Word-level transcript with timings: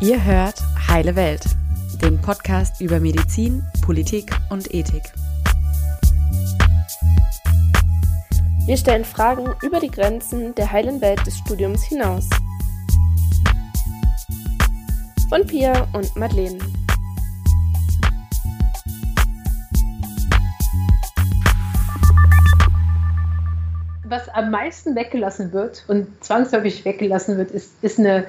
Ihr 0.00 0.22
hört 0.22 0.60
Heile 0.88 1.16
Welt, 1.16 1.44
den 2.02 2.20
Podcast 2.20 2.80
über 2.80 3.00
Medizin, 3.00 3.62
Politik 3.82 4.30
und 4.50 4.74
Ethik. 4.74 5.02
Wir 8.66 8.76
stellen 8.76 9.04
Fragen 9.04 9.46
über 9.62 9.80
die 9.80 9.90
Grenzen 9.90 10.54
der 10.54 10.72
heilen 10.72 11.00
Welt 11.00 11.26
des 11.26 11.36
Studiums 11.38 11.84
hinaus. 11.84 12.28
Von 15.28 15.46
Pia 15.46 15.86
und 15.92 16.14
Madeleine. 16.16 16.58
Was 24.04 24.28
am 24.28 24.50
meisten 24.50 24.94
weggelassen 24.94 25.52
wird 25.52 25.84
und 25.88 26.06
zwangsläufig 26.22 26.84
weggelassen 26.84 27.36
wird, 27.36 27.50
ist, 27.50 27.72
ist 27.82 27.98
eine 27.98 28.26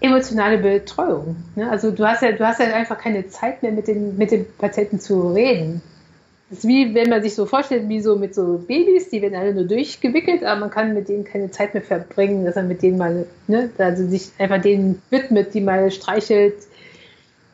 emotionale 0.00 0.58
Betreuung. 0.58 1.36
Ne? 1.56 1.70
Also 1.70 1.90
du 1.90 2.06
hast 2.06 2.22
ja, 2.22 2.32
du 2.32 2.46
hast 2.46 2.60
ja 2.60 2.66
einfach 2.66 2.98
keine 2.98 3.28
Zeit 3.28 3.62
mehr 3.62 3.72
mit 3.72 3.86
den, 3.86 4.16
mit 4.16 4.30
den 4.30 4.46
Patienten 4.58 4.98
zu 4.98 5.32
reden. 5.32 5.82
Das 6.48 6.60
ist 6.60 6.68
wie 6.68 6.94
wenn 6.94 7.10
man 7.10 7.22
sich 7.22 7.34
so 7.34 7.46
vorstellt, 7.46 7.88
wie 7.88 8.00
so 8.00 8.16
mit 8.16 8.34
so 8.34 8.58
Babys, 8.66 9.08
die 9.10 9.22
werden 9.22 9.36
alle 9.36 9.54
nur 9.54 9.64
durchgewickelt, 9.64 10.42
aber 10.42 10.60
man 10.60 10.70
kann 10.70 10.94
mit 10.94 11.08
denen 11.08 11.24
keine 11.24 11.50
Zeit 11.50 11.74
mehr 11.74 11.82
verbringen, 11.82 12.44
dass 12.44 12.56
man 12.56 12.66
mit 12.66 12.82
denen 12.82 12.98
mal, 12.98 13.26
ne, 13.46 13.70
also 13.78 14.06
sich 14.08 14.32
einfach 14.38 14.60
denen 14.60 15.00
widmet, 15.10 15.54
die 15.54 15.60
mal 15.60 15.90
streichelt, 15.92 16.54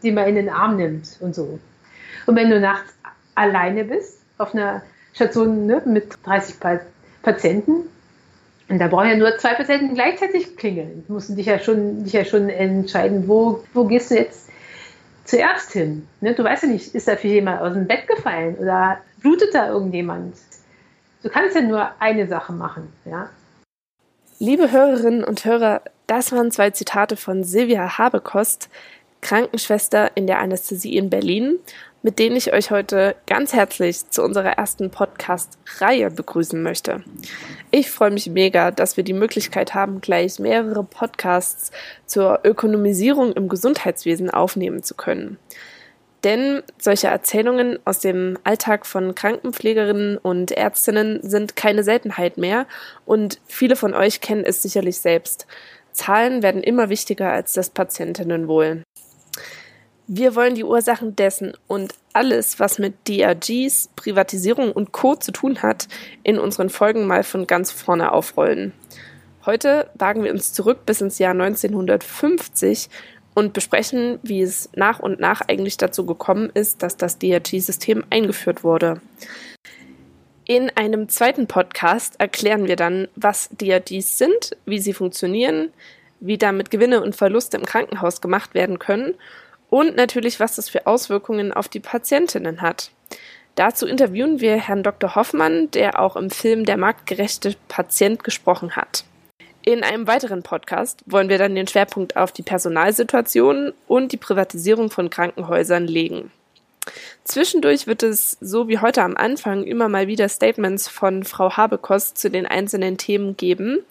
die 0.03 0.13
mal 0.13 0.29
in 0.29 0.37
den 0.37 0.49
Arm 0.49 0.77
nimmt 0.77 1.19
und 1.21 1.35
so. 1.35 1.59
Und 2.27 2.37
wenn 2.37 2.49
du 2.49 2.59
nachts 2.59 2.95
alleine 3.35 3.85
bist, 3.85 4.19
auf 4.39 4.55
einer 4.55 4.83
Station 5.13 5.67
ne, 5.67 5.83
mit 5.85 6.15
30 6.25 6.57
Patienten, 7.23 7.89
und 8.69 8.79
da 8.79 8.89
brauchen 8.89 9.09
ja 9.09 9.17
nur 9.17 9.37
zwei 9.39 9.55
Patienten 9.55 9.95
gleichzeitig 9.95 10.57
klingeln. 10.57 11.05
Du 11.07 11.15
musst 11.15 11.37
dich 11.37 11.47
ja 11.47 11.59
schon, 11.59 12.03
dich 12.03 12.13
ja 12.13 12.25
schon 12.25 12.49
entscheiden, 12.49 13.29
wo, 13.29 13.65
wo 13.73 13.85
gehst 13.85 14.11
du 14.11 14.17
jetzt 14.17 14.49
zuerst 15.25 15.73
hin? 15.73 16.07
Ne? 16.21 16.35
Du 16.35 16.43
weißt 16.43 16.65
ja 16.65 16.69
nicht, 16.69 16.95
ist 16.95 17.07
da 17.07 17.17
für 17.17 17.29
jemand 17.29 17.61
aus 17.61 17.75
dem 17.75 17.87
Bett 17.87 18.09
gefallen 18.09 18.57
oder 18.57 18.99
blutet 19.21 19.55
da 19.55 19.69
irgendjemand? 19.69 20.37
Du 21.23 21.29
kannst 21.29 21.55
ja 21.55 21.63
nur 21.63 21.91
eine 22.01 22.27
Sache 22.27 22.53
machen, 22.53 22.93
ja. 23.05 23.29
Liebe 24.39 24.71
Hörerinnen 24.71 25.25
und 25.25 25.45
Hörer, 25.45 25.81
das 26.07 26.31
waren 26.31 26.51
zwei 26.51 26.71
Zitate 26.71 27.17
von 27.17 27.43
Silvia 27.43 27.99
Habekost, 27.99 28.69
Krankenschwester 29.21 30.11
in 30.15 30.27
der 30.27 30.39
Anästhesie 30.39 30.97
in 30.97 31.11
Berlin 31.11 31.59
mit 32.07 32.21
denen 32.21 32.37
ich 32.37 32.53
euch 32.53 32.71
heute 32.71 33.17
ganz 33.27 33.53
herzlich 33.53 34.09
zu 34.11 34.23
unserer 34.23 34.51
ersten 34.51 34.93
Podcast-Reihe 34.93 36.13
begrüßen 36.13 36.63
möchte. 36.63 37.03
Ich 37.73 37.91
freue 37.91 38.13
mich 38.13 38.31
mega, 38.31 38.71
dass 38.71 38.97
wir 38.97 39.03
die 39.03 39.13
Möglichkeit 39.13 39.75
haben, 39.75 40.01
gleich 40.01 40.39
mehrere 40.39 40.85
Podcasts 40.85 41.73
zur 42.07 42.43
Ökonomisierung 42.45 43.33
im 43.33 43.49
Gesundheitswesen 43.49 44.31
aufnehmen 44.31 44.85
zu 44.85 44.95
können. 44.95 45.37
Denn 46.23 46.63
solche 46.79 47.09
Erzählungen 47.09 47.81
aus 47.85 47.99
dem 47.99 48.39
Alltag 48.45 48.87
von 48.87 49.17
Krankenpflegerinnen 49.17 50.17
und 50.17 50.53
Ärztinnen 50.53 51.29
sind 51.29 51.57
keine 51.57 51.83
Seltenheit 51.83 52.39
mehr 52.39 52.67
und 53.05 53.41
viele 53.49 53.75
von 53.75 53.95
euch 53.95 54.21
kennen 54.21 54.45
es 54.45 54.63
sicherlich 54.63 54.99
selbst. 54.99 55.49
Zahlen 55.91 56.45
werden 56.45 56.63
immer 56.63 56.89
wichtiger 56.89 57.33
als 57.33 57.53
das 57.53 57.71
Patientinnenwohl. 57.71 58.85
Wir 60.09 60.37
wollen 60.37 60.55
die 60.55 60.63
Ursachen 60.63 61.17
dessen 61.17 61.55
und 61.67 61.95
alles, 62.13 62.61
was 62.61 62.79
mit 62.79 63.09
DRGs, 63.09 63.91
Privatisierung 63.97 64.71
und 64.71 64.93
Co. 64.93 65.17
zu 65.17 65.33
tun 65.33 65.63
hat, 65.63 65.89
in 66.23 66.39
unseren 66.39 66.71
Folgen 66.71 67.09
mal 67.09 67.25
von 67.25 67.49
ganz 67.49 67.73
vorne 67.73 68.13
aufrollen. 68.13 68.73
Heute 69.45 69.91
wagen 69.95 70.23
wir 70.23 70.31
uns 70.31 70.53
zurück 70.53 70.87
bis 70.87 71.01
ins 71.01 71.19
Jahr 71.19 71.33
1950 71.33 72.89
und 73.35 73.53
besprechen, 73.53 74.21
wie 74.23 74.43
es 74.43 74.71
nach 74.77 75.01
und 75.01 75.19
nach 75.19 75.41
eigentlich 75.41 75.77
dazu 75.77 76.07
gekommen 76.07 76.51
ist, 76.55 76.85
dass 76.85 76.97
das 76.97 77.19
DRG-System 77.19 78.05
eingeführt 78.09 78.63
wurde. 78.63 79.01
In 80.45 80.71
einem 80.77 81.09
zweiten 81.09 81.49
Podcast 81.49 82.21
erklären 82.21 82.69
wir 82.69 82.77
dann, 82.77 83.09
was 83.17 83.51
DRGs 83.61 84.19
sind, 84.19 84.57
wie 84.67 84.79
sie 84.79 84.93
funktionieren, 84.93 85.73
wie 86.21 86.39
damit 86.39 86.71
Gewinne 86.71 87.03
und 87.03 87.17
Verluste 87.17 87.57
im 87.57 87.65
Krankenhaus 87.65 88.21
gemacht 88.21 88.55
werden 88.55 88.79
können 88.79 89.15
und 89.77 89.95
natürlich, 89.95 90.41
was 90.41 90.57
das 90.57 90.71
für 90.71 90.87
Auswirkungen 90.87 91.53
auf 91.53 91.69
die 91.69 91.81
Patientinnen 91.81 92.63
hat. 92.63 92.91
Dazu 93.57 93.87
interviewen 93.87 94.41
wir 94.41 94.57
Herrn 94.57 94.83
Dr. 94.83 95.15
Hoffmann, 95.15 95.71
der 95.71 96.01
auch 96.01 96.17
im 96.17 96.31
Film 96.31 96.65
Der 96.65 96.79
marktgerechte 96.79 97.55
Patient 97.69 98.25
gesprochen 98.25 98.75
hat. 98.75 99.05
In 99.67 99.83
einem 99.83 100.07
weiteren 100.07 100.43
Podcast 100.43 101.03
wollen 101.05 101.29
wir 101.29 101.37
dann 101.37 101.55
den 101.55 101.67
Schwerpunkt 101.67 102.17
auf 102.17 102.33
die 102.33 102.43
Personalsituation 102.43 103.75
und 103.87 104.13
die 104.13 104.17
Privatisierung 104.17 104.91
von 104.91 105.11
Krankenhäusern 105.11 105.87
legen. 105.87 106.31
Zwischendurch 107.25 107.87
wird 107.87 108.03
es, 108.03 108.39
so 108.41 108.69
wie 108.69 108.79
heute 108.79 109.03
am 109.03 109.15
Anfang, 109.15 109.65
immer 109.65 109.91
mal 109.91 110.07
wieder 110.07 110.31
Statements 110.31 110.89
von 110.89 111.23
Frau 111.23 111.55
Habekost 111.55 112.17
zu 112.17 112.31
den 112.31 112.47
einzelnen 112.47 112.97
Themen 112.97 113.37
geben. 113.37 113.85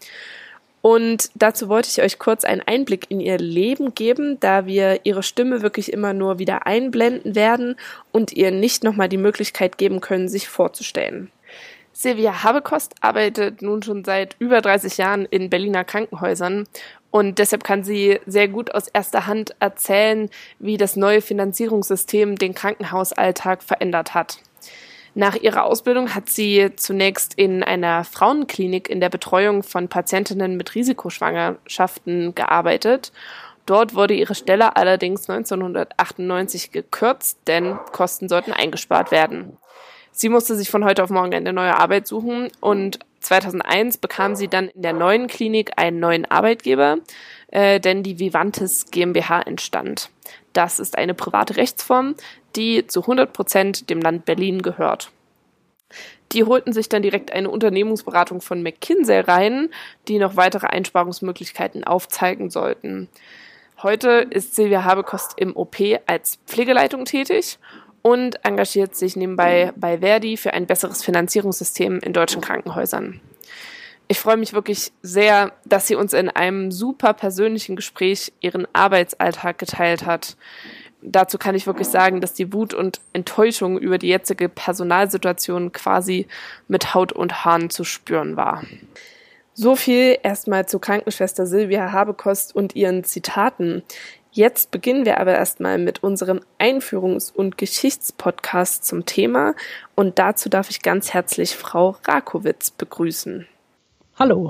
Und 0.86 1.32
dazu 1.34 1.68
wollte 1.68 1.90
ich 1.90 2.04
euch 2.04 2.20
kurz 2.20 2.44
einen 2.44 2.62
Einblick 2.62 3.10
in 3.10 3.20
ihr 3.20 3.40
Leben 3.40 3.96
geben, 3.96 4.40
da 4.40 4.68
wir 4.68 5.00
ihre 5.04 5.24
Stimme 5.24 5.64
wirklich 5.64 5.92
immer 5.92 6.14
nur 6.14 6.38
wieder 6.38 6.68
einblenden 6.68 7.34
werden 7.34 7.76
und 8.12 8.32
ihr 8.34 8.52
nicht 8.52 8.84
nochmal 8.84 9.10
die 9.10 9.18
Möglichkeit 9.18 9.80
geben 9.80 10.00
können, 10.00 10.30
sich 10.30 10.48
vorzustellen. 10.48 11.32
Silvia 11.92 12.44
Habekost 12.44 12.94
arbeitet 13.02 13.64
nun 13.64 13.82
schon 13.82 14.06
seit 14.06 14.36
über 14.38 14.62
30 14.62 14.98
Jahren 14.98 15.26
in 15.26 15.50
Berliner 15.50 15.86
Krankenhäusern 15.86 16.68
und 17.10 17.40
deshalb 17.40 17.64
kann 17.64 17.84
sie 17.84 18.20
sehr 18.28 18.48
gut 18.48 18.76
aus 18.76 18.88
erster 18.88 19.26
Hand 19.26 19.56
erzählen, 19.60 20.30
wie 20.60 20.78
das 20.78 20.96
neue 20.96 21.22
Finanzierungssystem 21.22 22.36
den 22.36 22.54
Krankenhausalltag 22.54 23.64
verändert 23.64 24.14
hat. 24.14 24.38
Nach 25.18 25.36
ihrer 25.36 25.64
Ausbildung 25.64 26.14
hat 26.14 26.28
sie 26.28 26.72
zunächst 26.76 27.36
in 27.36 27.64
einer 27.64 28.04
Frauenklinik 28.04 28.90
in 28.90 29.00
der 29.00 29.08
Betreuung 29.08 29.64
von 29.64 29.88
Patientinnen 29.88 30.58
mit 30.58 30.76
Risikoschwangerschaften 30.76 32.36
gearbeitet. 32.36 33.14
Dort 33.66 33.96
wurde 33.96 34.14
ihre 34.14 34.36
Stelle 34.36 34.76
allerdings 34.76 35.30
1998 35.30 36.74
gekürzt, 36.74 37.40
denn 37.48 37.80
Kosten 37.94 38.28
sollten 38.28 38.52
eingespart 38.52 39.12
werden. 39.12 39.58
Sie 40.12 40.28
musste 40.28 40.54
sich 40.56 40.70
von 40.70 40.84
heute 40.84 41.02
auf 41.02 41.10
morgen 41.10 41.34
eine 41.34 41.54
neue 41.54 41.78
Arbeit 41.78 42.08
suchen 42.08 42.50
und 42.60 43.00
2001 43.22 43.98
bekam 43.98 44.36
sie 44.36 44.50
dann 44.50 44.68
in 44.68 44.82
der 44.82 44.94
neuen 44.94 45.28
Klinik 45.28 45.72
einen 45.78 46.00
neuen 46.02 46.26
Arbeitgeber, 46.26 46.98
äh, 47.48 47.80
denn 47.80 48.04
die 48.04 48.20
Vivantes 48.20 48.92
GmbH 48.92 49.42
entstand. 49.42 50.10
Das 50.56 50.80
ist 50.80 50.98
eine 50.98 51.14
private 51.14 51.58
Rechtsform, 51.58 52.16
die 52.56 52.88
zu 52.88 53.02
100 53.02 53.34
Prozent 53.34 53.90
dem 53.90 54.00
Land 54.00 54.24
Berlin 54.24 54.62
gehört. 54.62 55.12
Die 56.32 56.46
holten 56.46 56.72
sich 56.72 56.88
dann 56.88 57.02
direkt 57.02 57.34
eine 57.34 57.50
Unternehmensberatung 57.50 58.40
von 58.40 58.64
McKinsey 58.64 59.20
rein, 59.20 59.70
die 60.08 60.18
noch 60.18 60.38
weitere 60.38 60.68
Einsparungsmöglichkeiten 60.68 61.84
aufzeigen 61.84 62.50
sollten. 62.50 63.10
Heute 63.84 64.26
ist 64.30 64.56
Silvia 64.56 64.86
Habekost 64.86 65.34
im 65.38 65.58
OP 65.58 65.76
als 66.06 66.40
Pflegeleitung 66.48 67.04
tätig 67.04 67.60
und 68.02 68.46
engagiert 68.46 68.96
sich 68.96 69.18
nebenbei 69.18 69.74
bei 69.76 69.98
Verdi 70.00 70.38
für 70.38 70.54
ein 70.54 70.68
besseres 70.68 71.04
Finanzierungssystem 71.04 72.00
in 72.00 72.14
deutschen 72.14 72.42
Krankenhäusern. 72.42 73.20
Ich 74.08 74.20
freue 74.20 74.38
mich 74.38 74.54
wirklich 74.54 74.92
sehr, 75.02 75.52
dass 75.66 75.88
sie 75.88 75.96
uns 75.96 76.14
in 76.14 76.30
einem 76.30 76.72
super 76.72 77.14
persönlichen 77.14 77.76
Gespräch 77.76 78.34
ihren 78.40 78.68
Arbeitsalltag 78.74 79.58
geteilt 79.58 80.06
hat 80.06 80.36
dazu 81.06 81.38
kann 81.38 81.56
ich 81.56 81.68
wirklich 81.68 81.88
sagen, 81.88 82.22
dass 82.22 82.34
die 82.34 82.52
Wut 82.52 82.74
und 82.74 83.00
Enttäuschung 83.14 83.78
über 83.78 83.98
die 83.98 84.08
jetzige 84.08 84.50
Personalsituation 84.50 85.72
quasi 85.72 86.28
mit 86.68 86.94
Haut 86.94 87.12
und 87.12 87.46
Haaren 87.46 87.70
zu 87.70 87.84
spüren 87.84 88.36
war. 88.36 88.64
So 89.54 89.76
viel 89.76 90.18
erstmal 90.22 90.68
zu 90.68 90.80
Krankenschwester 90.80 91.46
Silvia 91.46 91.92
Habekost 91.92 92.56
und 92.56 92.76
ihren 92.76 93.04
Zitaten. 93.04 93.84
Jetzt 94.32 94.72
beginnen 94.72 95.06
wir 95.06 95.22
aber 95.22 95.34
erstmal 95.34 95.78
mit 95.78 96.04
unserem 96.04 96.42
Einführungs- 96.60 97.32
und 97.34 97.58
Geschichtspodcast 97.58 98.84
zum 98.84 99.06
Thema 99.06 99.56
und 99.96 100.20
dazu 100.20 100.50
darf 100.50 100.70
ich 100.70 100.82
ganz 100.82 101.14
herzlich 101.14 101.56
Frau 101.56 101.96
Rakowitz 102.06 102.72
begrüßen. 102.72 103.48
Hallo. 104.18 104.50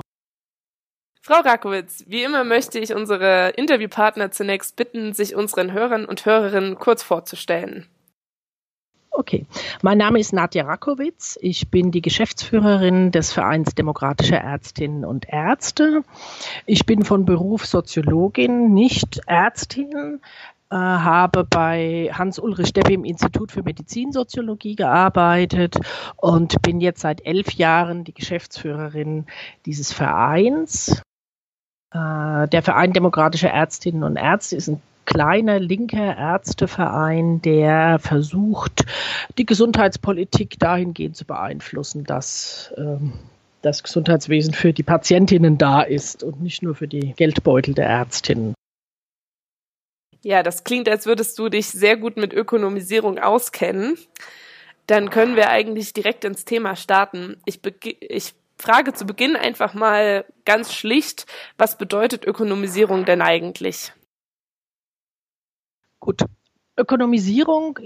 Frau 1.20 1.40
Rakowitz, 1.40 2.04
wie 2.06 2.22
immer 2.22 2.44
möchte 2.44 2.78
ich 2.78 2.94
unsere 2.94 3.48
Interviewpartner 3.56 4.30
zunächst 4.30 4.76
bitten, 4.76 5.12
sich 5.12 5.34
unseren 5.34 5.72
Hörern 5.72 6.04
und 6.04 6.24
Hörerinnen 6.24 6.76
kurz 6.76 7.02
vorzustellen. 7.02 7.88
Okay, 9.10 9.44
mein 9.82 9.98
Name 9.98 10.20
ist 10.20 10.32
Nadja 10.32 10.66
Rakowitz. 10.66 11.36
Ich 11.40 11.68
bin 11.68 11.90
die 11.90 12.02
Geschäftsführerin 12.02 13.10
des 13.10 13.32
Vereins 13.32 13.74
Demokratischer 13.74 14.36
Ärztinnen 14.36 15.04
und 15.04 15.26
Ärzte. 15.28 16.02
Ich 16.66 16.86
bin 16.86 17.04
von 17.04 17.24
Beruf 17.24 17.66
Soziologin, 17.66 18.72
nicht 18.72 19.20
Ärztin, 19.26 20.20
habe 20.74 21.44
bei 21.44 22.10
Hans-Ulrich 22.12 22.72
Deppe 22.72 22.94
im 22.94 23.04
Institut 23.04 23.52
für 23.52 23.62
Medizinsoziologie 23.62 24.74
gearbeitet 24.74 25.76
und 26.16 26.60
bin 26.62 26.80
jetzt 26.80 27.00
seit 27.00 27.24
elf 27.24 27.52
Jahren 27.52 28.04
die 28.04 28.14
Geschäftsführerin 28.14 29.26
dieses 29.64 29.92
Vereins. 29.92 31.02
Äh, 31.92 32.48
der 32.48 32.62
Verein 32.62 32.92
Demokratischer 32.92 33.50
Ärztinnen 33.50 34.02
und 34.02 34.16
Ärzte 34.16 34.56
ist 34.56 34.68
ein 34.68 34.82
kleiner 35.04 35.60
linker 35.60 36.16
Ärzteverein, 36.16 37.40
der 37.40 37.98
versucht, 38.00 38.84
die 39.38 39.46
Gesundheitspolitik 39.46 40.58
dahingehend 40.58 41.16
zu 41.16 41.24
beeinflussen, 41.24 42.04
dass 42.04 42.74
ähm, 42.76 43.12
das 43.62 43.82
Gesundheitswesen 43.82 44.52
für 44.52 44.72
die 44.72 44.82
Patientinnen 44.82 45.58
da 45.58 45.82
ist 45.82 46.22
und 46.22 46.42
nicht 46.42 46.62
nur 46.62 46.74
für 46.74 46.88
die 46.88 47.14
Geldbeutel 47.14 47.74
der 47.74 47.86
Ärztinnen. 47.86 48.54
Ja, 50.26 50.42
das 50.42 50.64
klingt, 50.64 50.88
als 50.88 51.06
würdest 51.06 51.38
du 51.38 51.48
dich 51.48 51.68
sehr 51.68 51.96
gut 51.96 52.16
mit 52.16 52.32
Ökonomisierung 52.32 53.20
auskennen. 53.20 53.96
Dann 54.88 55.08
können 55.08 55.36
wir 55.36 55.50
eigentlich 55.50 55.92
direkt 55.92 56.24
ins 56.24 56.44
Thema 56.44 56.74
starten. 56.74 57.36
Ich, 57.44 57.60
ich 58.00 58.34
frage 58.58 58.92
zu 58.92 59.06
Beginn 59.06 59.36
einfach 59.36 59.72
mal 59.72 60.24
ganz 60.44 60.74
schlicht, 60.74 61.26
was 61.58 61.78
bedeutet 61.78 62.24
Ökonomisierung 62.24 63.04
denn 63.04 63.22
eigentlich? 63.22 63.92
Gut. 66.00 66.22
Ökonomisierung 66.76 67.78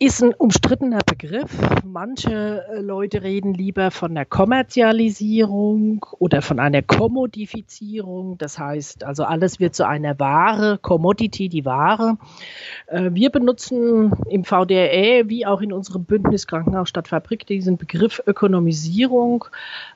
ist 0.00 0.22
ein 0.22 0.32
umstrittener 0.32 1.00
Begriff. 1.04 1.50
Manche 1.84 2.64
äh, 2.70 2.80
Leute 2.80 3.22
reden 3.22 3.52
lieber 3.52 3.90
von 3.90 4.14
der 4.14 4.26
Kommerzialisierung 4.26 6.06
oder 6.20 6.40
von 6.40 6.60
einer 6.60 6.82
Kommodifizierung. 6.82 8.38
Das 8.38 8.60
heißt, 8.60 9.02
also 9.02 9.24
alles 9.24 9.58
wird 9.58 9.74
zu 9.74 9.84
einer 9.84 10.16
Ware, 10.20 10.78
Commodity, 10.80 11.48
die 11.48 11.64
Ware. 11.64 12.16
Äh, 12.86 13.10
wir 13.12 13.30
benutzen 13.30 14.12
im 14.30 14.44
VDRE 14.44 15.24
wie 15.26 15.46
auch 15.46 15.60
in 15.60 15.72
unserem 15.72 16.04
Bündnis 16.04 16.46
Krankenhaus 16.46 16.88
statt 16.88 17.08
Fabrik 17.08 17.44
diesen 17.46 17.76
Begriff 17.76 18.22
Ökonomisierung, 18.24 19.46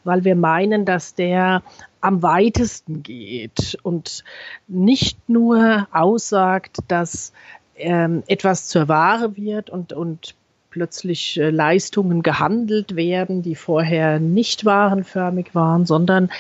weil 0.03 0.25
wir 0.25 0.35
meinen, 0.35 0.85
dass 0.85 1.15
der 1.15 1.63
am 2.01 2.25
weitesten 2.25 3.05
geht 3.05 3.79
und 3.85 4.25
nicht 4.67 5.29
nur 5.29 5.87
aussagt, 5.93 6.79
dass 6.89 7.33
ähm, 7.77 8.23
etwas 8.27 8.69
zur 8.69 8.89
Ware 8.89 9.37
wird 9.37 9.71
und, 9.71 9.93
und 9.93 10.35
plötzlich 10.71 11.39
äh, 11.39 11.51
Leistungen 11.51 12.23
gehandelt 12.23 12.97
werden, 12.97 13.43
die 13.43 13.55
vorher 13.55 14.19
nicht 14.19 14.65
warenförmig 14.65 15.55
waren, 15.55 15.87
sondern 15.87 16.31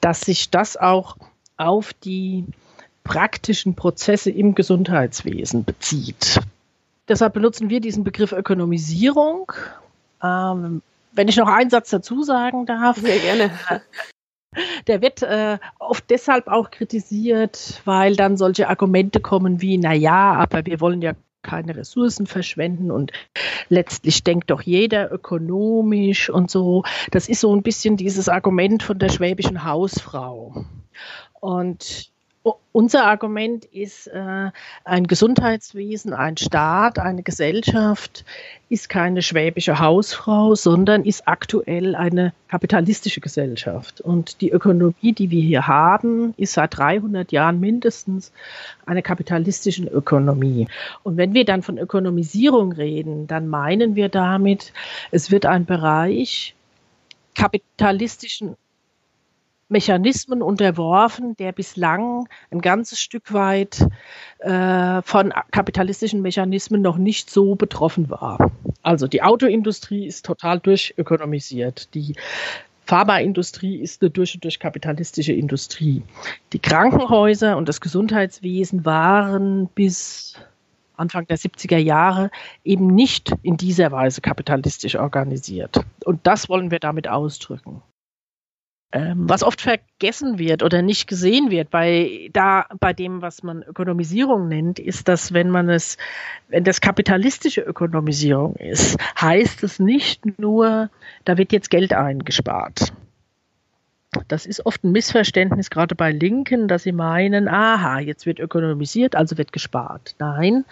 dass 0.00 0.22
sich 0.22 0.50
das 0.50 0.76
auch 0.76 1.16
auf 1.56 1.92
die 1.92 2.44
praktischen 3.04 3.74
Prozesse 3.74 4.30
im 4.30 4.54
Gesundheitswesen 4.54 5.64
bezieht. 5.64 6.40
Deshalb 7.08 7.34
benutzen 7.34 7.70
wir 7.70 7.80
diesen 7.80 8.02
Begriff 8.02 8.32
Ökonomisierung. 8.32 9.52
Ähm, 10.22 10.82
wenn 11.12 11.28
ich 11.28 11.36
noch 11.36 11.48
einen 11.48 11.70
Satz 11.70 11.90
dazu 11.90 12.22
sagen 12.24 12.66
darf. 12.66 12.98
Sehr 12.98 13.18
gerne. 13.18 13.50
Der 14.86 15.02
wird 15.02 15.22
äh, 15.22 15.58
oft 15.78 16.08
deshalb 16.10 16.48
auch 16.48 16.70
kritisiert, 16.70 17.80
weil 17.84 18.16
dann 18.16 18.36
solche 18.36 18.68
Argumente 18.68 19.20
kommen 19.20 19.60
wie, 19.60 19.78
na 19.78 19.92
ja, 19.92 20.34
aber 20.34 20.66
wir 20.66 20.80
wollen 20.80 21.02
ja 21.02 21.12
keine 21.42 21.76
Ressourcen 21.76 22.26
verschwenden 22.26 22.90
und 22.90 23.12
letztlich 23.68 24.24
denkt 24.24 24.50
doch 24.50 24.62
jeder 24.62 25.12
ökonomisch 25.12 26.28
und 26.28 26.50
so. 26.50 26.82
Das 27.12 27.28
ist 27.28 27.40
so 27.40 27.54
ein 27.54 27.62
bisschen 27.62 27.96
dieses 27.96 28.28
Argument 28.28 28.82
von 28.82 28.98
der 28.98 29.10
schwäbischen 29.10 29.64
Hausfrau. 29.64 30.64
Und 31.40 32.10
unser 32.72 33.06
Argument 33.06 33.64
ist, 33.64 34.06
äh, 34.08 34.50
ein 34.84 35.06
Gesundheitswesen, 35.06 36.12
ein 36.12 36.36
Staat, 36.36 36.98
eine 36.98 37.22
Gesellschaft 37.22 38.24
ist 38.68 38.88
keine 38.88 39.22
schwäbische 39.22 39.78
Hausfrau, 39.78 40.54
sondern 40.54 41.04
ist 41.04 41.26
aktuell 41.26 41.94
eine 41.94 42.32
kapitalistische 42.48 43.20
Gesellschaft. 43.20 44.00
Und 44.00 44.40
die 44.40 44.50
Ökonomie, 44.50 45.12
die 45.12 45.30
wir 45.30 45.42
hier 45.42 45.66
haben, 45.66 46.34
ist 46.36 46.52
seit 46.52 46.76
300 46.76 47.32
Jahren 47.32 47.60
mindestens 47.60 48.32
eine 48.84 49.02
kapitalistische 49.02 49.84
Ökonomie. 49.84 50.68
Und 51.02 51.16
wenn 51.16 51.34
wir 51.34 51.44
dann 51.44 51.62
von 51.62 51.78
Ökonomisierung 51.78 52.72
reden, 52.72 53.26
dann 53.26 53.48
meinen 53.48 53.94
wir 53.94 54.08
damit, 54.08 54.72
es 55.10 55.30
wird 55.30 55.46
ein 55.46 55.64
Bereich 55.64 56.54
kapitalistischen 57.34 58.56
Mechanismen 59.68 60.42
unterworfen, 60.42 61.36
der 61.36 61.52
bislang 61.52 62.28
ein 62.50 62.60
ganzes 62.60 63.00
Stück 63.00 63.32
weit 63.32 63.86
äh, 64.38 65.02
von 65.02 65.32
kapitalistischen 65.50 66.22
Mechanismen 66.22 66.82
noch 66.82 66.98
nicht 66.98 67.30
so 67.30 67.56
betroffen 67.56 68.08
war. 68.08 68.52
Also 68.82 69.08
die 69.08 69.22
Autoindustrie 69.22 70.06
ist 70.06 70.24
total 70.24 70.60
durchökonomisiert. 70.60 71.92
Die 71.94 72.14
Pharmaindustrie 72.84 73.76
ist 73.80 74.00
eine 74.00 74.10
durch 74.10 74.34
und 74.34 74.44
durch 74.44 74.60
kapitalistische 74.60 75.32
Industrie. 75.32 76.02
Die 76.52 76.60
Krankenhäuser 76.60 77.56
und 77.56 77.68
das 77.68 77.80
Gesundheitswesen 77.80 78.84
waren 78.84 79.66
bis 79.74 80.36
Anfang 80.96 81.26
der 81.26 81.36
70er 81.36 81.78
Jahre 81.78 82.30
eben 82.64 82.86
nicht 82.86 83.34
in 83.42 83.56
dieser 83.56 83.90
Weise 83.90 84.20
kapitalistisch 84.20 84.96
organisiert. 84.96 85.80
Und 86.04 86.26
das 86.26 86.48
wollen 86.48 86.70
wir 86.70 86.78
damit 86.78 87.08
ausdrücken. 87.08 87.82
Ähm, 88.96 89.28
was 89.28 89.42
oft 89.42 89.60
vergessen 89.60 90.38
wird 90.38 90.62
oder 90.62 90.80
nicht 90.80 91.06
gesehen 91.06 91.50
wird 91.50 91.68
bei 91.68 92.30
da 92.32 92.64
bei 92.80 92.94
dem, 92.94 93.20
was 93.20 93.42
man 93.42 93.62
Ökonomisierung 93.62 94.48
nennt, 94.48 94.78
ist, 94.78 95.08
dass 95.08 95.34
wenn 95.34 95.50
man 95.50 95.68
es, 95.68 95.98
wenn 96.48 96.64
das 96.64 96.80
kapitalistische 96.80 97.60
Ökonomisierung 97.60 98.54
ist, 98.54 98.96
heißt 99.20 99.62
es 99.64 99.78
nicht 99.78 100.38
nur, 100.38 100.88
da 101.26 101.36
wird 101.36 101.52
jetzt 101.52 101.68
Geld 101.68 101.92
eingespart. 101.92 102.94
Das 104.28 104.46
ist 104.46 104.64
oft 104.66 104.84
ein 104.84 104.92
Missverständnis, 104.92 105.70
gerade 105.70 105.94
bei 105.94 106.12
Linken, 106.12 106.68
dass 106.68 106.82
sie 106.84 106.92
meinen, 106.92 107.48
aha, 107.48 108.00
jetzt 108.00 108.26
wird 108.26 108.38
ökonomisiert, 108.38 109.14
also 109.14 109.38
wird 109.38 109.52
gespart. 109.52 110.14
Nein, 110.18 110.64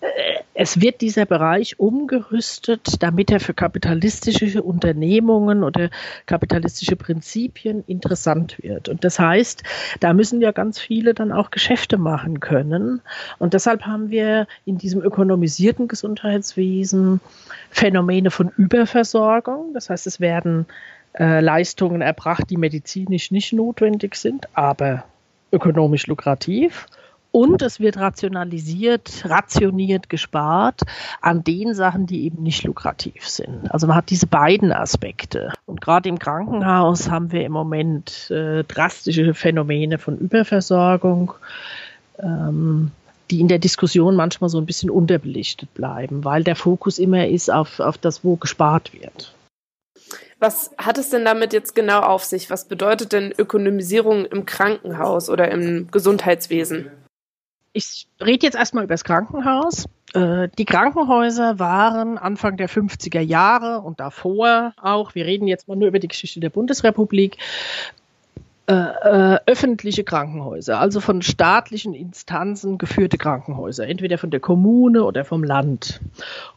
äh, 0.00 0.08
es 0.54 0.80
wird 0.80 1.00
dieser 1.00 1.24
Bereich 1.24 1.78
umgerüstet, 1.78 3.02
damit 3.02 3.30
er 3.30 3.40
für 3.40 3.54
kapitalistische 3.54 4.62
Unternehmungen 4.62 5.64
oder 5.64 5.88
kapitalistische 6.26 6.96
Prinzipien 6.96 7.84
interessant 7.86 8.62
wird. 8.62 8.88
Und 8.88 9.02
das 9.04 9.18
heißt, 9.18 9.62
da 10.00 10.12
müssen 10.12 10.42
ja 10.42 10.52
ganz 10.52 10.78
viele 10.78 11.14
dann 11.14 11.32
auch 11.32 11.50
Geschäfte 11.50 11.96
machen 11.96 12.40
können. 12.40 13.00
Und 13.38 13.54
deshalb 13.54 13.86
haben 13.86 14.10
wir 14.10 14.46
in 14.66 14.76
diesem 14.76 15.00
ökonomisierten 15.00 15.88
Gesundheitswesen 15.88 17.20
Phänomene 17.70 18.30
von 18.30 18.50
Überversorgung. 18.56 19.72
Das 19.72 19.88
heißt, 19.88 20.06
es 20.06 20.20
werden 20.20 20.66
äh, 21.14 21.40
Leistungen 21.40 22.00
erbracht, 22.00 22.50
die 22.50 22.56
medizinisch 22.56 23.30
nicht 23.30 23.52
notwendig 23.52 24.14
sind, 24.14 24.48
aber 24.54 25.04
ökonomisch 25.52 26.06
lukrativ. 26.06 26.86
Und 27.30 27.62
es 27.62 27.80
wird 27.80 27.96
rationalisiert, 27.96 29.24
rationiert, 29.24 30.10
gespart 30.10 30.82
an 31.22 31.42
den 31.42 31.74
Sachen, 31.74 32.06
die 32.06 32.24
eben 32.24 32.42
nicht 32.42 32.62
lukrativ 32.64 33.26
sind. 33.26 33.72
Also 33.72 33.86
man 33.86 33.96
hat 33.96 34.10
diese 34.10 34.26
beiden 34.26 34.70
Aspekte. 34.70 35.50
Und 35.64 35.80
gerade 35.80 36.10
im 36.10 36.18
Krankenhaus 36.18 37.08
haben 37.08 37.32
wir 37.32 37.46
im 37.46 37.52
Moment 37.52 38.30
äh, 38.30 38.64
drastische 38.64 39.32
Phänomene 39.32 39.96
von 39.96 40.18
Überversorgung. 40.18 41.32
Ähm, 42.18 42.90
die 43.30 43.40
in 43.40 43.48
der 43.48 43.58
Diskussion 43.58 44.14
manchmal 44.14 44.50
so 44.50 44.58
ein 44.58 44.66
bisschen 44.66 44.90
unterbelichtet 44.90 45.72
bleiben, 45.72 46.22
weil 46.22 46.44
der 46.44 46.54
Fokus 46.54 46.98
immer 46.98 47.26
ist 47.26 47.50
auf, 47.50 47.80
auf 47.80 47.96
das, 47.96 48.22
wo 48.22 48.36
gespart 48.36 48.92
wird. 48.92 49.32
Was 50.42 50.72
hat 50.76 50.98
es 50.98 51.08
denn 51.08 51.24
damit 51.24 51.52
jetzt 51.52 51.76
genau 51.76 52.00
auf 52.00 52.24
sich? 52.24 52.50
Was 52.50 52.64
bedeutet 52.64 53.12
denn 53.12 53.30
Ökonomisierung 53.30 54.24
im 54.24 54.44
Krankenhaus 54.44 55.30
oder 55.30 55.48
im 55.52 55.88
Gesundheitswesen? 55.92 56.90
Ich 57.72 58.08
rede 58.20 58.44
jetzt 58.44 58.56
erstmal 58.56 58.82
über 58.82 58.94
das 58.94 59.04
Krankenhaus. 59.04 59.84
Äh, 60.14 60.48
die 60.58 60.64
Krankenhäuser 60.64 61.60
waren 61.60 62.18
Anfang 62.18 62.56
der 62.56 62.68
50er 62.68 63.20
Jahre 63.20 63.82
und 63.82 64.00
davor 64.00 64.72
auch, 64.82 65.14
wir 65.14 65.26
reden 65.26 65.46
jetzt 65.46 65.68
mal 65.68 65.76
nur 65.76 65.86
über 65.86 66.00
die 66.00 66.08
Geschichte 66.08 66.40
der 66.40 66.50
Bundesrepublik, 66.50 67.38
äh, 68.66 68.74
äh, 68.74 69.38
öffentliche 69.46 70.02
Krankenhäuser, 70.02 70.80
also 70.80 71.00
von 71.00 71.22
staatlichen 71.22 71.94
Instanzen 71.94 72.78
geführte 72.78 73.16
Krankenhäuser, 73.16 73.86
entweder 73.86 74.18
von 74.18 74.32
der 74.32 74.40
Kommune 74.40 75.04
oder 75.04 75.24
vom 75.24 75.44
Land. 75.44 76.00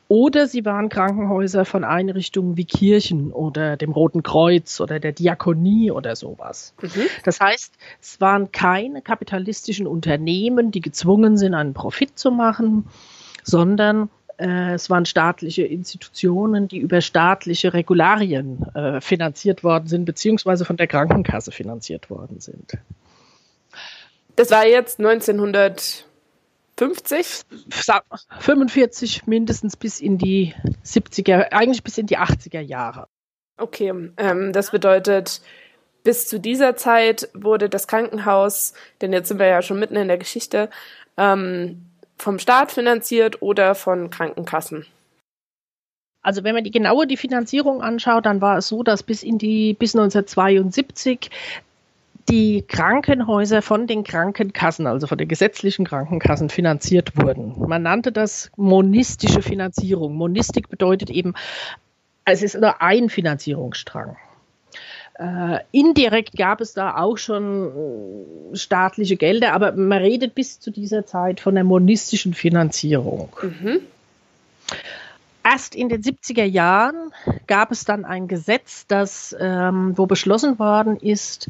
Oder 0.08 0.48
sie 0.48 0.66
waren 0.66 0.90
Krankenhäuser 0.90 1.66
von 1.66 1.84
Einrichtungen 1.84 2.58
wie 2.58 2.66
Kirchen 2.66 3.32
oder 3.32 3.76
dem 3.76 3.92
Roten 3.92 4.22
Kreuz 4.22 4.80
oder 4.80 5.00
der 5.00 5.14
Diakonie 5.14 5.90
oder 5.90 6.16
sowas. 6.16 6.76
Mhm. 6.82 7.08
Das 7.24 7.40
heißt, 7.40 7.74
es 8.02 8.22
waren 8.22 8.52
keine 8.52 9.02
kapitalistischen 9.02 9.88
Unternehmen, 9.88 10.72
die 10.72 10.82
gezwungen 10.82 11.38
sind, 11.38 11.56
einen 11.56 11.74
Profit 11.74 12.20
zu 12.20 12.30
machen, 12.30 12.88
sondern 13.44 14.10
äh, 14.38 14.74
es 14.74 14.90
waren 14.92 15.06
staatliche 15.06 15.64
Institutionen, 15.64 16.68
die 16.68 16.78
über 16.78 17.02
staatliche 17.02 17.74
Regularien 17.74 18.64
äh, 18.76 19.02
finanziert 19.02 19.64
worden 19.64 19.88
sind, 19.88 20.06
beziehungsweise 20.06 20.66
von 20.66 20.78
der 20.78 20.88
Krankenkasse 20.88 21.52
finanziert 21.52 22.12
worden 22.12 22.40
sind. 22.40 22.78
Das 24.36 24.52
war 24.52 24.68
jetzt 24.68 25.00
1950? 26.80 27.46
45 28.40 29.28
mindestens 29.28 29.78
bis 29.78 30.02
in 30.02 30.18
die 30.18 30.54
70er, 30.84 31.52
eigentlich 31.52 31.84
bis 31.84 31.98
in 31.98 32.08
die 32.08 32.18
80er 32.18 32.60
Jahre. 32.60 33.08
Okay, 33.58 33.94
ähm, 34.18 34.52
das 34.52 34.72
bedeutet, 34.72 35.42
bis 36.04 36.28
zu 36.28 36.40
dieser 36.40 36.76
Zeit 36.76 37.30
wurde 37.34 37.70
das 37.70 37.88
Krankenhaus, 37.88 38.74
denn 39.02 39.14
jetzt 39.14 39.30
sind 39.30 39.40
wir 39.40 39.48
ja 39.48 39.62
schon 39.62 39.80
mitten 39.80 39.96
in 39.96 40.08
der 40.08 40.18
Geschichte, 40.18 40.70
ähm, 41.18 41.86
vom 42.18 42.40
Staat 42.40 42.72
finanziert 42.72 43.42
oder 43.42 43.76
von 43.76 44.10
Krankenkassen. 44.10 44.86
Also 46.22 46.44
wenn 46.44 46.56
man 46.56 46.64
die 46.64 46.72
genaue 46.72 47.06
die 47.06 47.18
Finanzierung 47.18 47.84
anschaut, 47.84 48.26
dann 48.26 48.42
war 48.42 48.58
es 48.58 48.68
so, 48.68 48.82
dass 48.82 49.04
bis 49.04 49.22
in 49.22 49.38
die 49.38 49.74
bis 49.74 49.96
1972 49.96 51.30
die 52.30 52.64
Krankenhäuser 52.64 53.62
von 53.62 53.88
den 53.88 54.04
Krankenkassen, 54.04 54.88
also 54.88 55.08
von 55.08 55.18
den 55.18 55.28
gesetzlichen 55.28 55.86
Krankenkassen 55.86 56.50
finanziert 56.50 57.14
wurden. 57.16 57.54
Man 57.68 57.84
nannte 57.84 58.12
das 58.12 58.52
monistische 58.56 59.42
Finanzierung. 59.42 60.16
Monistik 60.16 60.70
bedeutet 60.70 61.10
eben, 61.10 61.34
es 62.26 62.42
ist 62.42 62.60
nur 62.60 62.82
ein 62.82 63.10
Finanzierungsstrang. 63.10 64.18
Äh, 65.18 65.60
indirekt 65.72 66.36
gab 66.36 66.60
es 66.60 66.74
da 66.74 66.98
auch 66.98 67.18
schon 67.18 68.52
äh, 68.54 68.56
staatliche 68.56 69.16
Gelder, 69.16 69.54
aber 69.54 69.72
man 69.72 70.00
redet 70.00 70.36
bis 70.36 70.60
zu 70.60 70.72
dieser 70.72 71.06
Zeit 71.06 71.40
von 71.40 71.56
der 71.56 71.64
monistischen 71.64 72.34
Finanzierung. 72.34 73.30
Mhm. 73.42 73.80
Erst 75.48 75.76
in 75.76 75.90
den 75.90 76.02
70er 76.02 76.44
Jahren 76.44 77.12
gab 77.46 77.72
es 77.72 77.86
dann 77.86 78.04
ein 78.04 78.28
Gesetz, 78.28 78.88
das, 78.88 79.36
ähm, 79.40 79.96
wo 79.96 80.08
beschlossen 80.08 80.58
worden 80.58 80.98
ist, 80.98 81.48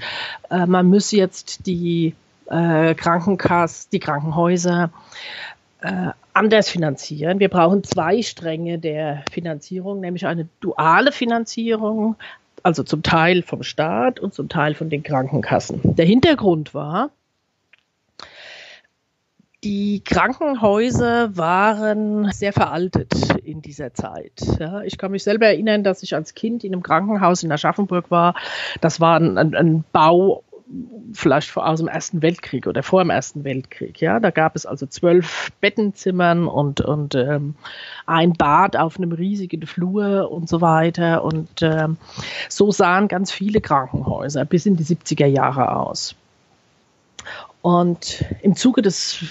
äh, 0.50 0.66
man 0.66 0.90
müsse 0.90 1.16
jetzt 1.16 1.66
die 1.66 2.14
äh, 2.48 2.94
Krankenkassen, 2.94 3.90
die 3.94 4.00
Krankenhäuser 4.00 4.92
äh, 5.82 6.10
anders 6.34 6.68
finanzieren. 6.68 7.40
Wir 7.40 7.48
brauchen 7.48 7.86
zwei 7.86 8.22
Stränge 8.22 8.80
der 8.80 9.24
Finanzierung, 9.32 10.02
nämlich 10.02 10.28
eine 10.28 10.50
duale 10.60 11.14
Finanzierung, 11.14 12.18
also 12.64 12.84
zum 12.84 13.02
Teil 13.02 13.44
vom 13.44 13.64
Staat 13.64 14.20
und 14.20 14.34
zum 14.34 14.50
Teil 14.50 14.75
von 14.75 14.90
den 14.90 15.04
Krankenkassen. 15.04 15.80
Der 15.96 16.06
Hintergrund 16.06 16.74
war, 16.74 17.12
die 19.64 20.04
Krankenhäuser 20.04 21.36
waren 21.38 22.32
sehr 22.32 22.54
veraltet 22.54 23.14
in 23.44 23.62
dieser 23.62 23.94
Zeit. 23.94 24.42
Ja, 24.60 24.82
ich 24.82 24.98
kann 24.98 25.12
mich 25.12 25.24
selber 25.24 25.48
erinnern, 25.48 25.84
dass 25.84 26.04
ich 26.04 26.14
als 26.14 26.34
Kind 26.36 26.64
in 26.64 26.74
einem 26.74 26.84
Krankenhaus 26.84 27.44
in 27.44 27.52
Aschaffenburg 27.52 28.12
war. 28.12 28.36
Das 28.82 29.00
war 29.00 29.20
ein, 29.20 29.38
ein, 29.38 29.56
ein 29.56 29.84
Bau 29.92 30.44
vielleicht 31.14 31.56
aus 31.58 31.80
dem 31.80 31.88
Ersten 31.88 32.22
Weltkrieg 32.22 32.68
oder 32.68 32.84
vor 32.84 33.04
dem 33.04 33.10
Ersten 33.10 33.44
Weltkrieg. 33.44 34.02
Ja, 34.02 34.20
da 34.20 34.32
gab 34.32 34.56
es 34.56 34.66
also 34.66 34.86
zwölf 34.86 35.52
Bettenzimmern 35.62 36.48
und, 36.48 36.82
und 36.82 37.16
ähm, 37.16 37.56
ein 38.06 38.34
Bad 38.34 38.76
auf 38.76 38.98
einem 38.98 39.12
riesigen 39.12 39.66
Flur 39.68 40.32
und 40.32 40.50
so 40.50 40.62
weiter. 40.62 41.24
Und 41.24 41.62
ähm, 41.62 41.98
so 42.50 42.72
sahen 42.72 43.08
ganz 43.08 43.32
viele 43.32 43.62
Krankenhäuser 43.62 44.46
bis 44.46 44.66
in 44.66 44.76
die 44.76 44.84
70er 44.84 45.28
Jahre 45.28 45.76
aus. 45.76 46.16
Und 47.65 48.24
im 48.43 48.55
Zuge 48.55 48.84
des, 48.84 49.25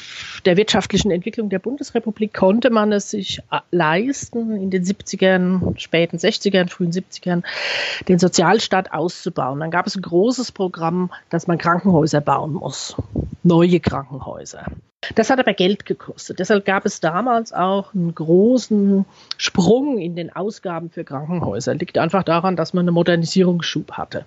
der 0.45 0.57
wirtschaftlichen 0.57 1.13
Entwicklung 1.13 1.51
der 1.51 1.61
Bundesrepublik 1.61 2.35
konnte 2.35 2.71
man 2.71 2.91
es 2.91 3.09
sich 3.09 3.39
äh, 3.53 3.61
leisten, 3.71 4.57
in 4.57 4.71
den 4.71 4.83
70ern, 4.83 5.79
späten 5.79 6.17
60ern, 6.17 6.69
frühen 6.69 6.91
70ern, 6.91 7.45
den 8.09 8.19
Sozialstaat 8.19 8.93
auszubauen. 8.93 9.61
Dann 9.61 9.71
gab 9.71 9.87
es 9.87 9.95
ein 9.95 10.03
großes 10.03 10.51
Programm, 10.51 11.13
dass 11.31 11.47
man 11.47 11.59
Krankenhäuser 11.59 12.21
bauen 12.21 12.55
muss. 12.55 12.97
Neue 13.45 13.79
Krankenhäuser. 13.79 14.67
Das 15.15 15.31
hat 15.31 15.39
aber 15.39 15.55
Geld 15.55 15.87
gekostet. 15.87 16.41
Deshalb 16.41 16.65
gab 16.65 16.87
es 16.87 16.99
damals 16.99 17.53
auch 17.53 17.95
einen 17.95 18.17
großen 18.17 19.05
Sprung 19.37 19.99
in 19.99 20.17
den 20.17 20.35
Ausgaben 20.35 20.91
für 20.91 21.05
Krankenhäuser. 21.05 21.77
Liegt 21.77 21.99
einfach 21.99 22.25
daran, 22.25 22.57
dass 22.57 22.75
man 22.75 22.89
einen 22.89 22.95
Modernisierungsschub 22.95 23.93
hatte 23.93 24.25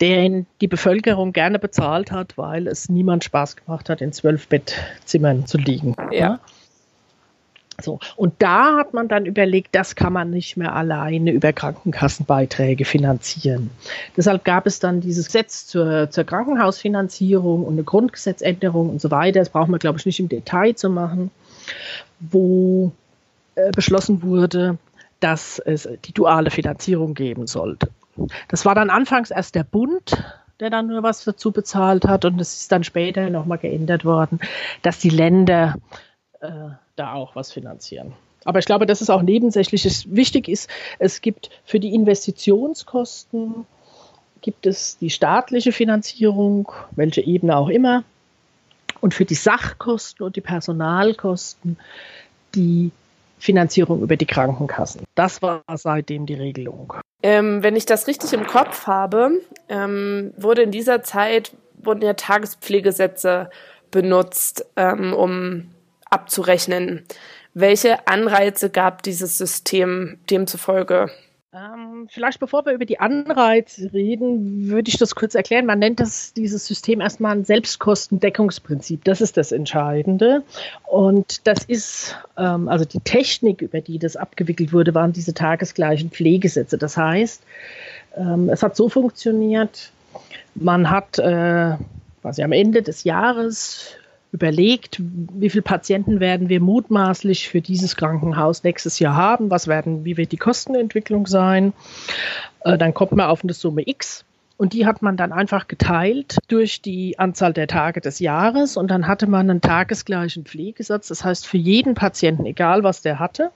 den 0.00 0.46
die 0.60 0.68
Bevölkerung 0.68 1.32
gerne 1.32 1.58
bezahlt 1.58 2.10
hat, 2.10 2.38
weil 2.38 2.66
es 2.66 2.88
niemand 2.88 3.24
Spaß 3.24 3.56
gemacht 3.56 3.88
hat, 3.88 4.00
in 4.00 4.12
zwölf 4.12 4.48
Bettzimmern 4.48 5.46
zu 5.46 5.58
liegen. 5.58 5.94
Ja. 6.10 6.40
So. 7.82 7.98
Und 8.16 8.34
da 8.38 8.76
hat 8.76 8.94
man 8.94 9.08
dann 9.08 9.26
überlegt, 9.26 9.74
das 9.74 9.94
kann 9.94 10.12
man 10.12 10.30
nicht 10.30 10.56
mehr 10.56 10.74
alleine 10.74 11.32
über 11.32 11.52
Krankenkassenbeiträge 11.52 12.84
finanzieren. 12.84 13.70
Deshalb 14.16 14.44
gab 14.44 14.66
es 14.66 14.80
dann 14.80 15.00
dieses 15.00 15.26
Gesetz 15.26 15.66
zur, 15.66 16.10
zur 16.10 16.24
Krankenhausfinanzierung 16.24 17.64
und 17.64 17.74
eine 17.74 17.84
Grundgesetzänderung 17.84 18.90
und 18.90 19.00
so 19.00 19.10
weiter. 19.10 19.40
Das 19.40 19.48
braucht 19.48 19.68
man, 19.68 19.80
glaube 19.80 19.98
ich, 19.98 20.06
nicht 20.06 20.20
im 20.20 20.28
Detail 20.28 20.74
zu 20.74 20.90
machen, 20.90 21.30
wo 22.18 22.92
äh, 23.54 23.70
beschlossen 23.70 24.22
wurde, 24.22 24.78
dass 25.20 25.58
es 25.58 25.88
die 26.04 26.12
duale 26.12 26.50
Finanzierung 26.50 27.14
geben 27.14 27.46
sollte. 27.46 27.88
Das 28.48 28.64
war 28.64 28.74
dann 28.74 28.90
anfangs 28.90 29.30
erst 29.30 29.54
der 29.54 29.64
Bund, 29.64 30.22
der 30.60 30.70
dann 30.70 30.88
nur 30.88 31.02
was 31.02 31.24
dazu 31.24 31.52
bezahlt 31.52 32.06
hat 32.06 32.24
und 32.24 32.40
es 32.40 32.60
ist 32.60 32.72
dann 32.72 32.84
später 32.84 33.30
nochmal 33.30 33.58
geändert 33.58 34.04
worden, 34.04 34.40
dass 34.82 34.98
die 34.98 35.10
Länder 35.10 35.76
äh, 36.40 36.48
da 36.96 37.12
auch 37.14 37.34
was 37.34 37.52
finanzieren. 37.52 38.12
Aber 38.44 38.58
ich 38.58 38.64
glaube, 38.64 38.86
das 38.86 39.02
ist 39.02 39.10
auch 39.10 39.22
nebensächlich. 39.22 39.84
Wichtig 40.10 40.48
ist, 40.48 40.70
es 40.98 41.20
gibt 41.20 41.50
für 41.64 41.80
die 41.80 41.94
Investitionskosten 41.94 43.66
gibt 44.40 44.66
es 44.66 44.96
die 44.98 45.10
staatliche 45.10 45.72
Finanzierung, 45.72 46.72
welche 46.92 47.20
Ebene 47.20 47.56
auch 47.56 47.68
immer, 47.68 48.04
und 49.00 49.14
für 49.14 49.24
die 49.24 49.34
Sachkosten 49.34 50.24
und 50.24 50.36
die 50.36 50.40
Personalkosten 50.40 51.78
die 52.54 52.90
Finanzierung 53.38 54.02
über 54.02 54.16
die 54.16 54.26
Krankenkassen. 54.26 55.02
Das 55.14 55.40
war 55.42 55.62
seitdem 55.74 56.26
die 56.26 56.34
Regelung. 56.34 56.94
Ähm, 57.22 57.62
wenn 57.62 57.76
ich 57.76 57.86
das 57.86 58.06
richtig 58.06 58.32
im 58.32 58.46
Kopf 58.46 58.86
habe, 58.86 59.42
ähm, 59.68 60.32
wurde 60.36 60.62
in 60.62 60.70
dieser 60.70 61.02
Zeit 61.02 61.52
wurden 61.74 62.02
ja 62.02 62.14
Tagespflegesätze 62.14 63.50
benutzt, 63.90 64.66
ähm, 64.76 65.12
um 65.12 65.70
abzurechnen. 66.08 67.04
Welche 67.54 68.06
Anreize 68.06 68.70
gab 68.70 69.02
dieses 69.02 69.38
System 69.38 70.18
demzufolge? 70.30 71.10
Ähm, 71.52 72.06
vielleicht 72.08 72.38
bevor 72.38 72.64
wir 72.64 72.72
über 72.72 72.84
die 72.84 73.00
Anreize 73.00 73.92
reden, 73.92 74.68
würde 74.68 74.88
ich 74.88 74.98
das 74.98 75.16
kurz 75.16 75.34
erklären. 75.34 75.66
Man 75.66 75.80
nennt 75.80 75.98
das, 75.98 76.32
dieses 76.32 76.64
System 76.64 77.00
erstmal 77.00 77.32
ein 77.32 77.44
Selbstkostendeckungsprinzip. 77.44 79.02
Das 79.02 79.20
ist 79.20 79.36
das 79.36 79.50
Entscheidende. 79.50 80.44
Und 80.86 81.48
das 81.48 81.64
ist, 81.64 82.16
ähm, 82.38 82.68
also 82.68 82.84
die 82.84 83.00
Technik, 83.00 83.62
über 83.62 83.80
die 83.80 83.98
das 83.98 84.14
abgewickelt 84.14 84.72
wurde, 84.72 84.94
waren 84.94 85.12
diese 85.12 85.34
tagesgleichen 85.34 86.10
Pflegesätze. 86.10 86.78
Das 86.78 86.96
heißt, 86.96 87.42
ähm, 88.16 88.48
es 88.48 88.62
hat 88.62 88.76
so 88.76 88.88
funktioniert, 88.88 89.90
man 90.54 90.88
hat 90.88 91.18
äh, 91.18 91.74
quasi 92.22 92.44
am 92.44 92.52
Ende 92.52 92.82
des 92.82 93.02
Jahres 93.02 93.96
überlegt, 94.32 95.00
wie 95.00 95.50
viele 95.50 95.62
Patienten 95.62 96.20
werden 96.20 96.48
wir 96.48 96.60
mutmaßlich 96.60 97.48
für 97.48 97.60
dieses 97.60 97.96
Krankenhaus 97.96 98.62
nächstes 98.62 98.98
Jahr 98.98 99.16
haben, 99.16 99.50
was 99.50 99.66
werden, 99.66 100.04
wie 100.04 100.16
wird 100.16 100.32
die 100.32 100.36
Kostenentwicklung 100.36 101.26
sein. 101.26 101.72
Äh, 102.64 102.78
dann 102.78 102.94
kommt 102.94 103.12
man 103.12 103.26
auf 103.26 103.42
eine 103.42 103.52
Summe 103.52 103.82
X 103.86 104.24
und 104.56 104.72
die 104.72 104.86
hat 104.86 105.02
man 105.02 105.16
dann 105.16 105.32
einfach 105.32 105.66
geteilt 105.68 106.36
durch 106.48 106.82
die 106.82 107.18
Anzahl 107.18 107.52
der 107.52 107.66
Tage 107.66 108.00
des 108.00 108.20
Jahres 108.20 108.76
und 108.76 108.90
dann 108.90 109.06
hatte 109.06 109.26
man 109.26 109.50
einen 109.50 109.60
tagesgleichen 109.60 110.44
Pflegesatz. 110.44 111.08
Das 111.08 111.24
heißt, 111.24 111.46
für 111.46 111.56
jeden 111.56 111.94
Patienten, 111.94 112.46
egal 112.46 112.84
was 112.84 113.02
der 113.02 113.18
hatte, 113.18 113.50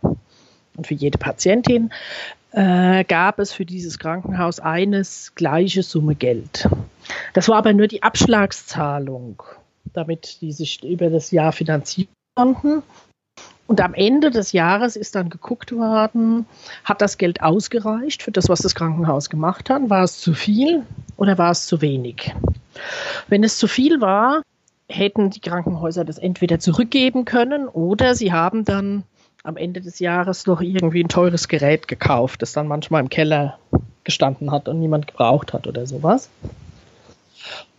und 0.77 0.89
für 0.89 0.95
jede 0.95 1.19
Patientin 1.19 1.91
äh, 2.51 3.05
gab 3.05 3.39
es 3.39 3.53
für 3.53 3.65
dieses 3.65 3.99
Krankenhaus 3.99 4.59
eines 4.59 5.35
gleiche 5.37 5.83
Summe 5.83 6.15
Geld. 6.15 6.69
Das 7.33 7.49
war 7.49 7.59
aber 7.59 7.73
nur 7.73 7.87
die 7.87 8.03
Abschlagszahlung 8.03 9.43
damit 9.95 10.41
die 10.43 10.53
sich 10.53 10.85
über 10.85 11.09
das 11.09 11.31
Jahr 11.31 11.53
finanzieren 11.53 12.09
konnten. 12.37 12.83
Und 13.67 13.81
am 13.81 13.95
Ende 13.95 14.31
des 14.31 14.53
Jahres 14.53 14.95
ist 14.95 15.15
dann 15.15 15.31
geguckt 15.31 15.73
worden, 15.73 16.45
hat 16.85 17.01
das 17.01 17.17
Geld 17.17 17.41
ausgereicht 17.41 18.23
für 18.23 18.31
das, 18.31 18.51
was 18.51 18.61
das 18.61 18.75
Krankenhaus 18.75 19.31
gemacht 19.31 19.71
hat? 19.71 19.89
War 19.89 20.03
es 20.05 20.21
zu 20.21 20.35
viel 20.35 20.83
oder 21.17 21.39
war 21.39 21.51
es 21.51 21.67
zu 21.67 21.81
wenig? 21.81 22.35
Wenn 23.29 23.43
es 23.43 23.57
zu 23.57 23.67
viel 23.67 24.03
war, 24.03 24.43
hätten 24.89 25.31
die 25.31 25.41
Krankenhäuser 25.41 26.05
das 26.05 26.19
entweder 26.19 26.59
zurückgeben 26.59 27.25
können 27.25 27.67
oder 27.67 28.15
sie 28.15 28.33
haben 28.33 28.67
dann 28.67 29.05
am 29.43 29.57
Ende 29.57 29.81
des 29.81 29.99
Jahres 29.99 30.47
noch 30.47 30.61
irgendwie 30.61 31.03
ein 31.03 31.09
teures 31.09 31.49
Gerät 31.49 31.89
gekauft, 31.89 32.43
das 32.43 32.53
dann 32.53 32.69
manchmal 32.69 33.03
im 33.03 33.09
Keller 33.09 33.59
gestanden 34.05 34.51
hat 34.51 34.69
und 34.69 34.81
niemand 34.81 35.07
gebraucht 35.07 35.55
hat 35.55 35.67
oder 35.67 35.87
sowas. 35.87 36.29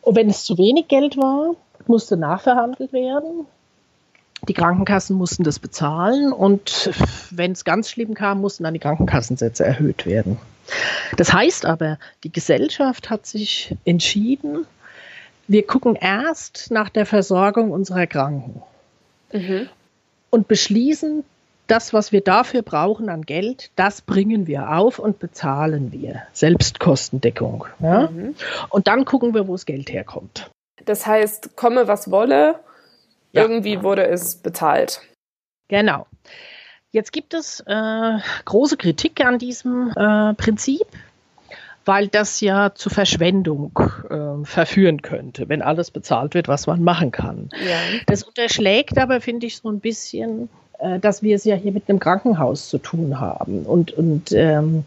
Und 0.01 0.15
wenn 0.15 0.29
es 0.29 0.45
zu 0.45 0.57
wenig 0.57 0.88
Geld 0.88 1.17
war, 1.17 1.55
musste 1.87 2.17
nachverhandelt 2.17 2.93
werden. 2.93 3.45
Die 4.47 4.53
Krankenkassen 4.53 5.15
mussten 5.15 5.43
das 5.43 5.59
bezahlen 5.59 6.31
und 6.31 6.91
wenn 7.31 7.53
es 7.53 7.65
ganz 7.65 7.89
schlimm 7.89 8.13
kam, 8.13 8.41
mussten 8.41 8.63
dann 8.63 8.73
die 8.73 8.79
Krankenkassensätze 8.79 9.65
erhöht 9.65 10.05
werden. 10.05 10.37
Das 11.17 11.33
heißt 11.33 11.65
aber, 11.65 11.97
die 12.23 12.31
Gesellschaft 12.31 13.09
hat 13.09 13.25
sich 13.25 13.75
entschieden, 13.85 14.65
wir 15.47 15.65
gucken 15.65 15.95
erst 15.95 16.71
nach 16.71 16.89
der 16.89 17.05
Versorgung 17.05 17.71
unserer 17.71 18.07
Kranken 18.07 18.61
mhm. 19.31 19.69
und 20.31 20.47
beschließen 20.47 21.23
das, 21.67 21.93
was 21.93 22.11
wir 22.11 22.21
dafür 22.21 22.61
brauchen 22.61 23.09
an 23.09 23.23
Geld, 23.23 23.71
das 23.75 24.01
bringen 24.01 24.47
wir 24.47 24.71
auf 24.71 24.99
und 24.99 25.19
bezahlen 25.19 25.91
wir. 25.91 26.21
Selbstkostendeckung. 26.33 27.65
Ja? 27.79 28.09
Mhm. 28.09 28.35
Und 28.69 28.87
dann 28.87 29.05
gucken 29.05 29.33
wir, 29.33 29.47
wo 29.47 29.53
das 29.53 29.65
Geld 29.65 29.91
herkommt. 29.91 30.51
Das 30.84 31.05
heißt, 31.05 31.55
komme 31.55 31.88
was 31.88 32.12
wolle, 32.12 32.60
ja. 33.32 33.44
irgendwie 33.44 33.82
wurde 33.84 34.05
es 34.08 34.36
bezahlt. 34.36 35.01
Genau. 35.67 36.05
Jetzt 36.91 37.12
gibt 37.12 37.34
es 37.34 37.62
äh, 37.67 38.17
große 38.46 38.77
Kritik 38.77 39.24
an 39.25 39.38
diesem 39.38 39.89
äh, 39.96 40.34
Prinzip, 40.36 40.86
weil 41.84 42.08
das 42.08 42.39
ja 42.39 42.74
zu 42.74 42.89
Verschwendung 42.89 43.77
äh, 44.10 44.46
verführen 44.46 45.01
könnte, 45.01 45.50
wenn 45.50 45.62
alles 45.62 45.91
bezahlt 45.91 46.34
wird, 46.34 46.48
was 46.48 46.67
man 46.67 46.84
machen 46.84 47.12
kann. 47.12 47.50
Ja. 47.51 47.77
Das 48.08 48.24
unterschlägt 48.24 48.98
aber, 48.98 49.20
finde 49.22 49.48
ich, 49.48 49.58
so 49.58 49.70
ein 49.70 49.82
bisschen, 49.82 50.50
äh, 50.79 51.00
dass 51.00 51.22
wir 51.22 51.36
es 51.36 51.44
ja 51.44 51.55
hier 51.55 51.74
mit 51.74 51.89
einem 51.89 52.00
Krankenhaus 52.00 52.70
zu 52.70 52.77
tun 52.77 53.20
haben. 53.20 53.65
Und, 53.65 53.91
und 53.91 54.32
ähm, 54.32 54.86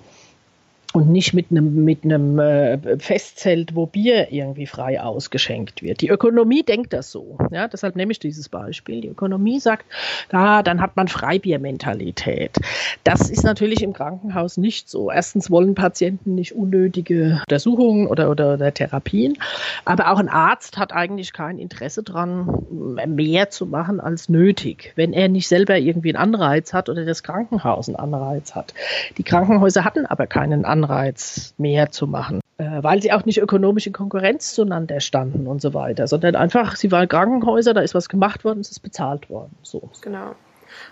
und 0.98 1.10
nicht 1.10 1.32
mit 1.32 1.52
einem, 1.52 1.84
mit 1.84 2.02
einem 2.02 2.40
äh, 2.40 2.98
Festzelt, 2.98 3.76
wo 3.76 3.86
Bier 3.86 4.32
irgendwie 4.32 4.66
frei 4.66 5.00
ausgeschenkt 5.00 5.80
wird. 5.80 6.00
Die 6.00 6.08
Ökonomie 6.08 6.64
denkt 6.64 6.92
das 6.92 7.12
so. 7.12 7.38
Ja, 7.52 7.68
deshalb 7.68 7.94
nehme 7.94 8.10
ich 8.10 8.18
dieses 8.18 8.48
Beispiel. 8.48 9.00
Die 9.00 9.08
Ökonomie 9.08 9.60
sagt, 9.60 9.86
da, 10.28 10.64
dann 10.64 10.80
hat 10.80 10.96
man 10.96 11.06
Freibiermentalität. 11.06 12.56
Das 13.04 13.30
ist 13.30 13.44
natürlich 13.44 13.84
im 13.84 13.92
Krankenhaus 13.92 14.56
nicht 14.56 14.90
so. 14.90 15.08
Erstens 15.08 15.52
wollen 15.52 15.76
Patienten 15.76 16.34
nicht 16.34 16.56
unnötige 16.56 17.42
Untersuchungen 17.42 18.08
oder, 18.08 18.28
oder, 18.28 18.54
oder 18.54 18.74
Therapien, 18.74 19.38
aber 19.84 20.10
auch 20.10 20.18
ein 20.18 20.28
Arzt 20.28 20.78
hat 20.78 20.92
eigentlich 20.92 21.32
kein 21.32 21.58
Interesse 21.58 22.02
daran, 22.02 22.66
mehr 23.06 23.50
zu 23.50 23.66
machen 23.66 24.00
als 24.00 24.28
nötig, 24.28 24.92
wenn 24.96 25.12
er 25.12 25.28
nicht 25.28 25.46
selber 25.46 25.78
irgendwie 25.78 26.14
einen 26.14 26.34
Anreiz 26.34 26.72
hat 26.72 26.88
oder 26.88 27.04
das 27.04 27.22
Krankenhaus 27.22 27.88
einen 27.88 27.96
Anreiz 27.96 28.56
hat. 28.56 28.74
Die 29.16 29.22
Krankenhäuser 29.22 29.84
hatten 29.84 30.06
aber 30.06 30.26
keinen 30.26 30.64
Anreiz 30.64 30.87
Anreiz, 30.88 31.54
mehr 31.58 31.90
zu 31.90 32.06
machen, 32.06 32.40
äh, 32.56 32.82
weil 32.82 33.02
sie 33.02 33.12
auch 33.12 33.24
nicht 33.24 33.40
ökonomisch 33.40 33.86
in 33.86 33.92
Konkurrenz 33.92 34.54
zueinander 34.54 35.00
standen 35.00 35.46
und 35.46 35.60
so 35.60 35.74
weiter, 35.74 36.06
sondern 36.06 36.34
einfach, 36.34 36.76
sie 36.76 36.90
waren 36.90 37.08
Krankenhäuser, 37.08 37.74
da 37.74 37.80
ist 37.80 37.94
was 37.94 38.08
gemacht 38.08 38.44
worden, 38.44 38.60
es 38.60 38.70
ist 38.70 38.80
bezahlt 38.80 39.28
worden. 39.28 39.54
So. 39.62 39.90
Genau. 40.00 40.34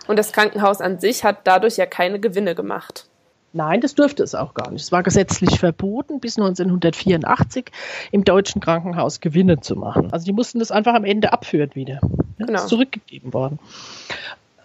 Und 0.07 0.17
das 0.17 0.31
Krankenhaus 0.31 0.81
an 0.81 0.99
sich 0.99 1.23
hat 1.23 1.39
dadurch 1.45 1.77
ja 1.77 1.85
keine 1.85 2.19
Gewinne 2.19 2.55
gemacht. 2.55 3.07
Nein, 3.53 3.81
das 3.81 3.95
durfte 3.95 4.23
es 4.23 4.35
auch 4.35 4.53
gar 4.53 4.69
nicht. 4.71 4.83
Es 4.83 4.91
war 4.91 5.01
gesetzlich 5.01 5.59
verboten, 5.59 6.19
bis 6.19 6.37
1984 6.37 7.71
im 8.11 8.23
deutschen 8.23 8.61
Krankenhaus 8.61 9.19
Gewinne 9.19 9.61
zu 9.61 9.75
machen. 9.75 10.11
Also 10.11 10.25
die 10.25 10.33
mussten 10.33 10.59
das 10.59 10.69
einfach 10.69 10.93
am 10.93 11.05
Ende 11.05 11.33
abführen 11.33 11.71
wieder. 11.73 11.99
Genau. 12.37 12.51
Das 12.51 12.63
ist 12.63 12.69
zurückgegeben 12.69 13.33
worden. 13.33 13.57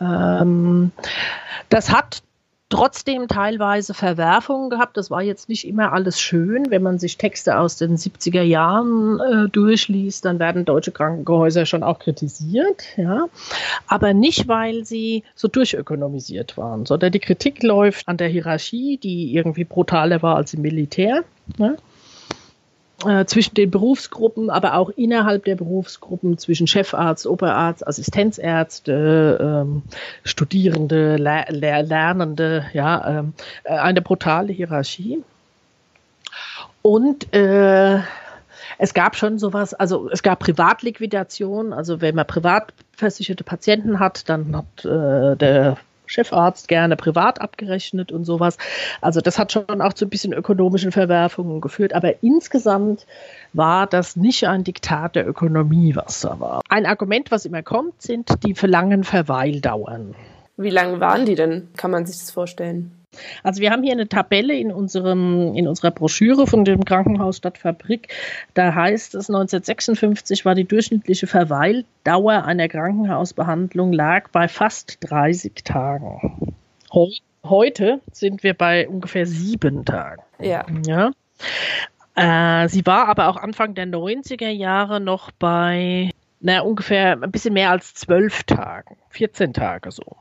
Ähm, 0.00 0.92
das 1.68 1.90
hat 1.90 2.22
trotzdem 2.72 3.28
teilweise 3.28 3.92
Verwerfungen 3.92 4.70
gehabt. 4.70 4.96
Das 4.96 5.10
war 5.10 5.22
jetzt 5.22 5.50
nicht 5.50 5.68
immer 5.68 5.92
alles 5.92 6.18
schön. 6.18 6.70
Wenn 6.70 6.82
man 6.82 6.98
sich 6.98 7.18
Texte 7.18 7.58
aus 7.58 7.76
den 7.76 7.98
70er 7.98 8.40
Jahren 8.40 9.20
äh, 9.20 9.48
durchliest, 9.50 10.24
dann 10.24 10.38
werden 10.38 10.64
deutsche 10.64 10.90
Krankenhäuser 10.90 11.66
schon 11.66 11.82
auch 11.82 11.98
kritisiert. 11.98 12.84
Ja. 12.96 13.26
Aber 13.86 14.14
nicht, 14.14 14.48
weil 14.48 14.86
sie 14.86 15.22
so 15.34 15.48
durchökonomisiert 15.48 16.56
waren, 16.56 16.86
sondern 16.86 17.12
die 17.12 17.20
Kritik 17.20 17.62
läuft 17.62 18.08
an 18.08 18.16
der 18.16 18.28
Hierarchie, 18.28 18.96
die 18.96 19.34
irgendwie 19.34 19.64
brutaler 19.64 20.22
war 20.22 20.36
als 20.36 20.54
im 20.54 20.62
Militär. 20.62 21.24
Ja 21.58 21.74
äh, 23.06 23.24
zwischen 23.26 23.54
den 23.54 23.70
Berufsgruppen, 23.70 24.50
aber 24.50 24.74
auch 24.74 24.90
innerhalb 24.90 25.44
der 25.44 25.56
Berufsgruppen 25.56 26.38
zwischen 26.38 26.66
Chefarzt, 26.66 27.26
Oberarzt, 27.26 27.86
Assistenzärzte, 27.86 29.38
ähm, 29.40 29.82
Studierende, 30.24 31.16
Le 31.16 31.44
Le 31.48 31.82
Lernende, 31.82 32.66
ja, 32.72 33.18
ähm, 33.18 33.34
äh, 33.64 33.74
eine 33.74 34.02
brutale 34.02 34.52
Hierarchie. 34.52 35.22
Und 36.82 37.32
äh, 37.34 38.00
es 38.78 38.94
gab 38.94 39.16
schon 39.16 39.38
sowas, 39.38 39.74
also 39.74 40.10
es 40.10 40.22
gab 40.22 40.40
Privatliquidation, 40.40 41.72
also 41.72 42.00
wenn 42.00 42.14
man 42.14 42.26
privat 42.26 42.72
versicherte 42.96 43.44
Patienten 43.44 44.00
hat, 44.00 44.28
dann 44.28 44.56
hat 44.56 44.84
äh, 44.84 45.36
der 45.36 45.76
Chefarzt 46.12 46.68
gerne 46.68 46.96
privat 46.96 47.40
abgerechnet 47.40 48.12
und 48.12 48.24
sowas. 48.24 48.58
Also 49.00 49.20
das 49.20 49.38
hat 49.38 49.52
schon 49.52 49.80
auch 49.80 49.92
zu 49.92 50.06
ein 50.06 50.10
bisschen 50.10 50.32
ökonomischen 50.32 50.92
Verwerfungen 50.92 51.60
geführt. 51.60 51.94
Aber 51.94 52.22
insgesamt 52.22 53.06
war 53.52 53.86
das 53.86 54.16
nicht 54.16 54.46
ein 54.46 54.64
Diktat 54.64 55.16
der 55.16 55.26
Ökonomie, 55.26 55.96
was 55.96 56.20
da 56.20 56.38
war. 56.38 56.60
Ein 56.68 56.86
Argument, 56.86 57.30
was 57.30 57.44
immer 57.44 57.62
kommt, 57.62 58.00
sind 58.00 58.28
die 58.44 58.54
für 58.54 58.66
langen 58.66 59.04
Verweildauern. 59.04 60.14
Wie 60.56 60.70
lange 60.70 61.00
waren 61.00 61.26
die 61.26 61.34
denn? 61.34 61.68
Kann 61.76 61.90
man 61.90 62.06
sich 62.06 62.18
das 62.18 62.30
vorstellen? 62.30 63.01
Also 63.42 63.60
wir 63.60 63.70
haben 63.70 63.82
hier 63.82 63.92
eine 63.92 64.08
Tabelle 64.08 64.54
in, 64.54 64.72
unserem, 64.72 65.54
in 65.54 65.68
unserer 65.68 65.90
Broschüre 65.90 66.46
von 66.46 66.64
dem 66.64 66.84
Krankenhaus 66.84 67.38
Stadtfabrik. 67.38 68.08
Da 68.54 68.74
heißt 68.74 69.14
es, 69.14 69.28
1956 69.28 70.44
war 70.44 70.54
die 70.54 70.64
durchschnittliche 70.64 71.26
Verweildauer 71.26 72.44
einer 72.44 72.68
Krankenhausbehandlung 72.68 73.92
lag 73.92 74.28
bei 74.30 74.48
fast 74.48 74.98
30 75.00 75.64
Tagen. 75.64 76.54
Heute 77.44 78.00
sind 78.12 78.42
wir 78.42 78.54
bei 78.54 78.88
ungefähr 78.88 79.26
sieben 79.26 79.84
Tagen. 79.84 80.22
Ja. 80.40 80.64
ja? 80.86 81.10
Äh, 82.14 82.68
sie 82.68 82.86
war 82.86 83.08
aber 83.08 83.28
auch 83.28 83.36
Anfang 83.36 83.74
der 83.74 83.86
90er 83.86 84.50
Jahre 84.50 85.00
noch 85.00 85.30
bei 85.32 86.10
na, 86.40 86.60
ungefähr 86.60 87.22
ein 87.22 87.30
bisschen 87.30 87.54
mehr 87.54 87.70
als 87.70 87.94
zwölf 87.94 88.42
Tagen, 88.44 88.96
14 89.10 89.52
Tage 89.52 89.92
so 89.92 90.16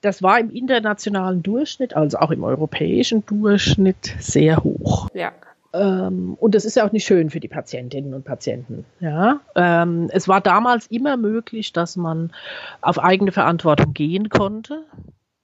das 0.00 0.22
war 0.22 0.40
im 0.40 0.50
internationalen 0.50 1.42
Durchschnitt, 1.42 1.94
also 1.94 2.18
auch 2.18 2.30
im 2.30 2.44
europäischen 2.44 3.24
Durchschnitt, 3.26 4.14
sehr 4.18 4.62
hoch. 4.62 5.08
Ja. 5.14 5.32
Ähm, 5.72 6.36
und 6.40 6.54
das 6.54 6.64
ist 6.64 6.76
ja 6.76 6.86
auch 6.86 6.92
nicht 6.92 7.04
schön 7.04 7.30
für 7.30 7.40
die 7.40 7.48
Patientinnen 7.48 8.14
und 8.14 8.24
Patienten. 8.24 8.84
Ja? 8.98 9.40
Ähm, 9.54 10.08
es 10.12 10.26
war 10.26 10.40
damals 10.40 10.86
immer 10.88 11.16
möglich, 11.16 11.72
dass 11.72 11.96
man 11.96 12.32
auf 12.80 12.98
eigene 12.98 13.30
Verantwortung 13.30 13.94
gehen 13.94 14.28
konnte. 14.30 14.84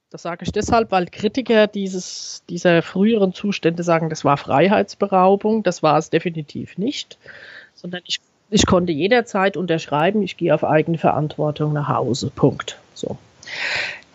Das 0.09 0.21
sage 0.23 0.43
ich 0.43 0.51
deshalb, 0.51 0.91
weil 0.91 1.05
Kritiker 1.05 1.67
dieses, 1.67 2.43
dieser 2.49 2.81
früheren 2.81 3.33
Zustände 3.33 3.83
sagen, 3.83 4.09
das 4.09 4.25
war 4.25 4.37
Freiheitsberaubung. 4.37 5.63
Das 5.63 5.83
war 5.83 5.97
es 5.97 6.09
definitiv 6.09 6.77
nicht, 6.77 7.17
sondern 7.73 8.01
ich, 8.05 8.19
ich 8.49 8.65
konnte 8.65 8.91
jederzeit 8.91 9.57
unterschreiben, 9.57 10.23
ich 10.23 10.37
gehe 10.37 10.53
auf 10.53 10.63
eigene 10.63 10.97
Verantwortung 10.97 11.73
nach 11.73 11.89
Hause. 11.89 12.31
Punkt. 12.33 12.79
So. 12.93 13.17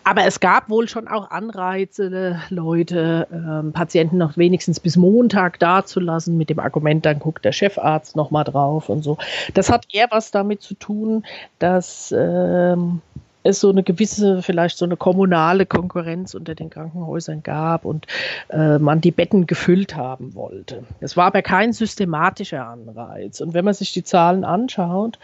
Aber 0.03 0.25
es 0.25 0.39
gab 0.39 0.69
wohl 0.69 0.87
schon 0.87 1.07
auch 1.07 1.31
Anreize, 1.31 2.39
Leute, 2.49 3.27
ähm, 3.31 3.71
Patienten 3.73 4.17
noch 4.17 4.37
wenigstens 4.37 4.79
bis 4.79 4.97
Montag 4.97 5.59
dazulassen, 5.59 6.37
mit 6.37 6.49
dem 6.49 6.59
Argument, 6.59 7.05
dann 7.05 7.19
guckt 7.19 7.45
der 7.45 7.51
Chefarzt 7.51 8.15
nochmal 8.15 8.43
drauf 8.43 8.89
und 8.89 9.03
so. 9.03 9.17
Das 9.53 9.71
hat 9.71 9.85
eher 9.91 10.07
was 10.11 10.31
damit 10.31 10.61
zu 10.61 10.73
tun, 10.73 11.25
dass 11.59 12.13
ähm, 12.17 13.01
es 13.43 13.59
so 13.59 13.69
eine 13.69 13.83
gewisse, 13.83 14.41
vielleicht 14.41 14.77
so 14.77 14.85
eine 14.85 14.97
kommunale 14.97 15.65
Konkurrenz 15.65 16.33
unter 16.33 16.55
den 16.55 16.69
Krankenhäusern 16.69 17.43
gab 17.43 17.85
und 17.85 18.07
äh, 18.49 18.79
man 18.79 19.01
die 19.01 19.11
Betten 19.11 19.47
gefüllt 19.47 19.95
haben 19.95 20.33
wollte. 20.33 20.83
Es 21.01 21.17
war 21.17 21.27
aber 21.27 21.41
kein 21.41 21.73
systematischer 21.73 22.65
Anreiz. 22.65 23.41
Und 23.41 23.53
wenn 23.53 23.65
man 23.65 23.73
sich 23.73 23.93
die 23.93 24.03
Zahlen 24.03 24.43
anschaut, 24.45 25.19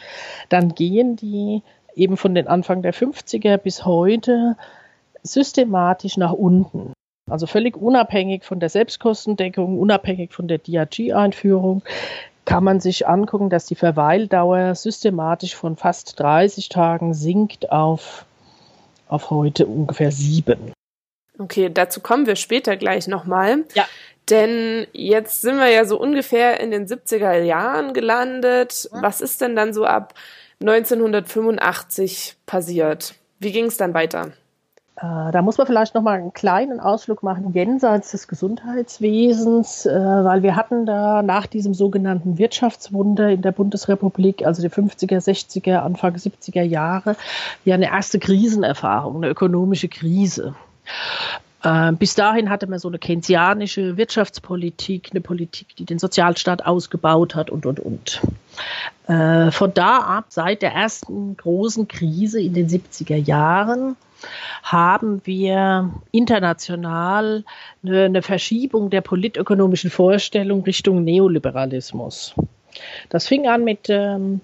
dann 0.49 0.75
gehen 0.75 1.15
die 1.15 1.63
eben 1.95 2.17
von 2.17 2.35
den 2.35 2.47
Anfang 2.47 2.81
der 2.81 2.93
50er 2.93 3.57
bis 3.57 3.85
heute 3.85 4.55
systematisch 5.23 6.17
nach 6.17 6.33
unten. 6.33 6.93
Also 7.29 7.45
völlig 7.45 7.77
unabhängig 7.77 8.43
von 8.43 8.59
der 8.59 8.69
Selbstkostendeckung, 8.69 9.79
unabhängig 9.79 10.33
von 10.33 10.47
der 10.47 10.57
DRG-Einführung, 10.57 11.83
kann 12.45 12.63
man 12.63 12.79
sich 12.79 13.07
angucken, 13.07 13.49
dass 13.49 13.67
die 13.67 13.75
Verweildauer 13.75 14.73
systematisch 14.73 15.55
von 15.55 15.75
fast 15.75 16.19
30 16.19 16.69
Tagen 16.69 17.13
sinkt 17.13 17.71
auf, 17.71 18.25
auf 19.07 19.29
heute 19.29 19.67
ungefähr 19.67 20.11
sieben. 20.11 20.73
Okay, 21.37 21.69
dazu 21.71 22.01
kommen 22.01 22.25
wir 22.25 22.35
später 22.35 22.75
gleich 22.75 23.07
nochmal. 23.07 23.65
Ja. 23.75 23.85
Denn 24.29 24.87
jetzt 24.93 25.41
sind 25.41 25.57
wir 25.57 25.69
ja 25.69 25.85
so 25.85 25.99
ungefähr 25.99 26.59
in 26.59 26.71
den 26.71 26.87
70er 26.87 27.41
Jahren 27.41 27.93
gelandet. 27.93 28.89
Was 28.91 29.21
ist 29.21 29.41
denn 29.41 29.55
dann 29.55 29.73
so 29.73 29.85
ab 29.85 30.13
1985 30.61 32.35
passiert. 32.45 33.15
Wie 33.39 33.51
ging 33.51 33.65
es 33.65 33.77
dann 33.77 33.93
weiter? 33.93 34.33
Äh, 35.01 35.31
da 35.31 35.41
muss 35.41 35.57
man 35.57 35.65
vielleicht 35.65 35.95
noch 35.95 36.01
mal 36.01 36.19
einen 36.19 36.33
kleinen 36.33 36.81
Ausflug 36.81 37.23
machen 37.23 37.53
jenseits 37.53 38.11
des 38.11 38.27
Gesundheitswesens, 38.27 39.85
äh, 39.85 39.91
weil 39.93 40.43
wir 40.43 40.57
hatten 40.57 40.85
da 40.85 41.21
nach 41.21 41.47
diesem 41.47 41.73
sogenannten 41.73 42.37
Wirtschaftswunder 42.37 43.29
in 43.29 43.41
der 43.41 43.53
Bundesrepublik, 43.53 44.45
also 44.45 44.61
die 44.61 44.69
50er, 44.69 45.23
60er, 45.23 45.77
Anfang 45.77 46.15
70er 46.15 46.63
Jahre, 46.63 47.15
ja 47.63 47.75
eine 47.75 47.85
erste 47.87 48.19
Krisenerfahrung, 48.19 49.17
eine 49.17 49.29
ökonomische 49.29 49.87
Krise. 49.87 50.55
Äh, 51.63 51.91
bis 51.93 52.15
dahin 52.15 52.49
hatte 52.49 52.67
man 52.67 52.79
so 52.79 52.87
eine 52.87 52.99
keynesianische 52.99 53.97
Wirtschaftspolitik, 53.97 55.09
eine 55.11 55.21
Politik, 55.21 55.75
die 55.77 55.85
den 55.85 55.99
Sozialstaat 55.99 56.65
ausgebaut 56.65 57.35
hat 57.35 57.49
und, 57.49 57.65
und, 57.65 57.79
und. 57.79 58.21
Äh, 59.07 59.51
von 59.51 59.73
da 59.73 59.97
ab, 59.99 60.25
seit 60.29 60.61
der 60.61 60.73
ersten 60.73 61.35
großen 61.35 61.87
Krise 61.87 62.41
in 62.41 62.53
den 62.53 62.69
70er 62.69 63.15
Jahren, 63.17 63.95
haben 64.63 65.21
wir 65.23 65.89
international 66.11 67.45
eine, 67.85 68.21
Verschiebung 68.21 68.89
der 68.89 69.01
politökonomischen 69.01 69.89
Vorstellung 69.89 70.63
Richtung 70.63 71.03
Neoliberalismus. 71.03 72.35
Das 73.09 73.27
fing 73.27 73.47
an 73.47 73.63
mit 73.63 73.89
ähm, 73.89 74.41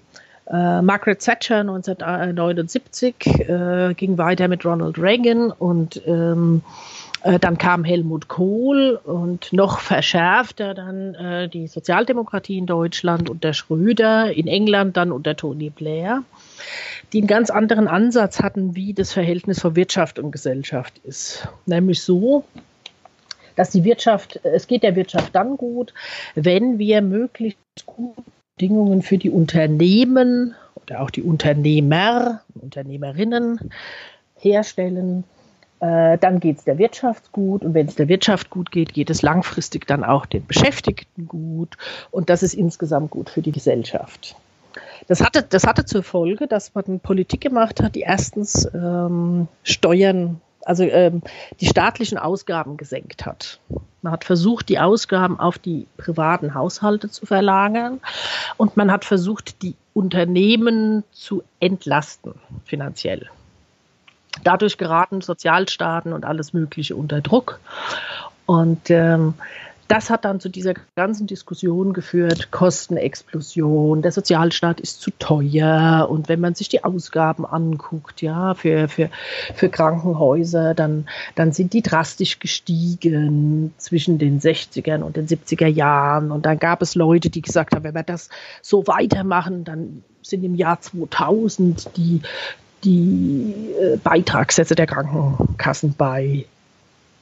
äh, 0.50 0.80
Margaret 0.80 1.20
Thatcher 1.20 1.60
1979, 1.60 3.14
äh, 3.26 3.94
ging 3.94 4.16
weiter 4.18 4.48
mit 4.48 4.64
Ronald 4.64 4.98
Reagan 4.98 5.50
und 5.50 6.00
ähm, 6.06 6.62
äh, 6.64 6.95
dann 7.40 7.58
kam 7.58 7.84
Helmut 7.84 8.28
Kohl 8.28 9.00
und 9.02 9.52
noch 9.52 9.80
verschärfter 9.80 10.74
dann 10.74 11.14
äh, 11.14 11.48
die 11.48 11.66
Sozialdemokratie 11.66 12.58
in 12.58 12.66
Deutschland 12.66 13.28
unter 13.28 13.52
Schröder, 13.52 14.32
in 14.32 14.46
England 14.46 14.96
dann 14.96 15.12
unter 15.12 15.34
Tony 15.34 15.70
Blair, 15.70 16.22
die 17.12 17.18
einen 17.18 17.26
ganz 17.26 17.50
anderen 17.50 17.88
Ansatz 17.88 18.40
hatten, 18.40 18.76
wie 18.76 18.94
das 18.94 19.12
Verhältnis 19.12 19.60
von 19.60 19.74
Wirtschaft 19.76 20.18
und 20.18 20.30
Gesellschaft 20.30 20.98
ist. 21.04 21.48
Nämlich 21.66 22.02
so, 22.02 22.44
dass 23.56 23.70
die 23.70 23.84
Wirtschaft, 23.84 24.40
es 24.44 24.66
geht 24.66 24.82
der 24.82 24.94
Wirtschaft 24.94 25.34
dann 25.34 25.56
gut, 25.56 25.94
wenn 26.34 26.78
wir 26.78 27.02
möglichst 27.02 27.58
gute 27.86 28.22
Bedingungen 28.56 29.02
für 29.02 29.18
die 29.18 29.30
Unternehmen 29.30 30.54
oder 30.76 31.00
auch 31.00 31.10
die 31.10 31.22
Unternehmer, 31.22 32.42
Unternehmerinnen 32.54 33.58
herstellen, 34.38 35.24
äh, 35.80 36.16
dann 36.18 36.40
geht 36.40 36.58
es 36.58 36.64
der 36.64 36.78
Wirtschaft 36.78 37.32
gut 37.32 37.62
und 37.62 37.74
wenn 37.74 37.86
es 37.86 37.96
der 37.96 38.08
Wirtschaft 38.08 38.50
gut 38.50 38.70
geht, 38.70 38.94
geht 38.94 39.10
es 39.10 39.22
langfristig 39.22 39.86
dann 39.86 40.04
auch 40.04 40.26
den 40.26 40.46
Beschäftigten 40.46 41.26
gut 41.28 41.76
und 42.10 42.30
das 42.30 42.42
ist 42.42 42.54
insgesamt 42.54 43.10
gut 43.10 43.28
für 43.28 43.42
die 43.42 43.52
Gesellschaft. 43.52 44.36
Das 45.08 45.22
hatte, 45.22 45.42
das 45.42 45.66
hatte 45.66 45.84
zur 45.84 46.02
Folge, 46.02 46.46
dass 46.46 46.74
man 46.74 47.00
Politik 47.00 47.40
gemacht 47.42 47.82
hat, 47.82 47.94
die 47.94 48.00
erstens 48.00 48.68
ähm, 48.74 49.48
Steuern, 49.62 50.40
also 50.64 50.84
ähm, 50.84 51.22
die 51.60 51.66
staatlichen 51.66 52.18
Ausgaben 52.18 52.76
gesenkt 52.76 53.26
hat. 53.26 53.60
Man 54.02 54.12
hat 54.12 54.24
versucht, 54.24 54.68
die 54.68 54.78
Ausgaben 54.78 55.38
auf 55.38 55.58
die 55.58 55.86
privaten 55.96 56.54
Haushalte 56.54 57.10
zu 57.10 57.26
verlagern 57.26 58.00
und 58.56 58.76
man 58.76 58.90
hat 58.90 59.04
versucht, 59.04 59.62
die 59.62 59.74
Unternehmen 59.94 61.04
zu 61.12 61.42
entlasten 61.60 62.34
finanziell. 62.64 63.28
Dadurch 64.44 64.78
geraten 64.78 65.20
Sozialstaaten 65.20 66.12
und 66.12 66.24
alles 66.24 66.52
Mögliche 66.52 66.96
unter 66.96 67.20
Druck. 67.20 67.60
Und 68.46 68.90
ähm, 68.90 69.34
das 69.88 70.10
hat 70.10 70.24
dann 70.24 70.40
zu 70.40 70.48
dieser 70.48 70.74
ganzen 70.96 71.26
Diskussion 71.26 71.92
geführt, 71.92 72.50
Kostenexplosion, 72.50 74.02
der 74.02 74.10
Sozialstaat 74.10 74.80
ist 74.80 75.00
zu 75.00 75.12
teuer 75.12 76.08
und 76.10 76.28
wenn 76.28 76.40
man 76.40 76.54
sich 76.54 76.68
die 76.68 76.82
Ausgaben 76.82 77.46
anguckt, 77.46 78.20
ja, 78.20 78.54
für, 78.54 78.88
für, 78.88 79.10
für 79.54 79.68
Krankenhäuser, 79.68 80.74
dann, 80.74 81.06
dann 81.36 81.52
sind 81.52 81.72
die 81.72 81.82
drastisch 81.82 82.40
gestiegen 82.40 83.74
zwischen 83.78 84.18
den 84.18 84.40
60ern 84.40 85.02
und 85.02 85.16
den 85.16 85.28
70er 85.28 85.68
Jahren 85.68 86.32
und 86.32 86.46
dann 86.46 86.58
gab 86.58 86.82
es 86.82 86.96
Leute, 86.96 87.30
die 87.30 87.42
gesagt 87.42 87.74
haben, 87.74 87.84
wenn 87.84 87.94
wir 87.94 88.02
das 88.02 88.28
so 88.62 88.86
weitermachen, 88.88 89.64
dann 89.64 90.02
sind 90.22 90.42
im 90.42 90.56
Jahr 90.56 90.80
2000 90.80 91.96
die, 91.96 92.22
die 92.86 93.74
äh, 93.80 93.96
Beitragssätze 93.96 94.74
der 94.74 94.86
Krankenkassen 94.86 95.94
bei 95.98 96.46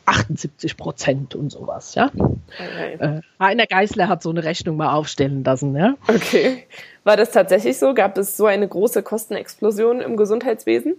78 0.07 0.77
Prozent 0.77 1.35
und 1.35 1.51
sowas, 1.51 1.95
ja. 1.95 2.11
Okay. 2.15 2.97
Äh, 2.99 3.21
Rainer 3.41 3.67
Geißler 3.67 4.09
hat 4.09 4.23
so 4.23 4.31
eine 4.31 4.45
Rechnung 4.45 4.77
mal 4.77 4.93
aufstellen 4.93 5.43
lassen, 5.43 5.75
ja. 5.75 5.95
Okay. 6.07 6.65
War 7.05 7.17
das 7.17 7.31
tatsächlich 7.31 7.79
so? 7.79 7.95
Gab 7.95 8.19
es 8.19 8.37
so 8.37 8.47
eine 8.47 8.69
große 8.69 9.03
Kostenexplosion 9.03 10.01
im 10.01 10.17
Gesundheitswesen? 10.17 10.95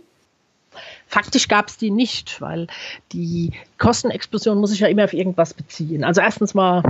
Faktisch 1.07 1.47
gab 1.47 1.67
es 1.67 1.77
die 1.77 1.91
nicht, 1.91 2.41
weil 2.41 2.67
die 3.11 3.51
Kostenexplosion 3.77 4.57
muss 4.57 4.71
sich 4.71 4.79
ja 4.79 4.87
immer 4.87 5.03
auf 5.03 5.13
irgendwas 5.13 5.53
beziehen. 5.53 6.03
Also 6.03 6.21
erstens 6.21 6.53
mal, 6.53 6.83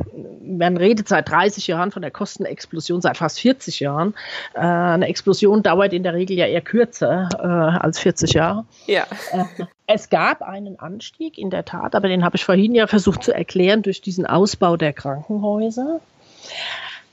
man 0.44 0.78
redet 0.78 1.08
seit 1.08 1.30
30 1.30 1.68
Jahren 1.68 1.92
von 1.92 2.02
der 2.02 2.12
Kostenexplosion, 2.12 3.02
seit 3.02 3.18
fast 3.18 3.40
40 3.40 3.80
Jahren. 3.80 4.14
Äh, 4.54 4.60
eine 4.60 5.08
Explosion 5.08 5.64
dauert 5.64 5.94
in 5.94 6.04
der 6.04 6.14
Regel 6.14 6.38
ja 6.38 6.46
eher 6.46 6.62
kürzer 6.62 7.30
äh, 7.34 7.46
als 7.46 8.00
40 8.00 8.34
Jahre. 8.34 8.66
Ja. 8.88 9.06
Äh, 9.32 9.66
es 9.88 10.10
gab 10.10 10.42
einen 10.42 10.80
Anstieg, 10.80 11.38
in 11.38 11.50
der 11.50 11.66
Tat, 11.66 11.96
aber 11.96 12.08
den 12.08 12.24
habe 12.24 12.38
ich 12.38 12.46
vorhin 12.46 12.74
ja 12.74 12.88
versucht 12.88 13.24
zu 13.24 13.34
erklären 13.34 13.82
durch 13.84 14.02
diesen 14.02 14.26
Ausbau 14.26 14.78
der 14.78 14.94
Krankenhäuser. 14.94 16.00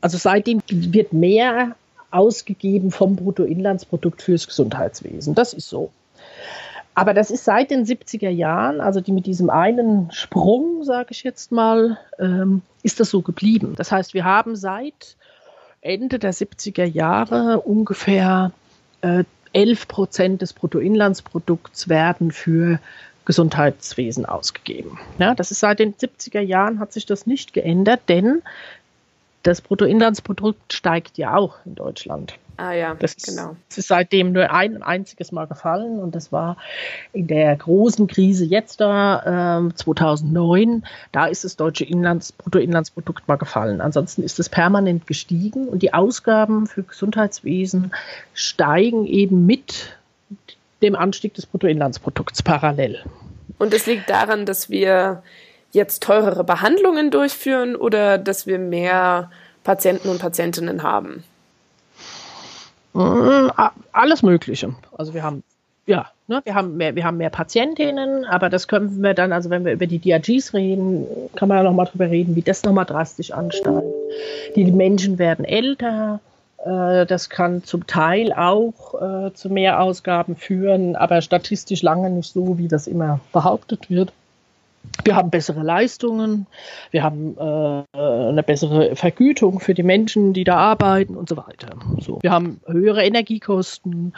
Also 0.01 0.19
seitdem 0.19 0.63
wird 0.69 1.13
mehr 1.13 1.77
ausgegeben 2.11 2.91
vom 2.91 3.17
Bruttoinlandsprodukt 3.17 4.23
fürs 4.23 4.47
Gesundheitswesen. 4.47 5.35
Das 5.35 5.53
ist 5.53 5.69
so. 5.69 5.91
Aber 6.95 7.15
das 7.15 7.31
ist 7.31 7.45
seit 7.45 7.71
den 7.71 7.87
70er 7.87 8.29
Jahren, 8.29 8.81
also 8.81 9.01
die 9.01 9.13
mit 9.13 9.27
diesem 9.27 9.49
einen 9.49 10.11
Sprung, 10.13 10.85
sage 10.85 11.09
ich 11.11 11.23
jetzt 11.23 11.51
mal, 11.51 11.99
ähm, 12.19 12.61
ist 12.83 13.01
das 13.01 13.11
so 13.11 13.23
geblieben. 13.23 13.75
Das 13.77 13.91
heißt, 13.91 14.13
wir 14.13 14.25
haben 14.25 14.57
seit 14.57 15.17
Ende 15.81 16.19
der 16.19 16.35
70er 16.35 16.85
Jahre 16.85 17.61
ungefähr 17.61 18.53
äh, 19.01 19.25
11 19.55 19.89
Prozent 19.89 20.43
des 20.43 20.53
Bruttoinlandsprodukts 20.53 21.89
werden 21.89 22.31
für 22.31 22.79
Gesundheitswesen 23.25 24.27
ausgegeben. 24.27 24.99
Ja, 25.19 25.35
das 25.35 25.51
ist 25.51 25.61
seit 25.61 25.79
den 25.79 25.95
70er 25.95 26.41
Jahren 26.41 26.79
hat 26.81 26.93
sich 26.93 27.07
das 27.07 27.27
nicht 27.27 27.53
geändert, 27.53 28.01
denn 28.09 28.43
das 29.43 29.61
Bruttoinlandsprodukt 29.61 30.73
steigt 30.73 31.19
ja 31.19 31.37
auch 31.37 31.57
in 31.65 31.75
Deutschland. 31.75 32.39
Ah 32.59 32.73
ja, 32.73 32.95
das 32.95 33.17
genau. 33.17 33.57
Ist, 33.71 33.79
ist 33.79 33.89
seitdem 33.89 34.33
nur 34.33 34.53
ein 34.53 34.83
einziges 34.83 35.33
Mal 35.33 35.47
gefallen 35.47 35.99
und 35.99 36.15
das 36.15 36.33
war 36.33 36.57
in 37.13 37.27
der 37.27 37.57
großen 37.57 38.07
Krise 38.07 38.45
jetzt 38.45 38.81
da, 38.81 39.67
äh, 39.69 39.75
2009, 39.75 40.85
da 41.13 41.27
ist 41.27 41.45
das 41.45 41.57
deutsche 41.57 41.85
Inlands, 41.85 42.33
Bruttoinlandsprodukt 42.33 43.27
mal 43.27 43.37
gefallen. 43.37 43.81
Ansonsten 43.81 44.23
ist 44.23 44.39
es 44.39 44.49
permanent 44.49 45.07
gestiegen 45.07 45.67
und 45.67 45.83
die 45.83 45.95
Ausgaben 45.95 46.67
für 46.67 46.83
Gesundheitswesen 46.83 47.93
steigen 48.35 49.07
eben 49.07 49.47
mit 49.47 49.97
dem 50.83 50.95
Anstieg 50.95 51.35
des 51.35 51.47
Bruttoinlandsprodukts 51.47 52.43
parallel. 52.43 53.01
Und 53.59 53.73
es 53.73 53.87
liegt 53.87 54.11
daran, 54.11 54.45
dass 54.45 54.69
wir 54.69 55.23
jetzt 55.73 56.03
teurere 56.03 56.45
Behandlungen 56.45 57.11
durchführen 57.11 57.77
oder 57.77 58.19
dass 58.19 58.47
wir 58.47 58.59
mehr 58.59 59.31
Patienten 59.65 60.09
und 60.09 60.21
Patientinnen 60.21 60.83
haben? 60.83 61.25
Mm, 62.95 63.51
alles 63.93 64.23
Mögliche. 64.23 64.75
Also 64.97 65.15
wir 65.15 65.23
haben 65.23 65.43
ja, 65.87 66.07
ne, 66.29 66.41
wir 66.45 66.55
haben 66.55 66.77
mehr, 66.77 66.95
wir 66.95 67.05
haben 67.05 67.17
mehr 67.17 67.31
Patientinnen, 67.31 68.25
aber 68.25 68.49
das 68.49 68.69
können 68.69 69.03
wir 69.03 69.15
dann, 69.15 69.33
also 69.33 69.51
wenn 69.51 69.65
wir 69.65 69.73
über 69.73 69.87
die 69.87 69.99
DRGs 69.99 70.55
reden, 70.55 71.07
kann 71.35 71.49
man 71.49 71.59
ja 71.59 71.65
nochmal 71.65 71.87
drüber 71.87 72.09
reden, 72.09 72.37
wie 72.37 72.43
das 72.43 72.63
nochmal 72.63 72.85
drastisch 72.85 73.33
ansteigt. 73.33 73.87
Die 74.55 74.71
Menschen 74.71 75.19
werden 75.19 75.45
älter, 75.45 76.21
äh, 76.65 77.05
das 77.07 77.31
kann 77.31 77.65
zum 77.65 77.87
Teil 77.87 78.33
auch 78.33 78.95
äh, 79.27 79.35
zu 79.35 79.51
mehr 79.51 79.81
Ausgaben 79.81 80.37
führen, 80.37 80.95
aber 80.95 81.21
statistisch 81.21 81.83
lange 81.83 82.11
nicht 82.11 82.33
so, 82.33 82.59
wie 82.59 82.69
das 82.69 82.87
immer 82.87 83.19
behauptet 83.33 83.91
wird. 83.91 84.13
Wir 85.05 85.17
haben 85.17 85.31
bessere 85.31 85.63
Leistungen, 85.63 86.47
wir 86.91 87.03
haben 87.03 87.37
äh, 87.37 87.99
eine 87.99 88.43
bessere 88.43 88.95
Vergütung 88.95 89.59
für 89.59 89.75
die 89.75 89.83
Menschen, 89.83 90.33
die 90.33 90.45
da 90.45 90.57
arbeiten 90.57 91.17
und 91.17 91.29
so 91.29 91.37
weiter. 91.37 91.71
So. 91.99 92.19
Wir 92.23 92.31
haben 92.31 92.61
höhere 92.67 93.05
Energiekosten 93.05 94.13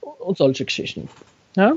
und 0.00 0.36
solche 0.36 0.64
Geschichten. 0.64 1.08
Ja? 1.56 1.74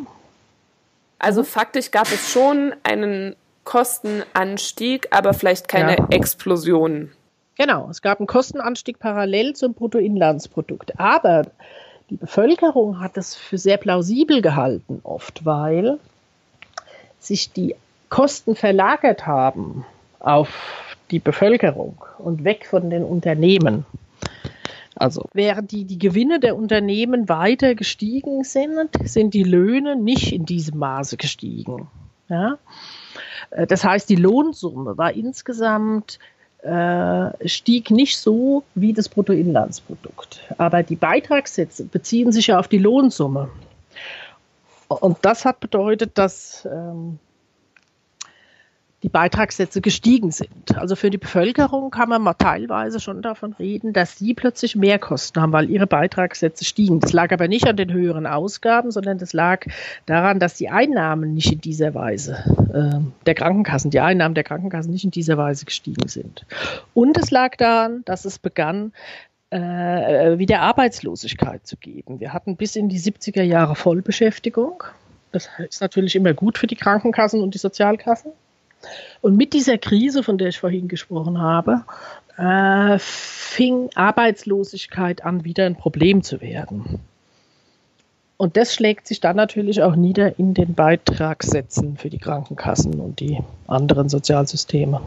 Also 1.20 1.44
faktisch 1.44 1.92
gab 1.92 2.08
es 2.08 2.32
schon 2.32 2.74
einen 2.84 3.36
Kostenanstieg, 3.66 5.08
aber 5.12 5.34
vielleicht 5.34 5.68
keine 5.68 5.98
ja. 5.98 6.08
Explosion. 6.10 7.12
Genau, 7.58 7.90
es 7.90 8.02
gab 8.02 8.20
einen 8.20 8.28
Kostenanstieg 8.28 9.00
parallel 9.00 9.54
zum 9.54 9.74
Bruttoinlandsprodukt. 9.74 11.00
Aber 11.00 11.46
die 12.10 12.16
Bevölkerung 12.16 13.00
hat 13.00 13.18
es 13.18 13.36
für 13.36 13.58
sehr 13.58 13.78
plausibel 13.78 14.42
gehalten, 14.42 15.02
oft, 15.04 15.46
weil 15.46 16.00
sich 17.20 17.52
die 17.52 17.76
Kosten 18.10 18.56
verlagert 18.56 19.26
haben 19.26 19.86
auf 20.20 20.96
die 21.12 21.20
Bevölkerung 21.20 22.04
und 22.18 22.44
weg 22.44 22.68
von 22.68 22.90
den 22.90 23.04
Unternehmen. 23.04 23.86
Also 24.96 25.26
während 25.34 25.72
die, 25.72 25.86
die 25.86 25.98
Gewinne 25.98 26.40
der 26.40 26.58
Unternehmen 26.58 27.30
weiter 27.30 27.74
gestiegen 27.74 28.44
sind, 28.44 28.90
sind 29.04 29.34
die 29.34 29.44
Löhne 29.44 29.96
nicht 29.96 30.34
in 30.34 30.46
diesem 30.46 30.80
Maße 30.80 31.16
gestiegen. 31.18 31.88
Ja? 32.28 32.58
Äh, 33.52 33.66
das 33.66 33.84
heißt, 33.84 34.10
die 34.10 34.16
Lohnsumme 34.16 34.98
war 34.98 35.14
insgesamt 35.14 36.20
äh, 36.62 37.48
stieg 37.48 37.90
nicht 37.90 38.18
so 38.18 38.64
wie 38.76 38.92
das 38.92 39.08
Bruttoinlandsprodukt. 39.08 40.42
Aber 40.58 40.84
die 40.84 40.98
Beitragssätze 40.98 41.86
beziehen 41.86 42.34
sich 42.34 42.48
ja 42.48 42.60
auf 42.60 42.68
die 42.68 42.80
Lohnsumme. 42.80 43.50
Und 44.90 45.20
das 45.22 45.46
hat 45.46 45.60
bedeutet, 45.62 46.18
dass 46.18 46.68
ähm, 46.70 47.20
die 49.04 49.10
Beitragssätze 49.10 49.80
gestiegen 49.82 50.32
sind. 50.32 50.78
Also 50.78 50.96
für 50.96 51.10
die 51.10 51.18
Bevölkerung 51.18 51.90
kann 51.90 52.10
man 52.10 52.22
mal 52.22 52.34
teilweise 52.34 53.00
schon 53.00 53.22
davon 53.22 53.54
reden, 53.54 53.94
dass 53.94 54.18
sie 54.18 54.34
plötzlich 54.34 54.76
mehr 54.76 55.00
Kosten 55.00 55.42
haben, 55.42 55.54
weil 55.54 55.70
ihre 55.70 55.88
Beitragssätze 55.88 56.66
stiegen. 56.66 57.00
Das 57.00 57.14
lag 57.14 57.32
aber 57.32 57.48
nicht 57.48 57.68
an 57.68 57.78
den 57.78 57.94
höheren 57.94 58.26
Ausgaben, 58.26 58.92
sondern 58.92 59.18
das 59.18 59.32
lag 59.32 59.66
daran, 60.06 60.40
dass 60.40 60.56
die 60.56 60.70
Einnahmen 60.70 61.34
nicht 61.34 61.52
in 61.52 61.62
dieser 61.62 61.94
Weise 61.94 62.44
äh, 62.74 63.00
der 63.26 63.36
Krankenkassen, 63.36 63.90
die 63.90 64.02
Einnahmen 64.02 64.36
der 64.36 64.44
Krankenkassen 64.44 64.92
nicht 64.92 65.06
in 65.06 65.12
dieser 65.12 65.38
Weise 65.38 65.66
gestiegen 65.66 66.10
sind. 66.10 66.46
Und 66.94 67.18
es 67.18 67.32
lag 67.32 67.56
daran, 67.56 68.04
dass 68.06 68.26
es 68.26 68.38
begann, 68.38 68.92
äh, 69.50 70.38
wieder 70.38 70.60
Arbeitslosigkeit 70.62 71.66
zu 71.66 71.78
geben. 71.78 72.20
Wir 72.20 72.34
hatten 72.34 72.56
bis 72.56 72.76
in 72.76 72.90
die 72.90 73.00
70er 73.00 73.42
Jahre 73.42 73.76
Vollbeschäftigung. 73.76 74.84
Das 75.32 75.50
ist 75.68 75.82
natürlich 75.82 76.16
immer 76.16 76.34
gut 76.34 76.58
für 76.58 76.68
die 76.68 76.76
Krankenkassen 76.76 77.42
und 77.42 77.54
die 77.54 77.60
Sozialkassen. 77.60 78.32
Und 79.22 79.38
mit 79.38 79.54
dieser 79.54 79.78
Krise, 79.78 80.24
von 80.24 80.38
der 80.38 80.50
ich 80.50 80.60
vorhin 80.60 80.88
gesprochen 80.88 81.40
habe, 81.40 81.84
äh, 82.38 82.98
fing 83.00 83.90
Arbeitslosigkeit 83.96 85.26
an, 85.26 85.44
wieder 85.44 85.66
ein 85.66 85.76
Problem 85.76 86.24
zu 86.24 86.42
werden. 86.42 87.00
Und 88.38 88.56
das 88.56 88.74
schlägt 88.74 89.06
sich 89.06 89.20
dann 89.20 89.36
natürlich 89.36 89.84
auch 89.84 89.98
nieder 89.98 90.40
in 90.40 90.54
den 90.54 90.74
Beitragssätzen 90.74 91.98
für 91.98 92.10
die 92.10 92.20
Krankenkassen 92.20 93.02
und 93.02 93.20
die 93.20 93.40
anderen 93.68 94.08
Sozialsysteme. 94.08 95.02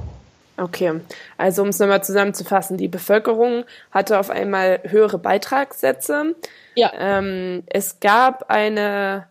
Okay, 0.59 1.01
also 1.39 1.63
um 1.63 1.69
es 1.69 1.79
nochmal 1.79 2.05
zusammenzufassen, 2.05 2.77
die 2.77 2.89
Bevölkerung 2.89 3.65
hatte 3.91 4.19
auf 4.19 4.29
einmal 4.29 4.81
höhere 4.85 5.19
Beitragssätze. 5.19 6.35
Ja. 6.75 6.93
Ähm, 6.95 7.63
es 7.67 8.01
gab 8.01 8.51
eine 8.51 9.27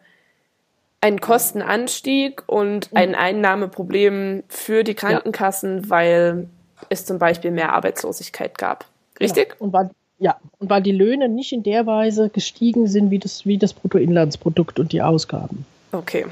einen 1.02 1.20
Kostenanstieg 1.20 2.44
und 2.46 2.90
ein 2.94 3.16
Einnahmeproblem 3.16 4.44
für 4.48 4.84
die 4.84 4.94
Krankenkassen, 4.94 5.84
ja. 5.84 5.90
weil 5.90 6.48
es 6.90 7.06
zum 7.06 7.18
Beispiel 7.18 7.52
mehr 7.52 7.74
Arbeitslosigkeit 7.74 8.58
gab. 8.58 8.86
Richtig? 9.20 9.50
Ja. 9.50 9.56
Und 9.60 9.74
weil, 9.74 9.90
ja, 10.20 10.38
und 10.60 10.70
weil 10.70 10.84
die 10.84 10.92
Löhne 10.92 11.28
nicht 11.28 11.52
in 11.52 11.64
der 11.64 11.88
Weise 11.88 12.30
gestiegen 12.30 12.88
sind 12.88 13.10
wie 13.10 13.20
das, 13.20 13.46
wie 13.46 13.58
das 13.58 13.74
Bruttoinlandsprodukt 13.74 14.80
und 14.80 14.92
die 14.92 15.02
Ausgaben. 15.02 15.66
Okay. 15.92 16.28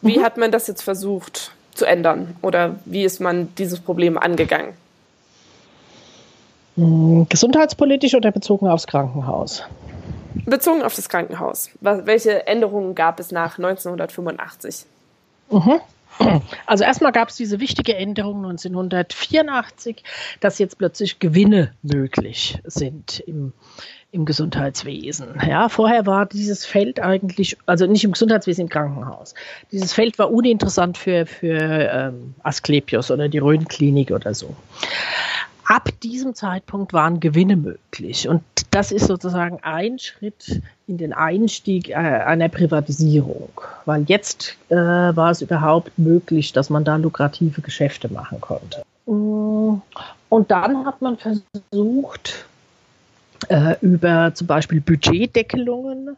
Wie 0.00 0.18
mhm. 0.18 0.22
hat 0.22 0.36
man 0.36 0.52
das 0.52 0.68
jetzt 0.68 0.82
versucht 0.82 1.52
zu 1.74 1.84
ändern 1.84 2.36
oder 2.42 2.76
wie 2.84 3.04
ist 3.04 3.20
man 3.20 3.48
dieses 3.56 3.80
Problem 3.80 4.16
angegangen? 4.18 4.74
Hm, 6.76 7.26
gesundheitspolitisch 7.28 8.14
oder 8.14 8.30
bezogen 8.30 8.68
aufs 8.68 8.86
Krankenhaus? 8.86 9.62
Bezogen 10.46 10.82
auf 10.82 10.94
das 10.94 11.08
Krankenhaus. 11.08 11.70
welche 11.80 12.46
Änderungen 12.46 12.94
gab 12.94 13.20
es 13.20 13.32
nach 13.32 13.58
1985? 13.58 14.86
Mhm. 15.50 15.80
Also 16.66 16.84
erstmal 16.84 17.12
gab 17.12 17.28
es 17.28 17.36
diese 17.36 17.60
wichtige 17.60 17.94
Änderung 17.94 18.38
1984, 18.38 20.02
dass 20.40 20.58
jetzt 20.58 20.78
plötzlich 20.78 21.18
Gewinne 21.18 21.72
möglich 21.82 22.58
sind 22.64 23.20
im, 23.20 23.52
im 24.12 24.24
Gesundheitswesen. 24.24 25.38
Ja, 25.46 25.68
vorher 25.68 26.06
war 26.06 26.24
dieses 26.24 26.64
Feld 26.64 27.00
eigentlich, 27.00 27.58
also 27.66 27.86
nicht 27.86 28.04
im 28.04 28.12
Gesundheitswesen, 28.12 28.62
im 28.62 28.68
Krankenhaus. 28.70 29.34
Dieses 29.72 29.92
Feld 29.92 30.18
war 30.18 30.30
uninteressant 30.30 30.96
für, 30.96 31.26
für 31.26 31.58
ähm, 31.58 32.34
Asklepios 32.42 33.10
oder 33.10 33.28
die 33.28 33.38
Rhön-Klinik 33.38 34.10
oder 34.10 34.32
so 34.34 34.56
ab 35.66 35.88
diesem 36.02 36.34
Zeitpunkt 36.34 36.92
waren 36.92 37.20
Gewinne 37.20 37.56
möglich. 37.56 38.28
Und 38.28 38.42
das 38.70 38.92
ist 38.92 39.06
sozusagen 39.06 39.60
ein 39.62 39.98
Schritt 39.98 40.62
in 40.86 40.98
den 40.98 41.12
Einstieg 41.12 41.90
äh, 41.90 41.94
einer 41.94 42.48
Privatisierung, 42.48 43.50
weil 43.84 44.04
jetzt 44.04 44.56
äh, 44.68 44.76
war 44.76 45.30
es 45.30 45.42
überhaupt 45.42 45.98
möglich, 45.98 46.52
dass 46.52 46.70
man 46.70 46.84
da 46.84 46.96
lukrative 46.96 47.60
Geschäfte 47.60 48.12
machen 48.12 48.40
konnte. 48.40 48.82
Mm, 49.06 49.80
und 50.28 50.50
dann 50.50 50.86
hat 50.86 51.02
man 51.02 51.16
versucht, 51.16 52.46
äh, 53.48 53.76
über 53.80 54.32
zum 54.34 54.46
Beispiel 54.46 54.80
Budgetdeckelungen 54.80 56.16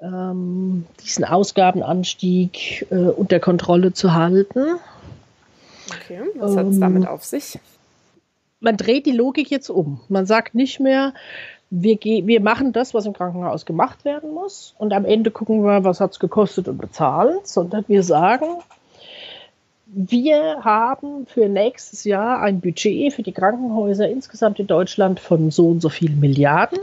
ähm, 0.00 0.86
diesen 1.04 1.24
Ausgabenanstieg 1.24 2.86
äh, 2.90 2.94
unter 2.94 3.40
Kontrolle 3.40 3.92
zu 3.92 4.14
halten. 4.14 4.78
Okay, 5.88 6.20
was 6.36 6.56
hat 6.56 6.66
es 6.66 6.74
ähm, 6.74 6.80
damit 6.80 7.08
auf 7.08 7.24
sich? 7.24 7.58
Man 8.60 8.76
dreht 8.76 9.06
die 9.06 9.12
Logik 9.12 9.50
jetzt 9.50 9.70
um. 9.70 10.00
Man 10.08 10.26
sagt 10.26 10.54
nicht 10.54 10.80
mehr, 10.80 11.14
wir, 11.70 11.98
wir 12.00 12.40
machen 12.40 12.72
das, 12.72 12.94
was 12.94 13.06
im 13.06 13.12
Krankenhaus 13.12 13.66
gemacht 13.66 14.04
werden 14.04 14.32
muss 14.32 14.74
und 14.78 14.92
am 14.92 15.04
Ende 15.04 15.30
gucken 15.30 15.62
wir, 15.62 15.84
was 15.84 16.00
hat 16.00 16.12
es 16.12 16.18
gekostet 16.18 16.68
und 16.68 16.78
bezahlen, 16.78 17.38
sondern 17.44 17.84
wir 17.88 18.02
sagen, 18.02 18.46
wir 19.86 20.64
haben 20.64 21.26
für 21.26 21.48
nächstes 21.48 22.04
Jahr 22.04 22.40
ein 22.40 22.60
Budget 22.60 23.12
für 23.12 23.22
die 23.22 23.32
Krankenhäuser 23.32 24.08
insgesamt 24.08 24.58
in 24.58 24.66
Deutschland 24.66 25.20
von 25.20 25.50
so 25.50 25.68
und 25.68 25.80
so 25.80 25.88
vielen 25.88 26.20
Milliarden 26.20 26.78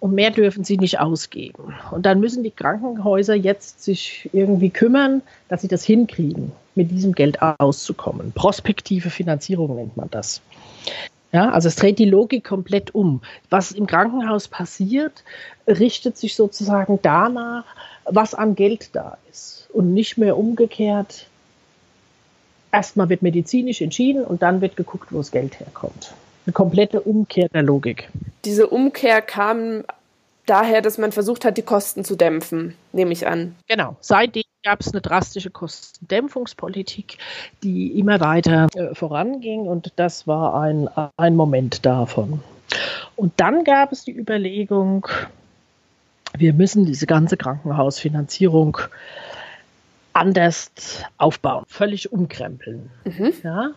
und 0.00 0.14
mehr 0.14 0.30
dürfen 0.30 0.64
sie 0.64 0.76
nicht 0.76 0.98
ausgeben. 0.98 1.74
Und 1.90 2.06
dann 2.06 2.20
müssen 2.20 2.42
die 2.42 2.50
Krankenhäuser 2.50 3.34
jetzt 3.34 3.82
sich 3.82 4.30
irgendwie 4.32 4.70
kümmern, 4.70 5.22
dass 5.48 5.62
sie 5.62 5.68
das 5.68 5.84
hinkriegen, 5.84 6.52
mit 6.80 6.90
diesem 6.90 7.12
Geld 7.12 7.42
auszukommen. 7.42 8.32
Prospektive 8.32 9.10
Finanzierung 9.10 9.76
nennt 9.76 9.98
man 9.98 10.08
das. 10.10 10.40
Ja, 11.30 11.50
also 11.50 11.68
es 11.68 11.76
dreht 11.76 11.98
die 11.98 12.06
Logik 12.06 12.42
komplett 12.42 12.94
um. 12.94 13.20
Was 13.50 13.70
im 13.72 13.86
Krankenhaus 13.86 14.48
passiert, 14.48 15.22
richtet 15.66 16.16
sich 16.16 16.34
sozusagen 16.34 16.98
danach, 17.02 17.64
was 18.06 18.34
an 18.34 18.54
Geld 18.54 18.90
da 18.94 19.18
ist 19.30 19.68
und 19.74 19.92
nicht 19.92 20.16
mehr 20.16 20.38
umgekehrt. 20.38 21.26
Erstmal 22.72 23.10
wird 23.10 23.20
medizinisch 23.20 23.82
entschieden 23.82 24.24
und 24.24 24.40
dann 24.40 24.62
wird 24.62 24.76
geguckt, 24.76 25.12
wo 25.12 25.18
das 25.18 25.30
Geld 25.30 25.60
herkommt. 25.60 26.14
Eine 26.46 26.54
komplette 26.54 27.02
Umkehr 27.02 27.48
der 27.50 27.62
Logik. 27.62 28.08
Diese 28.46 28.68
Umkehr 28.68 29.20
kam 29.20 29.84
daher, 30.46 30.80
dass 30.80 30.96
man 30.96 31.12
versucht 31.12 31.44
hat, 31.44 31.58
die 31.58 31.62
Kosten 31.62 32.04
zu 32.04 32.16
dämpfen, 32.16 32.74
nehme 32.92 33.12
ich 33.12 33.26
an. 33.26 33.54
Genau. 33.68 33.96
Seitdem 34.00 34.44
gab 34.62 34.80
es 34.80 34.92
eine 34.92 35.00
drastische 35.00 35.50
Kostendämpfungspolitik, 35.50 37.18
die 37.62 37.98
immer 37.98 38.20
weiter 38.20 38.68
äh, 38.74 38.94
voranging 38.94 39.60
und 39.62 39.92
das 39.96 40.26
war 40.26 40.60
ein, 40.60 40.88
ein 41.16 41.36
Moment 41.36 41.86
davon. 41.86 42.42
Und 43.16 43.32
dann 43.38 43.64
gab 43.64 43.92
es 43.92 44.04
die 44.04 44.16
Überlegung, 44.16 45.06
wir 46.36 46.52
müssen 46.52 46.84
diese 46.84 47.06
ganze 47.06 47.36
Krankenhausfinanzierung 47.36 48.78
anders 50.12 50.70
aufbauen, 51.16 51.64
völlig 51.66 52.12
umkrempeln. 52.12 52.90
Mhm. 53.04 53.32
Ja? 53.42 53.70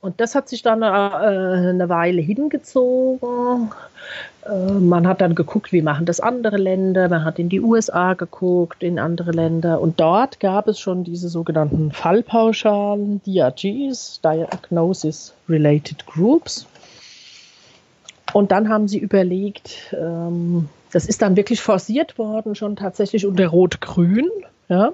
Und 0.00 0.20
das 0.20 0.34
hat 0.34 0.48
sich 0.48 0.62
dann 0.62 0.82
äh, 0.82 0.86
eine 0.86 1.88
Weile 1.90 2.22
hingezogen. 2.22 3.70
Äh, 4.46 4.72
man 4.72 5.06
hat 5.06 5.20
dann 5.20 5.34
geguckt, 5.34 5.72
wie 5.72 5.82
machen 5.82 6.06
das 6.06 6.20
andere 6.20 6.56
Länder. 6.56 7.08
Man 7.10 7.24
hat 7.24 7.38
in 7.38 7.50
die 7.50 7.60
USA 7.60 8.14
geguckt, 8.14 8.82
in 8.82 8.98
andere 8.98 9.32
Länder. 9.32 9.80
Und 9.80 10.00
dort 10.00 10.40
gab 10.40 10.68
es 10.68 10.80
schon 10.80 11.04
diese 11.04 11.28
sogenannten 11.28 11.92
Fallpauschalen, 11.92 13.20
DRGs, 13.26 14.20
Diagnosis 14.24 15.34
Related 15.48 16.06
Groups. 16.06 16.66
Und 18.32 18.52
dann 18.52 18.70
haben 18.70 18.88
sie 18.88 18.98
überlegt, 18.98 19.92
ähm, 19.92 20.70
das 20.92 21.04
ist 21.04 21.20
dann 21.20 21.36
wirklich 21.36 21.60
forciert 21.60 22.16
worden, 22.16 22.54
schon 22.54 22.76
tatsächlich 22.76 23.26
unter 23.26 23.48
Rot-Grün. 23.48 24.30
Ja 24.68 24.92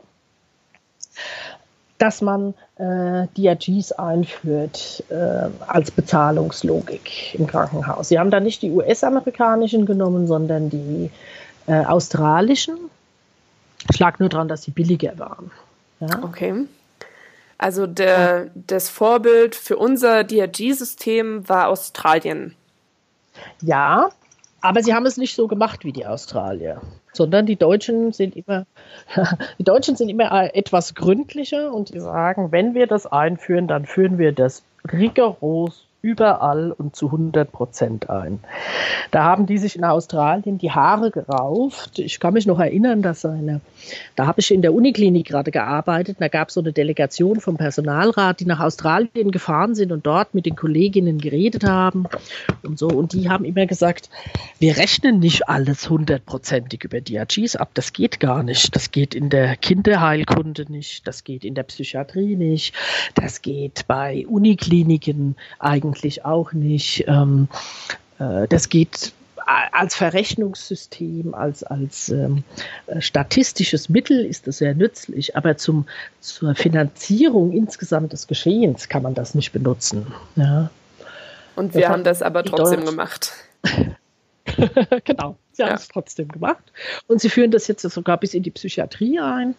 dass 1.99 2.21
man 2.23 2.55
äh, 2.79 3.27
DRGs 3.37 3.93
einführt 3.93 5.05
äh, 5.09 5.49
als 5.67 5.91
Bezahlungslogik 5.91 7.35
im 7.35 7.47
Krankenhaus. 7.47 8.09
Sie 8.09 8.19
haben 8.19 8.31
da 8.31 8.41
nicht 8.41 8.62
die 8.62 8.71
US-amerikanischen 8.71 9.87
genommen, 9.87 10.27
sondern 10.27 10.69
die 10.69 11.11
äh, 11.67 11.85
australischen. 11.85 12.77
Ich 13.91 13.99
lag 13.99 14.19
nur 14.19 14.29
daran, 14.29 14.49
dass 14.49 14.62
sie 14.62 14.73
billiger 14.73 15.19
waren. 15.19 15.51
Ja? 16.01 16.23
Okay. 16.23 16.67
Also 17.59 17.87
der, 17.87 18.51
das 18.55 18.91
Vorbild 18.91 19.55
für 19.55 19.79
unser 19.79 20.25
DRG-System 20.25 21.49
war 21.49 21.69
Australien. 21.69 22.55
Ja, 23.62 24.11
aber 24.61 24.83
sie 24.83 24.95
haben 24.95 25.07
es 25.07 25.17
nicht 25.17 25.35
so 25.35 25.47
gemacht 25.47 25.85
wie 25.85 25.93
die 25.93 26.07
Australier, 26.07 26.83
sondern 27.17 27.47
die 27.47 27.57
Deutschen 27.57 28.13
sind 28.13 28.37
immer, 28.37 28.67
die 29.59 29.65
Deutschen 29.65 29.97
sind 29.97 30.09
immer 30.09 30.55
etwas 30.55 30.95
gründlicher 30.95 31.73
und 31.73 31.93
die 31.93 32.01
sagen, 32.01 32.53
wenn 32.53 32.75
wir 32.75 32.87
das 32.87 33.07
einführen, 33.07 33.67
dann 33.67 33.87
führen 33.87 34.19
wir 34.19 34.33
das 34.33 34.63
rigoros 34.93 35.86
überall 36.07 36.71
und 36.71 36.95
zu 36.95 37.07
100 37.07 37.51
Prozent 37.51 38.09
ein. 38.09 38.38
Da 39.11 39.25
haben 39.25 39.47
die 39.47 39.59
sich 39.59 39.75
in 39.75 39.85
Australien 39.85 40.57
die 40.57 40.71
Haare 40.71 41.11
gerauft. 41.11 41.99
Ich 41.99 42.21
kann 42.21 42.35
mich 42.35 42.47
noch 42.47 42.61
erinnern, 42.61 43.03
dass 43.03 43.25
eine, 43.25 43.61
da 44.14 44.29
habe 44.29 44.38
ich 44.38 44.55
in 44.55 44.62
der 44.62 44.73
Uniklinik 44.73 45.27
gerade 45.27 45.51
gearbeitet, 45.51 46.19
da 46.21 46.29
gab 46.29 46.49
es 46.49 46.55
so 46.55 46.61
eine 46.61 46.73
Delegation 46.73 47.40
vom 47.40 47.57
Personalrat, 47.57 48.38
die 48.38 48.45
nach 48.45 48.61
Australien 48.61 49.33
gefahren 49.33 49.75
sind 49.75 49.90
und 49.90 50.07
dort 50.07 50.33
mit 50.33 50.47
den 50.47 50.55
Kolleginnen 50.55 51.19
geredet 51.19 51.64
haben 51.64 52.07
und 52.62 52.79
so. 52.79 52.87
Und 52.87 53.12
die 53.12 53.29
haben 53.29 53.45
immer 53.45 53.66
gesagt, 53.66 54.09
wir 54.61 54.77
rechnen 54.77 55.19
nicht 55.19 55.49
alles 55.49 55.90
hundertprozentig 55.90 56.85
über 56.85 57.01
DRGs 57.01 57.57
ab. 57.57 57.71
Das 57.75 57.92
geht 57.92 58.21
gar 58.21 58.45
nicht. 58.45 58.77
Das 58.77 58.92
geht 58.92 59.16
in 59.16 59.29
der 59.29 59.57
Kinderheilkunde 59.57 60.71
nicht. 60.71 61.07
Das 61.09 61.25
geht 61.25 61.45
in 61.45 61.57
der 61.57 61.64
Psychiatrie 61.64 62.37
nicht. 62.37 62.75
Das 63.16 63.42
geht 63.42 63.87
bei 63.88 64.25
Unikliniken 64.29 65.35
eigentlich 65.97 66.25
auch 66.25 66.53
nicht. 66.53 67.05
Ähm, 67.07 67.49
äh, 68.19 68.47
das 68.49 68.69
geht 68.69 69.13
als 69.47 69.95
Verrechnungssystem, 69.95 71.33
als, 71.33 71.63
als 71.63 72.09
ähm, 72.09 72.43
statistisches 72.99 73.89
Mittel 73.89 74.25
ist 74.25 74.49
das 74.49 74.59
sehr 74.59 74.75
nützlich, 74.75 75.37
aber 75.37 75.57
zum, 75.57 75.87
zur 76.19 76.57
Finanzierung 76.57 77.53
insgesamt 77.53 78.13
des 78.13 78.27
Geschehens 78.27 78.89
kann 78.89 79.03
man 79.03 79.15
das 79.15 79.37
nicht 79.37 79.53
benutzen. 79.53 80.13
Ja. 80.35 80.71
Und 81.55 81.75
wir 81.75 81.83
das 81.83 81.91
haben 81.91 82.05
das 82.05 82.23
aber 82.23 82.43
trotzdem 82.43 82.85
gemacht. 82.85 83.35
genau, 85.05 85.37
sie 85.53 85.63
ja. 85.63 85.69
haben 85.69 85.77
es 85.77 85.87
trotzdem 85.87 86.27
gemacht. 86.27 86.73
Und 87.07 87.21
sie 87.21 87.31
führen 87.31 87.53
das 87.53 87.69
jetzt 87.69 87.83
sogar 87.83 88.19
bis 88.19 88.35
in 88.35 88.43
die 88.43 88.51
Psychiatrie 88.51 89.21
ein. 89.21 89.55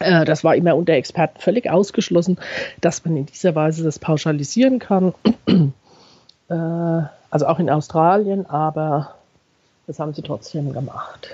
Äh, 0.00 0.24
das 0.24 0.42
war 0.42 0.56
immer 0.56 0.74
unter 0.74 0.94
Experten 0.94 1.40
völlig 1.40 1.70
ausgeschlossen, 1.70 2.38
dass 2.80 3.04
man 3.04 3.16
in 3.16 3.26
dieser 3.26 3.54
Weise 3.54 3.84
das 3.84 3.98
pauschalisieren 3.98 4.78
kann. 4.78 5.14
Äh, 6.48 7.02
also 7.30 7.46
auch 7.46 7.60
in 7.60 7.70
Australien, 7.70 8.44
aber 8.44 9.14
das 9.86 10.00
haben 10.00 10.14
sie 10.14 10.22
trotzdem 10.22 10.72
gemacht. 10.72 11.30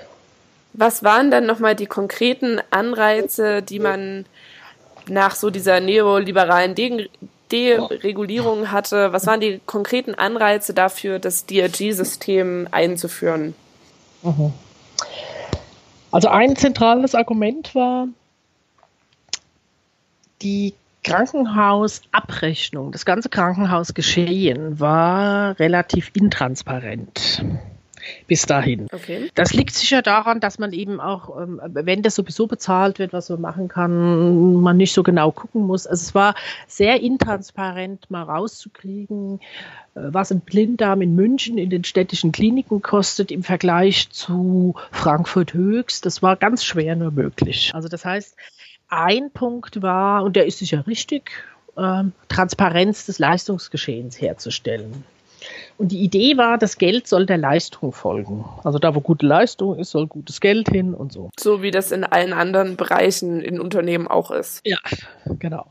Was 0.73 1.03
waren 1.03 1.31
dann 1.31 1.47
nochmal 1.47 1.73
die 1.73 1.87
konkreten 1.87 2.61
Anreize, 2.69 3.63
die 3.63 3.79
man 3.79 4.27
nach 5.09 5.33
so 5.33 5.49
dieser 5.49 5.79
neoliberalen 5.79 6.75
De 6.75 7.09
Deregulierung 7.51 8.71
hatte? 8.71 9.11
Was 9.11 9.25
waren 9.25 9.39
die 9.39 9.59
konkreten 9.65 10.13
Anreize 10.13 10.75
dafür, 10.75 11.17
das 11.17 11.47
DRG-System 11.47 12.67
einzuführen? 12.69 13.55
Mhm. 14.21 14.53
Also 16.11 16.27
ein 16.27 16.55
zentrales 16.55 17.15
Argument 17.15 17.73
war, 17.73 18.07
die 20.41 20.73
Krankenhausabrechnung, 21.03 22.91
das 22.91 23.05
ganze 23.05 23.29
Krankenhausgeschehen 23.29 24.79
war 24.79 25.57
relativ 25.59 26.11
intransparent 26.13 27.43
bis 28.27 28.45
dahin. 28.45 28.87
Okay. 28.91 29.29
Das 29.35 29.53
liegt 29.53 29.73
sicher 29.73 30.01
daran, 30.01 30.39
dass 30.39 30.59
man 30.59 30.73
eben 30.73 30.99
auch, 30.99 31.39
ähm, 31.41 31.61
wenn 31.63 32.01
das 32.01 32.15
sowieso 32.15 32.47
bezahlt 32.47 32.99
wird, 32.99 33.13
was 33.13 33.29
man 33.29 33.41
machen 33.41 33.67
kann, 33.67 34.61
man 34.61 34.77
nicht 34.77 34.93
so 34.93 35.03
genau 35.03 35.31
gucken 35.31 35.65
muss. 35.65 35.87
Also 35.87 36.03
es 36.03 36.15
war 36.15 36.35
sehr 36.67 37.01
intransparent, 37.01 38.09
mal 38.09 38.23
rauszukriegen, 38.23 39.39
äh, 39.95 39.99
was 40.11 40.31
ein 40.31 40.41
Blinddarm 40.41 41.01
in 41.01 41.15
München 41.15 41.57
in 41.57 41.69
den 41.69 41.83
städtischen 41.83 42.31
Kliniken 42.31 42.81
kostet 42.81 43.31
im 43.31 43.43
Vergleich 43.43 44.09
zu 44.09 44.75
Frankfurt 44.91 45.53
Höchst. 45.53 46.05
Das 46.05 46.21
war 46.21 46.35
ganz 46.35 46.63
schwer 46.63 46.95
nur 46.95 47.11
möglich. 47.11 47.71
Also 47.73 47.87
das 47.87 48.05
heißt, 48.05 48.35
ein 48.89 49.31
Punkt 49.31 49.81
war, 49.81 50.23
und 50.23 50.35
der 50.35 50.45
ist 50.45 50.59
sicher 50.59 50.85
richtig, 50.87 51.31
ähm, 51.77 52.13
Transparenz 52.29 53.05
des 53.05 53.19
Leistungsgeschehens 53.19 54.19
herzustellen. 54.19 55.03
Und 55.77 55.91
die 55.91 55.99
Idee 55.99 56.37
war, 56.37 56.57
das 56.57 56.77
Geld 56.77 57.07
soll 57.07 57.25
der 57.25 57.37
Leistung 57.37 57.91
folgen. 57.91 58.45
Also 58.63 58.79
da, 58.79 58.95
wo 58.95 59.01
gute 59.01 59.25
Leistung 59.25 59.77
ist, 59.77 59.91
soll 59.91 60.07
gutes 60.07 60.41
Geld 60.41 60.69
hin 60.69 60.93
und 60.93 61.13
so. 61.13 61.29
So 61.39 61.61
wie 61.61 61.71
das 61.71 61.91
in 61.91 62.03
allen 62.03 62.33
anderen 62.33 62.75
Bereichen 62.75 63.41
in 63.41 63.59
Unternehmen 63.59 64.07
auch 64.07 64.31
ist. 64.31 64.61
Ja, 64.65 64.79
genau. 65.37 65.67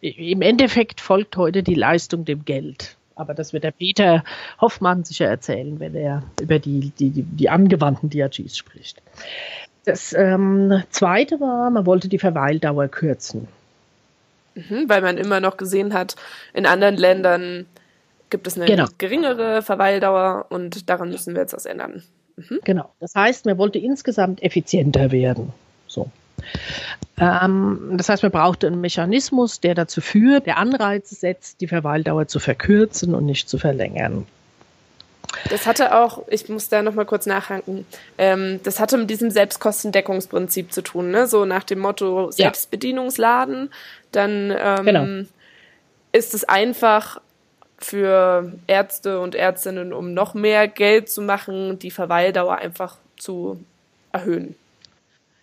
Im 0.00 0.42
Endeffekt 0.42 1.00
folgt 1.00 1.36
heute 1.36 1.62
die 1.62 1.74
Leistung 1.74 2.24
dem 2.24 2.44
Geld. 2.44 2.96
Aber 3.14 3.34
das 3.34 3.52
wird 3.52 3.64
der 3.64 3.72
Peter 3.72 4.22
Hoffmann 4.60 5.04
sicher 5.04 5.26
erzählen, 5.26 5.80
wenn 5.80 5.94
er 5.94 6.22
über 6.40 6.58
die, 6.58 6.92
die, 6.98 7.10
die, 7.10 7.22
die 7.22 7.50
angewandten 7.50 8.08
DRGs 8.10 8.56
spricht. 8.56 9.02
Das 9.84 10.12
ähm, 10.12 10.82
zweite 10.90 11.40
war, 11.40 11.70
man 11.70 11.86
wollte 11.86 12.08
die 12.08 12.18
Verweildauer 12.18 12.88
kürzen. 12.88 13.48
Mhm, 14.54 14.88
weil 14.88 15.02
man 15.02 15.18
immer 15.18 15.40
noch 15.40 15.56
gesehen 15.56 15.94
hat, 15.94 16.16
in 16.52 16.66
anderen 16.66 16.96
Ländern 16.96 17.66
gibt 18.30 18.46
es 18.46 18.56
eine 18.56 18.66
genau. 18.66 18.86
geringere 18.98 19.62
Verweildauer 19.62 20.46
und 20.50 20.90
daran 20.90 21.10
müssen 21.10 21.34
wir 21.34 21.42
jetzt 21.42 21.54
was 21.54 21.64
ändern. 21.64 22.02
Mhm. 22.36 22.60
Genau. 22.64 22.92
Das 23.00 23.14
heißt, 23.14 23.46
man 23.46 23.58
wollte 23.58 23.78
insgesamt 23.78 24.42
effizienter 24.42 25.10
werden. 25.10 25.52
So. 25.86 26.10
Ähm, 27.18 27.94
das 27.96 28.08
heißt, 28.08 28.22
man 28.22 28.32
brauchte 28.32 28.66
einen 28.66 28.80
Mechanismus, 28.80 29.60
der 29.60 29.74
dazu 29.74 30.00
führt, 30.00 30.46
der 30.46 30.58
Anreize 30.58 31.14
setzt, 31.14 31.60
die 31.60 31.66
Verweildauer 31.66 32.28
zu 32.28 32.38
verkürzen 32.38 33.14
und 33.14 33.26
nicht 33.26 33.48
zu 33.48 33.58
verlängern. 33.58 34.26
Das 35.50 35.66
hatte 35.66 35.94
auch, 35.94 36.22
ich 36.28 36.48
muss 36.48 36.68
da 36.68 36.82
nochmal 36.82 37.06
kurz 37.06 37.26
nachhaken, 37.26 37.86
ähm, 38.16 38.60
das 38.62 38.80
hatte 38.80 38.96
mit 38.96 39.10
diesem 39.10 39.30
Selbstkostendeckungsprinzip 39.30 40.72
zu 40.72 40.82
tun, 40.82 41.10
ne? 41.10 41.26
So 41.26 41.44
nach 41.44 41.64
dem 41.64 41.80
Motto 41.80 42.30
Selbstbedienungsladen, 42.30 43.70
dann 44.12 44.54
ähm, 44.56 44.84
genau. 44.84 45.06
ist 46.12 46.34
es 46.34 46.44
einfach 46.44 47.20
für 47.78 48.52
Ärzte 48.66 49.20
und 49.20 49.34
Ärztinnen, 49.34 49.92
um 49.92 50.14
noch 50.14 50.34
mehr 50.34 50.66
Geld 50.66 51.08
zu 51.08 51.22
machen, 51.22 51.78
die 51.78 51.90
Verweildauer 51.90 52.56
einfach 52.56 52.96
zu 53.16 53.64
erhöhen. 54.12 54.56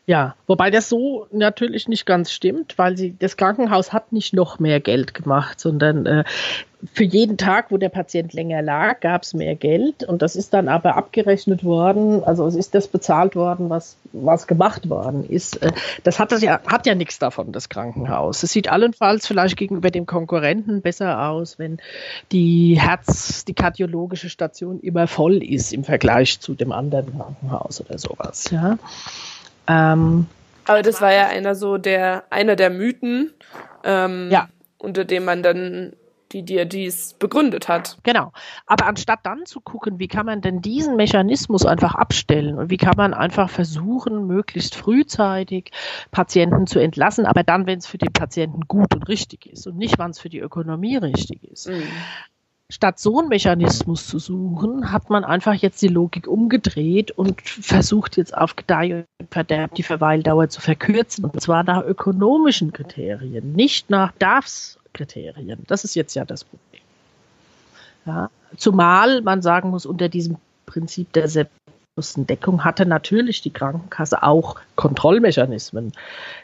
Ja, 0.08 0.36
wobei 0.46 0.70
das 0.70 0.88
so 0.88 1.26
natürlich 1.32 1.88
nicht 1.88 2.06
ganz 2.06 2.32
stimmt, 2.32 2.78
weil 2.78 2.96
sie 2.96 3.15
das 3.18 3.38
Krankenhaus 3.38 3.91
hat 3.91 4.12
nicht 4.12 4.34
noch 4.34 4.60
mehr 4.60 4.80
Geld 4.80 5.15
gemacht, 5.15 5.60
sondern 5.60 6.06
äh, 6.06 6.24
für 6.94 7.04
jeden 7.04 7.38
Tag, 7.38 7.72
wo 7.72 7.78
der 7.78 7.89
Patient 7.89 8.34
länger 8.34 8.62
lag, 8.62 9.00
gab 9.00 9.24
es 9.24 9.34
mehr 9.34 9.56
Geld 9.56 10.04
und 10.04 10.22
das 10.22 10.36
ist 10.36 10.54
dann 10.54 10.68
aber 10.68 10.96
abgerechnet 10.96 11.63
worden, 11.63 12.24
also 12.24 12.46
es 12.46 12.56
ist 12.56 12.76
das 12.76 12.88
bezahlt 12.88 13.36
worden, 13.36 13.72
was, 13.72 13.98
was 14.13 14.46
gemacht 14.46 14.89
worden 14.89 15.28
ist. 15.28 15.63
Äh, 15.63 15.72
das 16.04 16.20
hat, 16.20 16.32
das 16.32 16.44
ja, 16.44 16.60
hat 16.68 16.86
ja 16.86 16.94
nichts 16.94 17.18
davon, 17.18 17.52
das 17.52 17.70
Krankenhaus. 17.70 18.44
Es 18.44 18.52
sieht 18.52 18.70
allenfalls 18.70 19.26
vielleicht 19.26 19.58
gegenüber 19.58 19.89
dem 19.89 20.06
Konkurrenten 20.06 20.82
besser 20.82 21.30
aus, 21.30 21.58
wenn 21.58 21.80
die 22.32 22.80
Herz, 22.80 23.46
die 23.46 23.56
kardiologische 23.56 24.30
Station 24.30 24.80
immer 24.82 25.08
voll 25.08 25.44
ist 25.44 25.74
im 25.74 25.84
Vergleich 25.84 26.39
zu 26.39 26.54
dem 26.54 26.72
anderen 26.72 27.18
Krankenhaus 27.18 27.82
oder 27.82 27.98
sowas. 27.98 28.52
Ja. 28.52 28.78
Ähm, 29.67 30.28
Aber 30.65 30.82
das 30.82 31.01
war 31.01 31.13
ja 31.13 31.28
einer 31.28 31.56
so 31.56 31.78
der, 31.78 32.23
einer 32.30 32.56
der 32.56 32.69
Mythen, 32.69 33.34
ähm, 33.84 34.30
ja. 34.32 34.47
unter 34.78 35.06
dem 35.06 35.25
man 35.25 35.43
dann 35.43 35.93
die 36.32 36.43
DRGs 36.43 37.13
begründet 37.13 37.67
hat. 37.67 37.97
Genau. 38.04 38.32
Aber 38.65 38.88
anstatt 38.88 39.19
dann 39.23 39.45
zu 39.45 39.62
gucken, 39.62 39.99
wie 39.99 40.08
kann 40.08 40.25
man 40.25 40.41
denn 40.41 40.62
diesen 40.62 40.95
Mechanismus 40.95 41.65
einfach 41.65 41.95
abstellen 41.95 42.58
und 42.58 42.69
wie 42.69 42.78
kann 42.78 42.95
man 42.97 43.13
einfach 43.13 43.49
versuchen, 43.49 44.28
möglichst 44.28 44.75
frühzeitig 44.75 45.71
Patienten 46.12 46.67
zu 46.67 46.80
entlassen, 46.80 47.25
aber 47.25 47.43
dann, 47.43 47.67
wenn 47.67 47.80
es 47.80 47.88
für 47.88 47.97
den 47.97 48.12
Patienten 48.12 48.62
gut 48.67 48.93
und 48.93 49.08
richtig 49.08 49.45
ist 49.45 49.67
und 49.67 49.78
nicht, 49.78 49.97
wann 49.97 50.12
es 50.12 50.19
für 50.19 50.30
die 50.30 50.39
Ökonomie 50.39 50.97
richtig 50.97 51.43
ist. 51.43 51.69
Mhm. 51.69 51.88
Statt 52.71 52.99
so 52.99 53.19
einen 53.19 53.30
Mechanismus 53.30 54.08
zu 54.08 54.17
suchen, 54.17 54.91
hat 54.91 55.12
man 55.12 55.23
einfach 55.23 55.54
jetzt 55.54 55.82
die 55.84 55.88
Logik 55.88 56.28
umgedreht 56.28 57.12
und 57.12 57.39
versucht 57.41 58.17
jetzt 58.17 58.36
auf 58.36 58.56
Gedeih 58.56 59.06
und 59.19 59.30
Verderb 59.30 59.75
die 59.75 59.84
Verweildauer 59.84 60.49
zu 60.49 60.62
verkürzen. 60.62 61.25
Und 61.25 61.39
zwar 61.41 61.63
nach 61.63 61.84
ökonomischen 61.84 62.73
Kriterien, 62.73 63.54
nicht 63.54 63.91
nach 63.91 64.13
Darfskriterien. 64.17 65.63
Das 65.67 65.84
ist 65.84 65.95
jetzt 65.95 66.15
ja 66.15 66.25
das 66.25 66.43
Problem. 66.43 66.82
Ja, 68.08 68.30
zumal 68.58 69.21
man 69.21 69.43
sagen 69.43 69.69
muss, 69.69 69.86
unter 69.86 70.10
diesem 70.10 70.38
Prinzip 70.65 71.13
der 71.13 71.28
Kostendeckung 71.96 72.66
hatte 72.66 72.86
natürlich 72.86 73.42
die 73.42 73.54
Krankenkasse 73.54 74.22
auch 74.22 74.58
Kontrollmechanismen. 74.76 75.94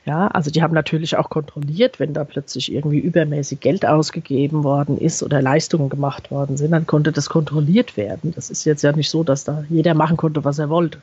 Ja, 0.05 0.27
also 0.27 0.49
die 0.49 0.63
haben 0.63 0.73
natürlich 0.73 1.17
auch 1.17 1.29
kontrolliert, 1.29 1.99
wenn 1.99 2.13
da 2.13 2.23
plötzlich 2.23 2.71
irgendwie 2.71 2.99
übermäßig 2.99 3.59
Geld 3.59 3.85
ausgegeben 3.85 4.63
worden 4.63 4.97
ist 4.97 5.21
oder 5.23 5.41
Leistungen 5.41 5.89
gemacht 5.89 6.31
worden 6.31 6.55
sind, 6.55 6.71
dann 6.71 6.87
konnte 6.87 7.11
das 7.11 7.27
kontrolliert 7.27 7.97
werden. 7.97 8.31
Das 8.33 8.49
ist 8.49 8.63
jetzt 8.63 8.81
ja 8.81 8.93
nicht 8.93 9.09
so, 9.09 9.25
dass 9.25 9.43
da 9.43 9.65
jeder 9.67 9.93
machen 9.93 10.15
konnte, 10.15 10.45
was 10.45 10.57
er 10.57 10.69
wollte. 10.69 11.01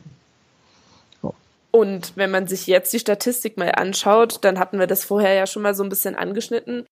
Und 1.71 2.17
wenn 2.17 2.31
man 2.31 2.47
sich 2.47 2.67
jetzt 2.67 2.91
die 2.95 2.99
Statistik 2.99 3.59
mal 3.59 3.73
anschaut, 3.73 4.43
dann 4.43 4.59
hatten 4.59 4.79
wir 4.79 4.87
das 4.87 5.05
vorher 5.05 5.35
ja 5.35 5.47
schon 5.47 5.63
mal 5.63 5.75
so 5.75 5.83
ein 5.83 5.91
bisschen 5.91 6.15
angeschnitten, 6.15 6.87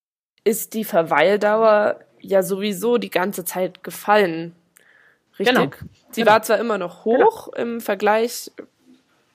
ist 0.44 0.74
die 0.74 0.84
Verweildauer 0.84 2.00
ja 2.20 2.42
sowieso 2.42 2.98
die 2.98 3.08
ganze 3.08 3.46
Zeit 3.46 3.82
gefallen. 3.82 4.52
Richtig. 5.38 5.54
Genau. 5.56 5.70
Sie 6.10 6.22
genau. 6.22 6.32
war 6.32 6.42
zwar 6.42 6.58
immer 6.58 6.78
noch 6.78 7.04
hoch 7.04 7.50
genau. 7.52 7.74
im 7.74 7.80
Vergleich 7.80 8.50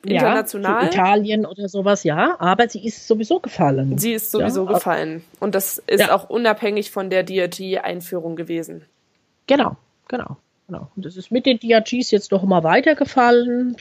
international. 0.04 0.84
Ja, 0.84 0.90
Italien 0.90 1.46
oder 1.46 1.68
sowas, 1.70 2.04
ja, 2.04 2.36
aber 2.40 2.68
sie 2.70 2.86
ist 2.86 3.08
sowieso 3.08 3.40
gefallen. 3.40 3.98
Sie 3.98 4.14
ist 4.14 4.32
sowieso 4.32 4.66
ja, 4.66 4.74
gefallen. 4.74 5.24
Und 5.40 5.56
das 5.56 5.78
ist 5.88 6.00
ja. 6.00 6.16
auch 6.16 6.30
unabhängig 6.30 6.92
von 6.92 7.10
der 7.10 7.24
DRG-Einführung 7.24 8.36
gewesen. 8.36 8.86
Genau, 9.48 9.76
genau, 10.08 10.38
genau. 10.68 10.90
Und 10.96 11.06
das 11.06 11.18
ist 11.18 11.32
mit 11.32 11.46
den 11.46 11.60
DRGs 11.60 12.12
jetzt 12.12 12.32
noch 12.32 12.44
mal 12.44 12.64
weitergefallen. 12.64 13.78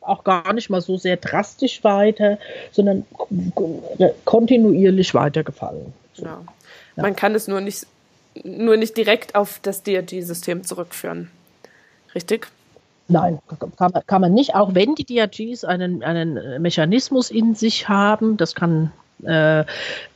Auch 0.00 0.24
gar 0.24 0.52
nicht 0.52 0.70
mal 0.70 0.80
so 0.80 0.96
sehr 0.96 1.16
drastisch 1.16 1.82
weiter, 1.82 2.38
sondern 2.72 3.06
kontinuierlich 4.24 5.14
weitergefallen. 5.14 5.92
So. 6.12 6.24
Ja. 6.24 6.42
Man 6.96 7.16
kann 7.16 7.34
es 7.34 7.48
nur 7.48 7.60
nicht, 7.60 7.86
nur 8.44 8.76
nicht 8.76 8.96
direkt 8.96 9.34
auf 9.34 9.60
das 9.62 9.82
DRG-System 9.82 10.64
zurückführen. 10.64 11.30
Richtig? 12.14 12.48
Nein, 13.08 13.38
kann 13.58 13.72
man, 13.92 14.06
kann 14.06 14.20
man 14.22 14.32
nicht, 14.32 14.54
auch 14.54 14.74
wenn 14.74 14.94
die 14.94 15.04
DRGs 15.04 15.64
einen, 15.64 16.02
einen 16.02 16.62
Mechanismus 16.62 17.30
in 17.30 17.54
sich 17.54 17.88
haben, 17.88 18.38
das 18.38 18.54
kann 18.54 18.92
äh, 19.24 19.60
äh, 19.60 19.64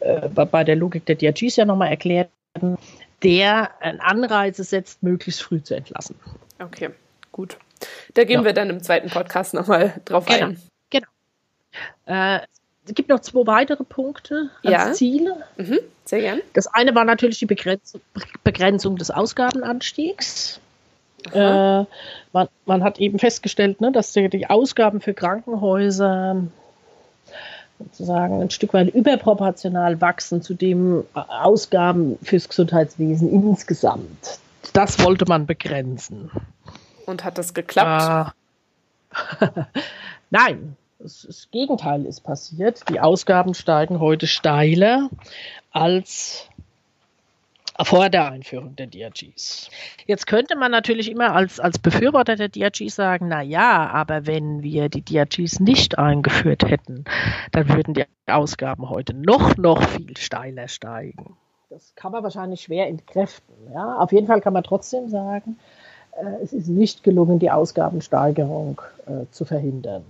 bei 0.00 0.64
der 0.64 0.76
Logik 0.76 1.04
der 1.04 1.16
DRGs 1.16 1.56
ja 1.56 1.64
nochmal 1.64 1.88
erklärt 1.88 2.30
werden, 2.54 2.78
der 3.22 3.70
Anreize 4.00 4.64
setzt, 4.64 5.02
möglichst 5.02 5.42
früh 5.42 5.62
zu 5.62 5.74
entlassen. 5.74 6.16
Okay, 6.60 6.90
gut. 7.32 7.58
Da 8.14 8.24
gehen 8.24 8.40
ja. 8.40 8.44
wir 8.44 8.52
dann 8.52 8.70
im 8.70 8.82
zweiten 8.82 9.10
Podcast 9.10 9.54
nochmal 9.54 10.00
drauf 10.04 10.26
genau. 10.26 10.46
ein. 10.46 10.62
Genau. 10.90 11.06
Äh, 12.06 12.40
es 12.86 12.94
gibt 12.94 13.10
noch 13.10 13.20
zwei 13.20 13.46
weitere 13.46 13.84
Punkte 13.84 14.50
als 14.64 14.72
ja. 14.72 14.92
Ziele. 14.92 15.36
Mhm, 15.56 15.78
sehr 16.04 16.20
gern. 16.20 16.40
Das 16.54 16.66
eine 16.68 16.94
war 16.94 17.04
natürlich 17.04 17.38
die 17.38 17.46
Begrenzung, 17.46 18.00
Begrenzung 18.44 18.96
des 18.96 19.10
Ausgabenanstiegs. 19.10 20.60
Äh, 21.32 21.84
man, 22.32 22.48
man, 22.64 22.84
hat 22.84 22.98
eben 23.00 23.18
festgestellt, 23.18 23.80
ne, 23.80 23.92
dass 23.92 24.12
die, 24.12 24.28
die, 24.28 24.48
Ausgaben 24.48 25.00
für 25.00 25.14
Krankenhäuser 25.14 26.44
sozusagen 27.78 28.40
ein 28.40 28.50
Stück 28.50 28.72
weit 28.74 28.94
überproportional 28.94 30.00
wachsen 30.00 30.42
zu 30.42 30.54
den 30.54 31.04
Ausgaben 31.14 32.18
fürs 32.22 32.48
Gesundheitswesen 32.48 33.30
insgesamt. 33.30 34.38
Das 34.72 35.02
wollte 35.04 35.24
man 35.26 35.46
begrenzen. 35.46 36.30
Und 37.06 37.24
hat 37.24 37.38
das 37.38 37.54
geklappt? 37.54 38.34
Äh, 39.40 39.46
Nein, 40.30 40.76
das, 40.98 41.24
das 41.26 41.48
Gegenteil 41.50 42.04
ist 42.04 42.20
passiert. 42.20 42.82
Die 42.88 43.00
Ausgaben 43.00 43.54
steigen 43.54 44.00
heute 44.00 44.26
steiler 44.26 45.08
als 45.70 46.48
vor 47.82 48.08
der 48.08 48.30
Einführung 48.30 48.76
der 48.76 48.86
DRGs. 48.86 49.70
Jetzt 50.06 50.26
könnte 50.26 50.56
man 50.56 50.70
natürlich 50.70 51.10
immer 51.10 51.34
als, 51.34 51.60
als 51.60 51.78
Befürworter 51.78 52.36
der 52.36 52.48
DRGs 52.48 52.94
sagen, 52.94 53.28
na 53.28 53.42
ja, 53.42 53.88
aber 53.88 54.26
wenn 54.26 54.62
wir 54.62 54.88
die 54.88 55.02
DRGs 55.02 55.60
nicht 55.60 55.98
eingeführt 55.98 56.68
hätten, 56.68 57.04
dann 57.52 57.68
würden 57.68 57.94
die 57.94 58.04
Ausgaben 58.26 58.88
heute 58.90 59.14
noch, 59.14 59.56
noch 59.56 59.82
viel 59.82 60.16
steiler 60.16 60.68
steigen. 60.68 61.36
Das 61.70 61.94
kann 61.94 62.12
man 62.12 62.22
wahrscheinlich 62.22 62.62
schwer 62.62 62.88
entkräften. 62.88 63.54
Ja? 63.72 63.96
Auf 63.98 64.12
jeden 64.12 64.26
Fall 64.26 64.40
kann 64.40 64.54
man 64.54 64.64
trotzdem 64.64 65.08
sagen, 65.08 65.58
äh, 66.12 66.42
es 66.42 66.52
ist 66.52 66.68
nicht 66.68 67.04
gelungen, 67.04 67.38
die 67.38 67.50
Ausgabensteigerung 67.50 68.80
äh, 69.06 69.30
zu 69.30 69.44
verhindern. 69.44 70.04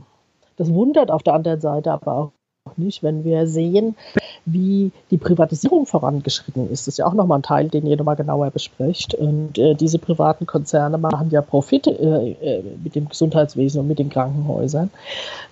Das 0.56 0.72
wundert 0.72 1.10
auf 1.10 1.22
der 1.22 1.34
anderen 1.34 1.60
Seite 1.60 1.92
aber 1.92 2.12
auch 2.12 2.32
nicht, 2.76 3.02
wenn 3.02 3.24
wir 3.24 3.46
sehen, 3.46 3.96
wie 4.44 4.92
die 5.10 5.18
Privatisierung 5.18 5.86
vorangeschritten 5.86 6.70
ist. 6.70 6.86
Das 6.86 6.94
ist 6.94 6.98
ja 6.98 7.06
auch 7.06 7.14
nochmal 7.14 7.38
ein 7.38 7.42
Teil, 7.42 7.68
den 7.68 7.86
ihr 7.86 7.96
nochmal 7.96 8.16
genauer 8.16 8.50
besprecht. 8.50 9.14
Und 9.14 9.58
äh, 9.58 9.74
diese 9.74 9.98
privaten 9.98 10.46
Konzerne 10.46 10.98
machen 10.98 11.30
ja 11.30 11.42
Profit 11.42 11.86
äh, 11.86 12.30
äh, 12.30 12.62
mit 12.82 12.94
dem 12.94 13.08
Gesundheitswesen 13.08 13.80
und 13.80 13.88
mit 13.88 13.98
den 13.98 14.10
Krankenhäusern. 14.10 14.90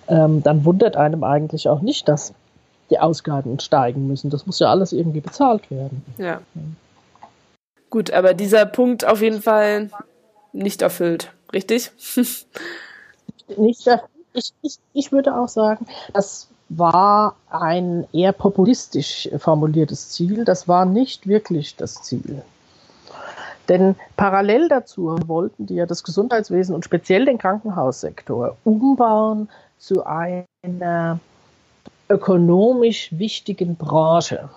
Ähm, 0.07 0.43
dann 0.43 0.65
wundert 0.65 0.97
einem 0.97 1.23
eigentlich 1.23 1.67
auch 1.69 1.81
nicht, 1.81 2.07
dass 2.07 2.33
die 2.89 2.99
Ausgaben 2.99 3.59
steigen 3.59 4.07
müssen. 4.07 4.29
Das 4.29 4.45
muss 4.45 4.59
ja 4.59 4.69
alles 4.69 4.93
irgendwie 4.93 5.21
bezahlt 5.21 5.69
werden. 5.69 6.03
Ja. 6.17 6.41
Gut, 7.89 8.11
aber 8.11 8.33
dieser 8.33 8.65
Punkt 8.65 9.05
auf 9.05 9.21
jeden 9.21 9.41
Fall 9.41 9.89
nicht 10.53 10.81
erfüllt, 10.81 11.31
richtig? 11.53 11.91
nicht 13.57 13.87
erfüllt. 13.87 14.11
Ich, 14.33 14.53
ich, 14.61 14.77
ich 14.93 15.11
würde 15.11 15.35
auch 15.35 15.47
sagen, 15.47 15.87
dass 16.13 16.47
war 16.69 17.35
ein 17.49 18.05
eher 18.13 18.33
populistisch 18.33 19.29
formuliertes 19.37 20.09
Ziel. 20.09 20.45
Das 20.45 20.67
war 20.67 20.85
nicht 20.85 21.27
wirklich 21.27 21.75
das 21.75 22.03
Ziel. 22.03 22.41
Denn 23.69 23.95
parallel 24.15 24.69
dazu 24.69 25.17
wollten 25.27 25.65
die 25.65 25.75
ja 25.75 25.85
das 25.85 26.03
Gesundheitswesen 26.03 26.73
und 26.73 26.85
speziell 26.85 27.25
den 27.25 27.37
Krankenhaussektor 27.37 28.55
umbauen 28.63 29.49
zu 29.77 30.05
einer 30.05 31.19
ökonomisch 32.09 33.09
wichtigen 33.11 33.75
Branche. 33.75 34.49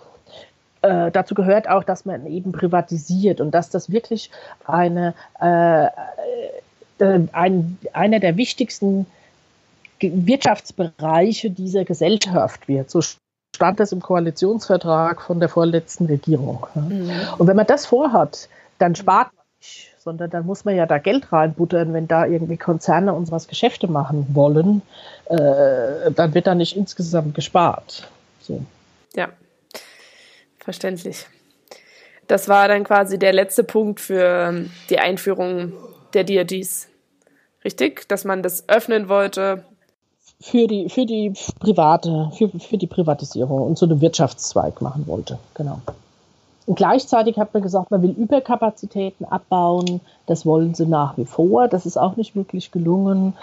Äh, 0.83 1.11
dazu 1.11 1.35
gehört 1.35 1.69
auch, 1.69 1.85
dass 1.85 2.05
man 2.05 2.27
eben 2.27 2.53
privatisiert 2.53 3.41
und 3.41 3.51
dass 3.51 3.71
das 3.71 3.91
wirklich 3.91 4.31
eine, 4.65 5.15
äh, 5.41 5.87
äh, 5.87 7.29
ein, 7.33 7.79
einer 7.93 8.21
der 8.21 8.37
wichtigsten 8.37 9.07
Wirtschaftsbereiche 10.01 11.51
dieser 11.51 11.85
Gesellschaft 11.85 12.69
wird. 12.69 12.91
So 12.91 13.01
stand 13.55 13.81
es 13.81 13.93
im 13.93 14.01
Koalitionsvertrag 14.01 15.21
von 15.23 15.41
der 15.41 15.49
vorletzten 15.49 16.07
Regierung. 16.07 16.67
Mhm. 16.75 17.11
Und 17.39 17.47
wenn 17.47 17.57
man 17.57 17.67
das 17.67 17.87
vorhat, 17.87 18.49
dann 18.79 18.95
spart 18.95 19.33
man 19.35 19.45
nicht, 19.61 19.95
sondern 19.99 20.31
dann 20.31 20.47
muss 20.47 20.65
man 20.65 20.77
ja 20.77 20.87
da 20.87 20.99
Geld 20.99 21.31
reinbuttern, 21.33 21.93
wenn 21.93 22.09
da 22.09 22.25
irgendwie 22.25 22.57
Konzerne 22.57 23.13
uns 23.13 23.31
was 23.31 23.49
Geschäfte 23.49 23.87
machen 23.87 24.27
wollen, 24.33 24.83
äh, 25.27 26.11
dann 26.13 26.35
wird 26.35 26.47
da 26.47 26.55
nicht 26.55 26.77
insgesamt 26.77 27.35
gespart. 27.35 28.09
So. 28.41 28.63
Ja, 29.15 29.29
verständlich. 30.59 31.27
Das 32.27 32.49
war 32.49 32.69
dann 32.69 32.85
quasi 32.85 33.19
der 33.19 33.33
letzte 33.33 33.65
Punkt 33.65 34.01
für 34.01 34.65
die 34.89 34.99
Einführung 34.99 35.73
der 36.15 36.25
DRGs. 36.25 36.89
Richtig? 37.65 38.09
Dass 38.09 38.25
man 38.25 38.43
das 38.43 38.69
öffnen 38.69 39.09
wollte, 39.09 39.65
für 40.41 40.67
die, 40.67 40.89
für 40.89 41.07
die 41.07 41.33
private, 41.59 42.31
für, 42.35 42.49
für 42.49 42.79
die 42.79 42.87
Privatisierung 42.87 43.63
und 43.63 43.79
so 43.79 43.87
einen 43.87 44.01
Wirtschaftszweig 44.01 44.81
machen 44.81 45.07
wollte. 45.07 45.39
Genau. 45.55 45.81
Und 46.67 46.77
gleichzeitig 46.77 47.39
hat 47.39 47.53
man 47.53 47.63
gesagt, 47.63 47.91
man 47.91 48.03
will 48.03 48.11
Überkapazitäten 48.11 49.27
abbauen. 49.27 50.01
Das 50.27 50.47
wollen 50.47 50.75
sie 50.75 50.87
nach 50.87 51.17
wie 51.17 51.25
vor. 51.25 51.69
Das 51.69 51.85
ist 51.85 51.97
auch 51.97 52.17
nicht 52.17 52.37
wirklich 52.37 52.71
gelungen. 52.71 53.35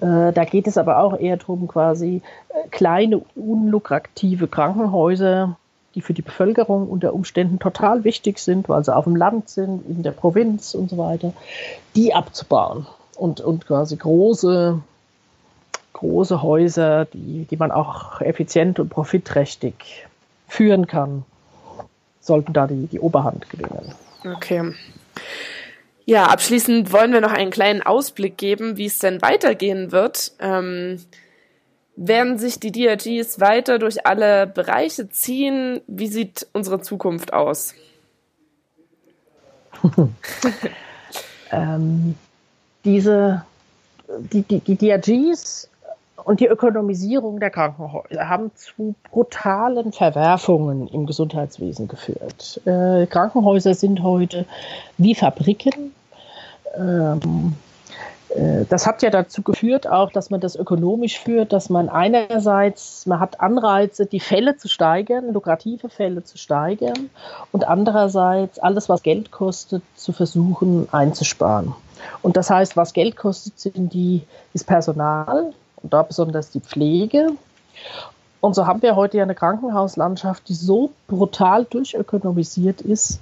Äh, 0.00 0.32
da 0.32 0.44
geht 0.44 0.66
es 0.66 0.78
aber 0.78 0.98
auch 0.98 1.18
eher 1.18 1.36
darum, 1.36 1.68
quasi 1.68 2.22
äh, 2.48 2.68
kleine, 2.70 3.22
unlukrative 3.34 4.46
Krankenhäuser, 4.46 5.56
die 5.94 6.00
für 6.00 6.14
die 6.14 6.22
Bevölkerung 6.22 6.88
unter 6.88 7.12
Umständen 7.12 7.58
total 7.58 8.04
wichtig 8.04 8.38
sind, 8.38 8.68
weil 8.68 8.84
sie 8.84 8.94
auf 8.94 9.04
dem 9.04 9.16
Land 9.16 9.48
sind, 9.48 9.84
in 9.88 10.02
der 10.02 10.12
Provinz 10.12 10.74
und 10.74 10.90
so 10.90 10.96
weiter, 10.96 11.32
die 11.96 12.14
abzubauen 12.14 12.86
und, 13.16 13.40
und 13.40 13.66
quasi 13.66 13.96
große 13.96 14.80
große 15.92 16.42
Häuser, 16.42 17.04
die, 17.06 17.46
die 17.50 17.56
man 17.56 17.70
auch 17.70 18.20
effizient 18.20 18.78
und 18.78 18.88
profitträchtig 18.88 20.06
führen 20.48 20.86
kann, 20.86 21.24
sollten 22.20 22.52
da 22.52 22.66
die, 22.66 22.86
die 22.86 23.00
Oberhand 23.00 23.48
gewinnen. 23.50 23.94
Okay. 24.24 24.74
Ja, 26.04 26.26
abschließend 26.26 26.92
wollen 26.92 27.12
wir 27.12 27.20
noch 27.20 27.32
einen 27.32 27.50
kleinen 27.50 27.82
Ausblick 27.82 28.36
geben, 28.36 28.76
wie 28.76 28.86
es 28.86 28.98
denn 28.98 29.22
weitergehen 29.22 29.92
wird. 29.92 30.32
Ähm, 30.40 30.98
werden 31.96 32.38
sich 32.38 32.58
die 32.58 32.72
DRGs 32.72 33.40
weiter 33.40 33.78
durch 33.78 34.06
alle 34.06 34.46
Bereiche 34.46 35.08
ziehen? 35.08 35.80
Wie 35.86 36.08
sieht 36.08 36.46
unsere 36.52 36.80
Zukunft 36.80 37.32
aus? 37.32 37.74
ähm, 41.52 42.14
diese, 42.84 43.44
die, 44.08 44.42
die, 44.42 44.60
die 44.60 44.76
DRGs 44.76 45.69
und 46.24 46.40
die 46.40 46.46
Ökonomisierung 46.46 47.40
der 47.40 47.50
Krankenhäuser 47.50 48.28
haben 48.28 48.50
zu 48.54 48.94
brutalen 49.10 49.92
Verwerfungen 49.92 50.88
im 50.88 51.06
Gesundheitswesen 51.06 51.88
geführt. 51.88 52.60
Äh, 52.64 53.06
Krankenhäuser 53.06 53.74
sind 53.74 54.02
heute 54.02 54.46
wie 54.98 55.14
Fabriken. 55.14 55.92
Ähm, 56.76 57.54
äh, 58.30 58.64
das 58.68 58.86
hat 58.86 59.02
ja 59.02 59.10
dazu 59.10 59.42
geführt 59.42 59.88
auch, 59.88 60.10
dass 60.12 60.30
man 60.30 60.40
das 60.40 60.56
ökonomisch 60.56 61.18
führt, 61.18 61.52
dass 61.52 61.70
man 61.70 61.88
einerseits, 61.88 63.06
man 63.06 63.20
hat 63.20 63.40
Anreize, 63.40 64.06
die 64.06 64.20
Fälle 64.20 64.56
zu 64.56 64.68
steigern, 64.68 65.32
lukrative 65.32 65.88
Fälle 65.88 66.24
zu 66.24 66.38
steigern 66.38 67.10
und 67.52 67.66
andererseits 67.66 68.58
alles, 68.58 68.88
was 68.88 69.02
Geld 69.02 69.30
kostet, 69.30 69.82
zu 69.94 70.12
versuchen 70.12 70.88
einzusparen. 70.92 71.74
Und 72.22 72.36
das 72.36 72.50
heißt, 72.50 72.76
was 72.76 72.92
Geld 72.92 73.16
kostet, 73.16 73.58
sind 73.58 73.92
die, 73.92 74.22
ist 74.54 74.66
Personal, 74.66 75.52
und 75.82 75.92
da 75.92 76.02
besonders 76.02 76.50
die 76.50 76.60
Pflege. 76.60 77.32
Und 78.40 78.54
so 78.54 78.66
haben 78.66 78.80
wir 78.82 78.96
heute 78.96 79.18
ja 79.18 79.22
eine 79.22 79.34
Krankenhauslandschaft, 79.34 80.48
die 80.48 80.54
so 80.54 80.90
brutal 81.08 81.66
durchökonomisiert 81.66 82.80
ist, 82.80 83.20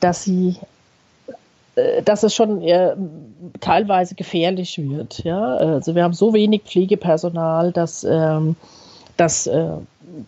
dass 0.00 0.24
sie 0.24 0.58
äh, 1.74 2.02
dass 2.02 2.22
es 2.22 2.34
schon 2.34 2.60
eher 2.60 2.96
teilweise 3.60 4.14
gefährlich 4.14 4.78
wird. 4.78 5.24
Ja? 5.24 5.56
Also 5.56 5.94
wir 5.94 6.04
haben 6.04 6.12
so 6.12 6.34
wenig 6.34 6.62
Pflegepersonal, 6.62 7.72
dass, 7.72 8.04
ähm, 8.04 8.56
dass, 9.16 9.46
äh, 9.46 9.68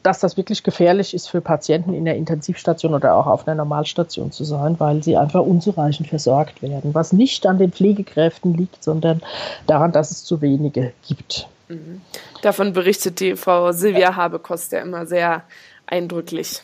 dass 0.02 0.20
das 0.20 0.38
wirklich 0.38 0.62
gefährlich 0.62 1.12
ist 1.12 1.28
für 1.28 1.42
Patienten 1.42 1.92
in 1.92 2.06
der 2.06 2.16
Intensivstation 2.16 2.94
oder 2.94 3.14
auch 3.14 3.26
auf 3.26 3.46
einer 3.46 3.56
Normalstation 3.56 4.32
zu 4.32 4.44
sein, 4.44 4.76
weil 4.80 5.02
sie 5.02 5.18
einfach 5.18 5.42
unzureichend 5.42 6.08
versorgt 6.08 6.62
werden. 6.62 6.94
Was 6.94 7.12
nicht 7.12 7.46
an 7.46 7.58
den 7.58 7.72
Pflegekräften 7.72 8.54
liegt, 8.54 8.82
sondern 8.82 9.20
daran, 9.66 9.92
dass 9.92 10.10
es 10.10 10.24
zu 10.24 10.40
wenige 10.40 10.92
gibt. 11.06 11.46
Mhm. 11.68 12.00
Davon 12.42 12.72
berichtet 12.72 13.20
die 13.20 13.36
Frau 13.36 13.72
Silvia 13.72 14.16
Habekost 14.16 14.72
ja 14.72 14.80
immer 14.80 15.06
sehr 15.06 15.44
eindrücklich 15.86 16.60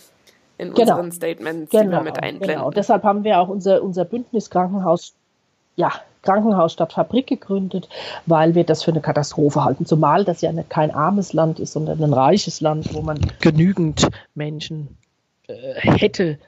in 0.58 0.74
genau. 0.74 0.92
unseren 0.92 1.12
Statements, 1.12 1.70
genau, 1.70 1.84
die 1.84 1.90
wir 1.90 2.02
mit 2.02 2.22
einblenden. 2.22 2.58
Genau, 2.58 2.70
deshalb 2.70 3.02
haben 3.02 3.24
wir 3.24 3.40
auch 3.40 3.48
unser, 3.48 3.82
unser 3.82 4.04
Bündnis 4.04 4.50
Krankenhaus, 4.50 5.14
ja, 5.76 5.92
Krankenhaus 6.22 6.74
statt 6.74 6.92
Fabrik 6.92 7.26
gegründet, 7.26 7.88
weil 8.26 8.54
wir 8.54 8.64
das 8.64 8.82
für 8.82 8.90
eine 8.90 9.00
Katastrophe 9.00 9.64
halten. 9.64 9.86
Zumal 9.86 10.24
das 10.24 10.42
ja 10.42 10.52
nicht 10.52 10.68
kein 10.68 10.90
armes 10.90 11.32
Land 11.32 11.60
ist, 11.60 11.72
sondern 11.72 12.02
ein 12.02 12.12
reiches 12.12 12.60
Land, 12.60 12.94
wo 12.94 13.00
man 13.00 13.18
genügend 13.40 14.06
Menschen 14.34 14.98
äh, 15.46 15.54
hätte, 15.76 16.38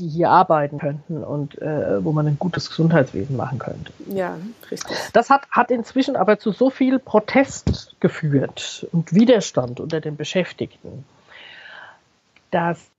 die 0.00 0.08
hier 0.08 0.30
arbeiten 0.30 0.78
könnten 0.78 1.22
und 1.22 1.60
äh, 1.60 2.02
wo 2.02 2.12
man 2.12 2.26
ein 2.26 2.38
gutes 2.38 2.70
Gesundheitswesen 2.70 3.36
machen 3.36 3.58
könnte. 3.58 3.92
Ja, 4.08 4.36
richtig. 4.70 4.96
Das 5.12 5.30
hat, 5.30 5.42
hat 5.50 5.70
inzwischen 5.70 6.16
aber 6.16 6.38
zu 6.38 6.52
so 6.52 6.70
viel 6.70 6.98
Protest 6.98 7.94
geführt 8.00 8.86
und 8.92 9.14
Widerstand 9.14 9.78
unter 9.78 10.00
den 10.00 10.16
Beschäftigten, 10.16 11.04
dass 12.50 12.90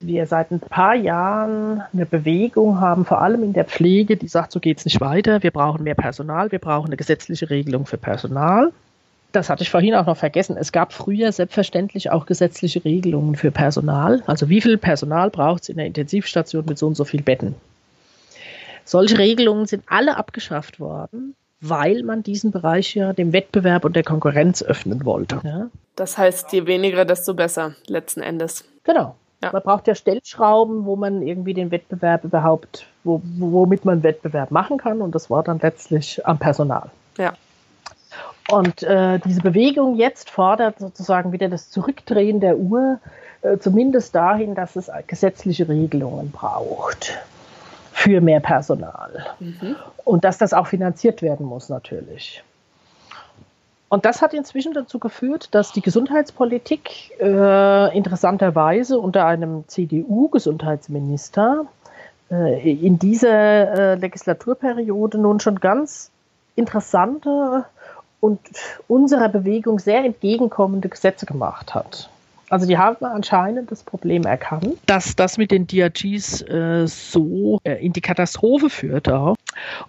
wir 0.00 0.26
seit 0.26 0.52
ein 0.52 0.60
paar 0.60 0.94
Jahren 0.94 1.82
eine 1.92 2.06
Bewegung 2.06 2.80
haben, 2.80 3.04
vor 3.04 3.20
allem 3.20 3.42
in 3.42 3.52
der 3.52 3.64
Pflege, 3.64 4.16
die 4.16 4.28
sagt, 4.28 4.52
so 4.52 4.60
geht 4.60 4.78
es 4.78 4.84
nicht 4.84 5.00
weiter, 5.00 5.42
wir 5.42 5.50
brauchen 5.50 5.82
mehr 5.82 5.96
Personal, 5.96 6.52
wir 6.52 6.60
brauchen 6.60 6.86
eine 6.86 6.96
gesetzliche 6.96 7.50
Regelung 7.50 7.86
für 7.86 7.98
Personal. 7.98 8.72
Das 9.32 9.50
hatte 9.50 9.62
ich 9.62 9.70
vorhin 9.70 9.94
auch 9.94 10.06
noch 10.06 10.16
vergessen. 10.16 10.56
Es 10.58 10.72
gab 10.72 10.92
früher 10.92 11.32
selbstverständlich 11.32 12.10
auch 12.10 12.24
gesetzliche 12.24 12.84
Regelungen 12.84 13.36
für 13.36 13.50
Personal. 13.50 14.22
Also 14.26 14.48
wie 14.48 14.60
viel 14.60 14.78
Personal 14.78 15.30
braucht 15.30 15.64
es 15.64 15.68
in 15.68 15.76
der 15.76 15.86
Intensivstation 15.86 16.64
mit 16.66 16.78
so 16.78 16.86
und 16.86 16.94
so 16.94 17.04
viel 17.04 17.22
Betten? 17.22 17.54
Solche 18.84 19.18
Regelungen 19.18 19.66
sind 19.66 19.84
alle 19.86 20.16
abgeschafft 20.16 20.80
worden, 20.80 21.34
weil 21.60 22.04
man 22.04 22.22
diesen 22.22 22.52
Bereich 22.52 22.94
ja 22.94 23.12
dem 23.12 23.34
Wettbewerb 23.34 23.84
und 23.84 23.96
der 23.96 24.02
Konkurrenz 24.02 24.62
öffnen 24.62 25.04
wollte. 25.04 25.40
Ja? 25.44 25.68
Das 25.94 26.16
heißt, 26.16 26.52
je 26.52 26.66
weniger, 26.66 27.04
desto 27.04 27.34
besser, 27.34 27.74
letzten 27.86 28.22
Endes. 28.22 28.64
Genau. 28.84 29.14
Ja. 29.42 29.52
Man 29.52 29.62
braucht 29.62 29.86
ja 29.86 29.94
Stellschrauben, 29.94 30.86
wo 30.86 30.96
man 30.96 31.20
irgendwie 31.20 31.52
den 31.52 31.70
Wettbewerb 31.70 32.24
überhaupt, 32.24 32.86
wo, 33.04 33.20
womit 33.38 33.84
man 33.84 34.02
Wettbewerb 34.02 34.50
machen 34.50 34.78
kann. 34.78 35.02
Und 35.02 35.14
das 35.14 35.28
war 35.28 35.42
dann 35.42 35.58
letztlich 35.60 36.26
am 36.26 36.38
Personal. 36.38 36.90
Ja. 37.18 37.34
Und 38.50 38.82
äh, 38.82 39.18
diese 39.18 39.40
Bewegung 39.40 39.96
jetzt 39.96 40.30
fordert 40.30 40.78
sozusagen 40.78 41.32
wieder 41.32 41.48
das 41.48 41.70
Zurückdrehen 41.70 42.40
der 42.40 42.56
Uhr, 42.56 42.98
äh, 43.42 43.58
zumindest 43.58 44.14
dahin, 44.14 44.54
dass 44.54 44.74
es 44.76 44.90
gesetzliche 45.06 45.68
Regelungen 45.68 46.30
braucht 46.30 47.18
für 47.92 48.20
mehr 48.20 48.40
Personal. 48.40 49.26
Mhm. 49.38 49.76
Und 50.04 50.24
dass 50.24 50.38
das 50.38 50.52
auch 50.54 50.66
finanziert 50.66 51.20
werden 51.20 51.44
muss 51.44 51.68
natürlich. 51.68 52.42
Und 53.90 54.04
das 54.04 54.22
hat 54.22 54.34
inzwischen 54.34 54.74
dazu 54.74 54.98
geführt, 54.98 55.54
dass 55.54 55.72
die 55.72 55.80
Gesundheitspolitik 55.80 57.18
äh, 57.20 57.96
interessanterweise 57.96 58.98
unter 58.98 59.26
einem 59.26 59.66
CDU-Gesundheitsminister 59.66 61.64
äh, 62.30 62.72
in 62.72 62.98
dieser 62.98 63.92
äh, 63.92 63.94
Legislaturperiode 63.94 65.18
nun 65.18 65.40
schon 65.40 65.58
ganz 65.58 66.10
interessante 66.54 67.64
und 68.20 68.40
unserer 68.86 69.28
Bewegung 69.28 69.78
sehr 69.78 70.04
entgegenkommende 70.04 70.88
Gesetze 70.88 71.26
gemacht 71.26 71.74
hat. 71.74 72.10
Also 72.50 72.66
die 72.66 72.78
haben 72.78 73.04
anscheinend 73.04 73.70
das 73.70 73.82
Problem 73.82 74.24
erkannt, 74.24 74.78
dass 74.86 75.14
das 75.14 75.36
mit 75.36 75.50
den 75.50 75.66
DRGs 75.66 76.40
äh, 76.42 76.86
so 76.86 77.60
äh, 77.62 77.74
in 77.84 77.92
die 77.92 78.00
Katastrophe 78.00 78.70
führt 78.70 79.10
auch. 79.10 79.36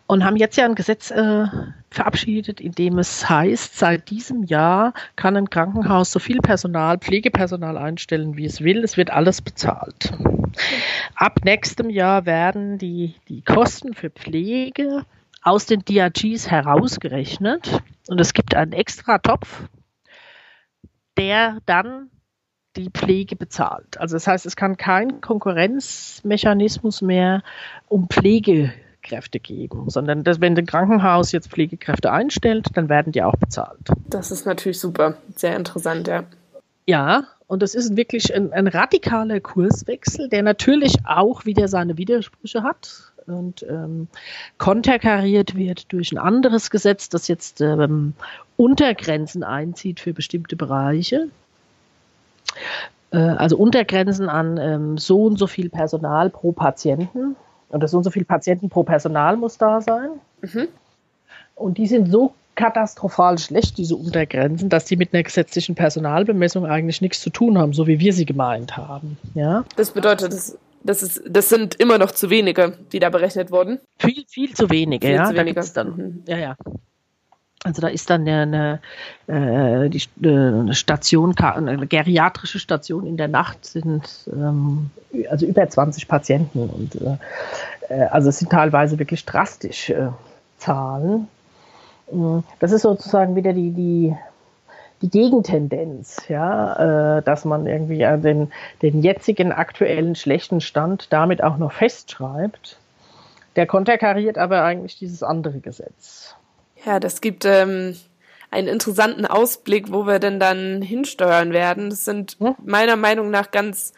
Und 0.07 0.25
haben 0.25 0.35
jetzt 0.35 0.57
ja 0.57 0.65
ein 0.65 0.75
Gesetz 0.75 1.09
äh, 1.11 1.45
verabschiedet, 1.89 2.59
in 2.59 2.73
dem 2.73 2.97
es 2.97 3.29
heißt, 3.29 3.77
seit 3.77 4.09
diesem 4.09 4.43
Jahr 4.43 4.93
kann 5.15 5.37
ein 5.37 5.49
Krankenhaus 5.49 6.11
so 6.11 6.19
viel 6.19 6.39
Personal, 6.39 6.97
Pflegepersonal 6.97 7.77
einstellen, 7.77 8.35
wie 8.35 8.45
es 8.45 8.61
will. 8.61 8.83
Es 8.83 8.97
wird 8.97 9.09
alles 9.09 9.41
bezahlt. 9.41 10.11
Ab 11.15 11.39
nächstem 11.45 11.89
Jahr 11.89 12.25
werden 12.25 12.77
die, 12.77 13.15
die 13.29 13.41
Kosten 13.41 13.93
für 13.93 14.09
Pflege 14.09 15.05
aus 15.43 15.65
den 15.65 15.85
DRGs 15.85 16.49
herausgerechnet. 16.51 17.81
Und 18.09 18.19
es 18.19 18.33
gibt 18.33 18.55
einen 18.55 18.73
extra 18.73 19.19
Topf, 19.19 19.61
der 21.15 21.59
dann 21.67 22.09
die 22.75 22.89
Pflege 22.89 23.35
bezahlt. 23.35 23.99
Also 23.99 24.15
das 24.15 24.25
heißt, 24.25 24.47
es 24.47 24.55
kann 24.55 24.77
kein 24.77 25.21
Konkurrenzmechanismus 25.21 27.03
mehr 27.03 27.43
um 27.87 28.07
Pflegekräfte 28.09 29.39
geben, 29.39 29.91
sondern 29.91 30.23
dass, 30.23 30.41
wenn 30.41 30.57
ein 30.57 30.65
Krankenhaus 30.65 31.31
jetzt 31.31 31.51
Pflegekräfte 31.51 32.11
einstellt, 32.11 32.65
dann 32.73 32.89
werden 32.89 33.11
die 33.11 33.21
auch 33.21 33.35
bezahlt. 33.35 33.89
Das 34.07 34.31
ist 34.31 34.47
natürlich 34.47 34.79
super, 34.79 35.17
sehr 35.35 35.55
interessant, 35.55 36.07
ja. 36.07 36.23
Ja, 36.87 37.25
und 37.45 37.61
das 37.61 37.75
ist 37.75 37.95
wirklich 37.95 38.33
ein, 38.33 38.51
ein 38.53 38.65
radikaler 38.65 39.39
Kurswechsel, 39.39 40.29
der 40.29 40.41
natürlich 40.41 40.95
auch 41.05 41.45
wieder 41.45 41.67
seine 41.67 41.99
Widersprüche 41.99 42.63
hat 42.63 43.13
und 43.29 43.63
ähm, 43.63 44.07
konterkariert 44.57 45.55
wird 45.55 45.91
durch 45.91 46.11
ein 46.11 46.17
anderes 46.17 46.69
Gesetz, 46.69 47.09
das 47.09 47.27
jetzt 47.27 47.61
ähm, 47.61 48.13
Untergrenzen 48.57 49.43
einzieht 49.43 49.99
für 49.99 50.13
bestimmte 50.13 50.55
Bereiche. 50.55 51.27
Äh, 53.11 53.17
also 53.17 53.57
Untergrenzen 53.57 54.29
an 54.29 54.57
ähm, 54.57 54.97
so 54.97 55.23
und 55.23 55.37
so 55.37 55.47
viel 55.47 55.69
Personal 55.69 56.29
pro 56.29 56.51
Patienten 56.51 57.35
oder 57.69 57.87
so 57.87 57.97
und 57.97 58.03
so 58.03 58.11
viel 58.11 58.25
Patienten 58.25 58.69
pro 58.69 58.83
Personal 58.83 59.37
muss 59.37 59.57
da 59.57 59.81
sein. 59.81 60.09
Mhm. 60.41 60.67
Und 61.55 61.77
die 61.77 61.87
sind 61.87 62.11
so 62.11 62.33
katastrophal 62.55 63.37
schlecht, 63.37 63.77
diese 63.77 63.95
Untergrenzen, 63.95 64.67
dass 64.67 64.85
die 64.85 64.97
mit 64.97 65.13
einer 65.13 65.23
gesetzlichen 65.23 65.75
Personalbemessung 65.75 66.65
eigentlich 66.65 66.99
nichts 67.01 67.21
zu 67.21 67.29
tun 67.29 67.57
haben, 67.57 67.71
so 67.71 67.87
wie 67.87 67.99
wir 67.99 68.11
sie 68.11 68.25
gemeint 68.25 68.75
haben. 68.75 69.17
Ja? 69.33 69.63
Das 69.77 69.91
bedeutet, 69.91 70.33
das, 70.33 70.57
das, 70.83 71.03
ist, 71.03 71.21
das 71.27 71.49
sind 71.49 71.75
immer 71.75 71.97
noch 71.97 72.11
zu 72.11 72.29
wenige, 72.29 72.77
die 72.91 72.99
da 72.99 73.09
berechnet 73.09 73.51
wurden? 73.51 73.79
Viel, 73.97 74.23
viel 74.27 74.53
zu 74.53 74.69
wenige, 74.69 75.07
viel 75.07 75.15
ja. 75.15 75.25
Zu 75.25 75.35
wenige. 75.35 75.61
Dann, 75.73 75.95
mhm. 75.95 76.23
Ja, 76.27 76.37
ja. 76.37 76.55
Also 77.63 77.81
da 77.81 77.89
ist 77.89 78.09
dann 78.09 78.25
eine, 78.27 78.79
eine, 79.27 79.85
äh, 79.85 79.89
die, 79.89 80.01
eine 80.23 80.73
Station, 80.73 81.35
eine 81.37 81.87
geriatrische 81.87 82.57
Station 82.57 83.05
in 83.05 83.17
der 83.17 83.27
Nacht 83.27 83.65
sind 83.65 84.29
ähm, 84.31 84.91
also 85.29 85.45
über 85.45 85.67
20 85.67 86.07
Patienten 86.07 86.69
und 86.69 86.95
äh, 86.95 87.17
äh, 87.89 88.03
also 88.05 88.29
es 88.29 88.39
sind 88.39 88.51
teilweise 88.51 88.97
wirklich 88.97 89.25
drastisch 89.25 89.89
äh, 89.89 90.09
Zahlen. 90.57 91.27
Mm, 92.11 92.39
das 92.59 92.71
ist 92.71 92.83
sozusagen 92.83 93.35
wieder 93.35 93.53
die, 93.53 93.71
die, 93.71 94.15
die 95.01 95.09
Gegentendenz, 95.09 96.23
ja, 96.27 97.17
äh, 97.17 97.21
dass 97.23 97.45
man 97.45 97.65
irgendwie 97.65 97.99
den, 97.99 98.51
den 98.81 99.01
jetzigen 99.01 99.51
aktuellen 99.51 100.15
schlechten 100.15 100.61
Stand 100.61 101.11
damit 101.11 101.43
auch 101.43 101.57
noch 101.57 101.71
festschreibt. 101.71 102.77
Der 103.55 103.65
konterkariert 103.65 104.37
aber 104.37 104.63
eigentlich 104.63 104.97
dieses 104.97 105.23
andere 105.23 105.59
Gesetz. 105.59 106.35
Ja, 106.85 106.99
das 106.99 107.21
gibt 107.21 107.45
ähm, 107.45 107.95
einen 108.51 108.67
interessanten 108.67 109.25
Ausblick, 109.25 109.91
wo 109.91 110.05
wir 110.05 110.19
denn 110.19 110.39
dann 110.39 110.81
hinsteuern 110.81 111.53
werden. 111.53 111.89
Das 111.89 112.05
sind 112.05 112.37
hm? 112.39 112.55
meiner 112.63 112.95
Meinung 112.95 113.29
nach 113.29 113.51
ganz 113.51 113.93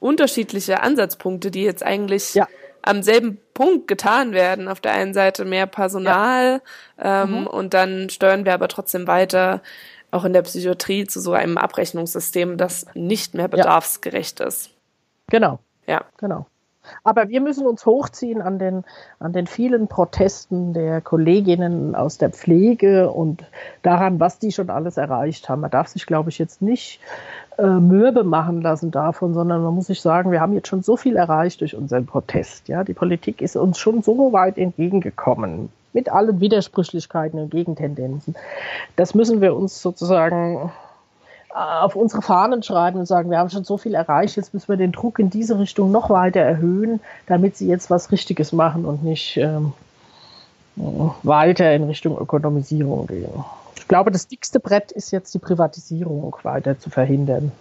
unterschiedliche 0.00 0.82
Ansatzpunkte, 0.82 1.50
die 1.50 1.62
jetzt 1.62 1.82
eigentlich 1.82 2.34
ja. 2.34 2.46
am 2.82 3.02
selben 3.02 3.38
Punkt 3.54 3.88
getan 3.88 4.32
werden. 4.32 4.68
Auf 4.68 4.80
der 4.80 4.92
einen 4.92 5.14
Seite 5.14 5.44
mehr 5.44 5.66
Personal 5.66 6.60
ja. 6.98 7.24
ähm, 7.24 7.40
mhm. 7.40 7.46
und 7.46 7.74
dann 7.74 8.10
steuern 8.10 8.44
wir 8.44 8.54
aber 8.54 8.68
trotzdem 8.68 9.06
weiter 9.06 9.62
auch 10.10 10.24
in 10.24 10.32
der 10.32 10.42
Psychiatrie 10.42 11.06
zu 11.06 11.20
so 11.20 11.32
einem 11.32 11.58
Abrechnungssystem, 11.58 12.56
das 12.56 12.86
nicht 12.94 13.34
mehr 13.34 13.48
bedarfsgerecht 13.48 14.40
ja. 14.40 14.46
ist. 14.46 14.70
Genau. 15.28 15.58
Ja. 15.86 16.04
Genau. 16.18 16.46
Aber 17.04 17.28
wir 17.28 17.40
müssen 17.40 17.66
uns 17.66 17.84
hochziehen 17.84 18.40
an 18.40 18.58
den, 18.58 18.84
an 19.18 19.32
den 19.32 19.46
vielen 19.46 19.88
Protesten 19.88 20.72
der 20.72 21.00
Kolleginnen 21.00 21.94
aus 21.94 22.18
der 22.18 22.30
Pflege 22.30 23.10
und 23.10 23.44
daran, 23.82 24.20
was 24.20 24.38
die 24.38 24.52
schon 24.52 24.70
alles 24.70 24.96
erreicht 24.96 25.48
haben. 25.48 25.62
Man 25.62 25.70
darf 25.70 25.88
sich, 25.88 26.06
glaube 26.06 26.30
ich, 26.30 26.38
jetzt 26.38 26.62
nicht 26.62 27.00
äh, 27.58 27.66
mürbe 27.66 28.24
machen 28.24 28.62
lassen 28.62 28.90
davon, 28.90 29.34
sondern 29.34 29.62
man 29.62 29.74
muss 29.74 29.86
sich 29.86 30.00
sagen, 30.00 30.30
wir 30.30 30.40
haben 30.40 30.52
jetzt 30.52 30.68
schon 30.68 30.82
so 30.82 30.96
viel 30.96 31.16
erreicht 31.16 31.60
durch 31.60 31.74
unseren 31.74 32.06
Protest. 32.06 32.68
Ja, 32.68 32.84
die 32.84 32.94
Politik 32.94 33.42
ist 33.42 33.56
uns 33.56 33.78
schon 33.78 34.02
so 34.02 34.32
weit 34.32 34.58
entgegengekommen 34.58 35.70
mit 35.96 36.10
allen 36.10 36.40
Widersprüchlichkeiten 36.40 37.40
und 37.40 37.50
Gegentendenzen. 37.50 38.36
Das 38.94 39.14
müssen 39.14 39.40
wir 39.40 39.56
uns 39.56 39.82
sozusagen 39.82 40.70
auf 41.48 41.96
unsere 41.96 42.20
Fahnen 42.20 42.62
schreiben 42.62 42.98
und 42.98 43.06
sagen, 43.06 43.30
wir 43.30 43.38
haben 43.38 43.48
schon 43.48 43.64
so 43.64 43.78
viel 43.78 43.94
erreicht, 43.94 44.36
jetzt 44.36 44.52
müssen 44.52 44.68
wir 44.68 44.76
den 44.76 44.92
Druck 44.92 45.18
in 45.18 45.30
diese 45.30 45.58
Richtung 45.58 45.90
noch 45.90 46.10
weiter 46.10 46.40
erhöhen, 46.40 47.00
damit 47.26 47.56
sie 47.56 47.66
jetzt 47.66 47.88
was 47.88 48.12
Richtiges 48.12 48.52
machen 48.52 48.84
und 48.84 49.02
nicht 49.02 49.38
ähm, 49.38 49.72
weiter 51.22 51.74
in 51.74 51.84
Richtung 51.84 52.18
Ökonomisierung 52.18 53.06
gehen. 53.06 53.30
Ich 53.76 53.88
glaube, 53.88 54.10
das 54.10 54.28
dickste 54.28 54.60
Brett 54.60 54.92
ist 54.92 55.12
jetzt 55.12 55.32
die 55.32 55.38
Privatisierung 55.38 56.36
weiter 56.42 56.78
zu 56.78 56.90
verhindern. 56.90 57.52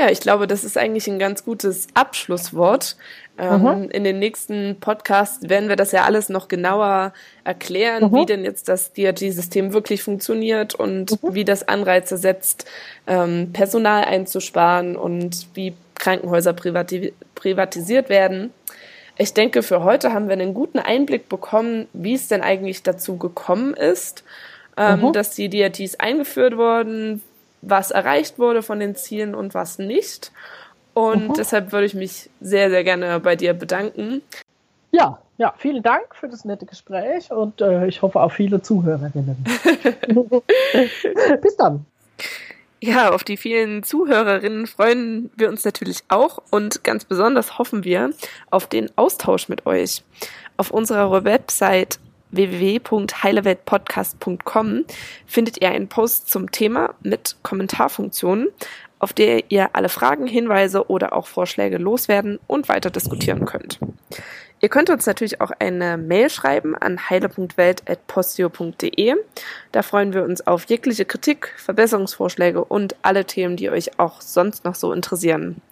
Ja, 0.00 0.10
ich 0.10 0.20
glaube, 0.20 0.46
das 0.46 0.64
ist 0.64 0.78
eigentlich 0.78 1.06
ein 1.08 1.18
ganz 1.18 1.44
gutes 1.44 1.88
Abschlusswort. 1.92 2.96
Ähm, 3.36 3.62
mhm. 3.62 3.90
In 3.90 4.02
den 4.02 4.18
nächsten 4.18 4.80
Podcasts 4.80 5.46
werden 5.46 5.68
wir 5.68 5.76
das 5.76 5.92
ja 5.92 6.04
alles 6.04 6.30
noch 6.30 6.48
genauer 6.48 7.12
erklären, 7.44 8.04
mhm. 8.04 8.14
wie 8.14 8.24
denn 8.24 8.42
jetzt 8.42 8.70
das 8.70 8.94
DRG-System 8.94 9.74
wirklich 9.74 10.02
funktioniert 10.02 10.74
und 10.74 11.22
mhm. 11.22 11.34
wie 11.34 11.44
das 11.44 11.68
Anreize 11.68 12.16
setzt, 12.16 12.64
ähm, 13.06 13.50
Personal 13.52 14.04
einzusparen 14.04 14.96
und 14.96 15.48
wie 15.52 15.74
Krankenhäuser 15.96 16.54
privati 16.54 17.12
privatisiert 17.34 18.08
werden. 18.08 18.54
Ich 19.18 19.34
denke, 19.34 19.62
für 19.62 19.84
heute 19.84 20.14
haben 20.14 20.28
wir 20.28 20.32
einen 20.32 20.54
guten 20.54 20.78
Einblick 20.78 21.28
bekommen, 21.28 21.88
wie 21.92 22.14
es 22.14 22.28
denn 22.28 22.40
eigentlich 22.40 22.82
dazu 22.82 23.18
gekommen 23.18 23.74
ist, 23.74 24.24
ähm, 24.78 25.02
mhm. 25.02 25.12
dass 25.12 25.34
die 25.34 25.50
DRTs 25.50 25.96
eingeführt 25.96 26.56
wurden, 26.56 27.22
was 27.62 27.90
erreicht 27.90 28.38
wurde 28.38 28.62
von 28.62 28.80
den 28.80 28.94
Zielen 28.94 29.34
und 29.34 29.54
was 29.54 29.78
nicht. 29.78 30.32
Und 30.94 31.28
mhm. 31.28 31.34
deshalb 31.34 31.72
würde 31.72 31.86
ich 31.86 31.94
mich 31.94 32.30
sehr, 32.40 32.70
sehr 32.70 32.84
gerne 32.84 33.20
bei 33.20 33.36
dir 33.36 33.54
bedanken. 33.54 34.22
Ja, 34.92 35.18
ja, 35.38 35.54
vielen 35.56 35.82
Dank 35.82 36.14
für 36.14 36.28
das 36.28 36.44
nette 36.44 36.66
Gespräch 36.66 37.30
und 37.30 37.60
äh, 37.60 37.86
ich 37.86 38.02
hoffe 38.02 38.20
auf 38.20 38.32
viele 38.32 38.60
Zuhörerinnen. 38.60 39.36
Bis 41.42 41.56
dann. 41.56 41.86
Ja, 42.82 43.12
auf 43.12 43.24
die 43.24 43.36
vielen 43.36 43.82
Zuhörerinnen 43.82 44.66
freuen 44.66 45.30
wir 45.36 45.48
uns 45.48 45.64
natürlich 45.64 46.02
auch 46.08 46.38
und 46.50 46.82
ganz 46.82 47.04
besonders 47.04 47.58
hoffen 47.58 47.84
wir 47.84 48.10
auf 48.50 48.66
den 48.66 48.90
Austausch 48.96 49.48
mit 49.48 49.66
euch. 49.66 50.02
Auf 50.56 50.70
unserer 50.70 51.24
Website 51.24 51.98
www.heileweltpodcast.com 52.32 54.84
findet 55.26 55.60
ihr 55.60 55.70
einen 55.70 55.88
Post 55.88 56.30
zum 56.30 56.50
Thema 56.50 56.94
mit 57.02 57.36
Kommentarfunktionen, 57.42 58.48
auf 58.98 59.12
der 59.12 59.50
ihr 59.50 59.74
alle 59.74 59.88
Fragen, 59.88 60.26
Hinweise 60.26 60.90
oder 60.90 61.14
auch 61.14 61.26
Vorschläge 61.26 61.78
loswerden 61.78 62.38
und 62.46 62.68
weiter 62.68 62.90
diskutieren 62.90 63.46
könnt. 63.46 63.78
Ihr 64.62 64.68
könnt 64.68 64.90
uns 64.90 65.06
natürlich 65.06 65.40
auch 65.40 65.52
eine 65.58 65.96
Mail 65.96 66.28
schreiben 66.28 66.76
an 66.76 67.08
heile.welt.postio.de. 67.08 69.14
Da 69.72 69.82
freuen 69.82 70.12
wir 70.12 70.22
uns 70.22 70.46
auf 70.46 70.66
jegliche 70.66 71.06
Kritik, 71.06 71.54
Verbesserungsvorschläge 71.56 72.62
und 72.62 72.94
alle 73.00 73.24
Themen, 73.24 73.56
die 73.56 73.70
euch 73.70 73.98
auch 73.98 74.20
sonst 74.20 74.66
noch 74.66 74.74
so 74.74 74.92
interessieren. 74.92 75.62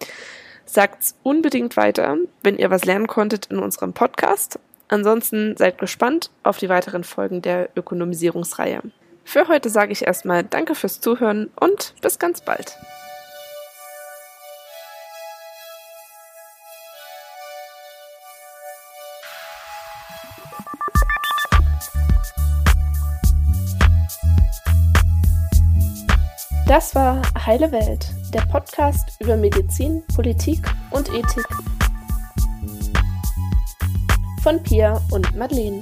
Sagt's 0.65 1.17
unbedingt 1.23 1.77
weiter, 1.77 2.17
wenn 2.43 2.57
ihr 2.57 2.71
was 2.71 2.87
lernen 2.87 3.09
konntet 3.09 3.45
in 3.47 3.59
unserem 3.59 3.93
Podcast 3.93 4.59
Ansonsten 4.89 5.57
seid 5.57 5.79
gespannt 5.79 6.31
auf 6.43 6.59
die 6.59 6.69
weiteren 6.69 7.05
Folgen 7.05 7.43
der 7.43 7.69
Ökonomisierungsreihe. 7.77 8.83
Für 9.25 9.47
heute 9.49 9.69
sage 9.69 9.93
ich 9.93 10.07
erstmal 10.07 10.43
Danke 10.43 10.75
fürs 10.75 11.01
Zuhören 11.03 11.51
und 11.61 11.95
bis 12.01 12.19
ganz 12.19 12.41
bald. 12.41 12.79
Das 26.67 26.95
war 26.95 27.23
Heile 27.47 27.73
Welt, 27.73 28.07
der 28.35 28.43
Podcast 28.43 29.19
über 29.21 29.37
Medizin, 29.37 30.03
Politik 30.15 30.61
und 30.91 31.09
Ethik 31.09 31.47
von 34.49 34.63
Pia 34.63 34.99
und 35.11 35.37
Madeleine. 35.37 35.81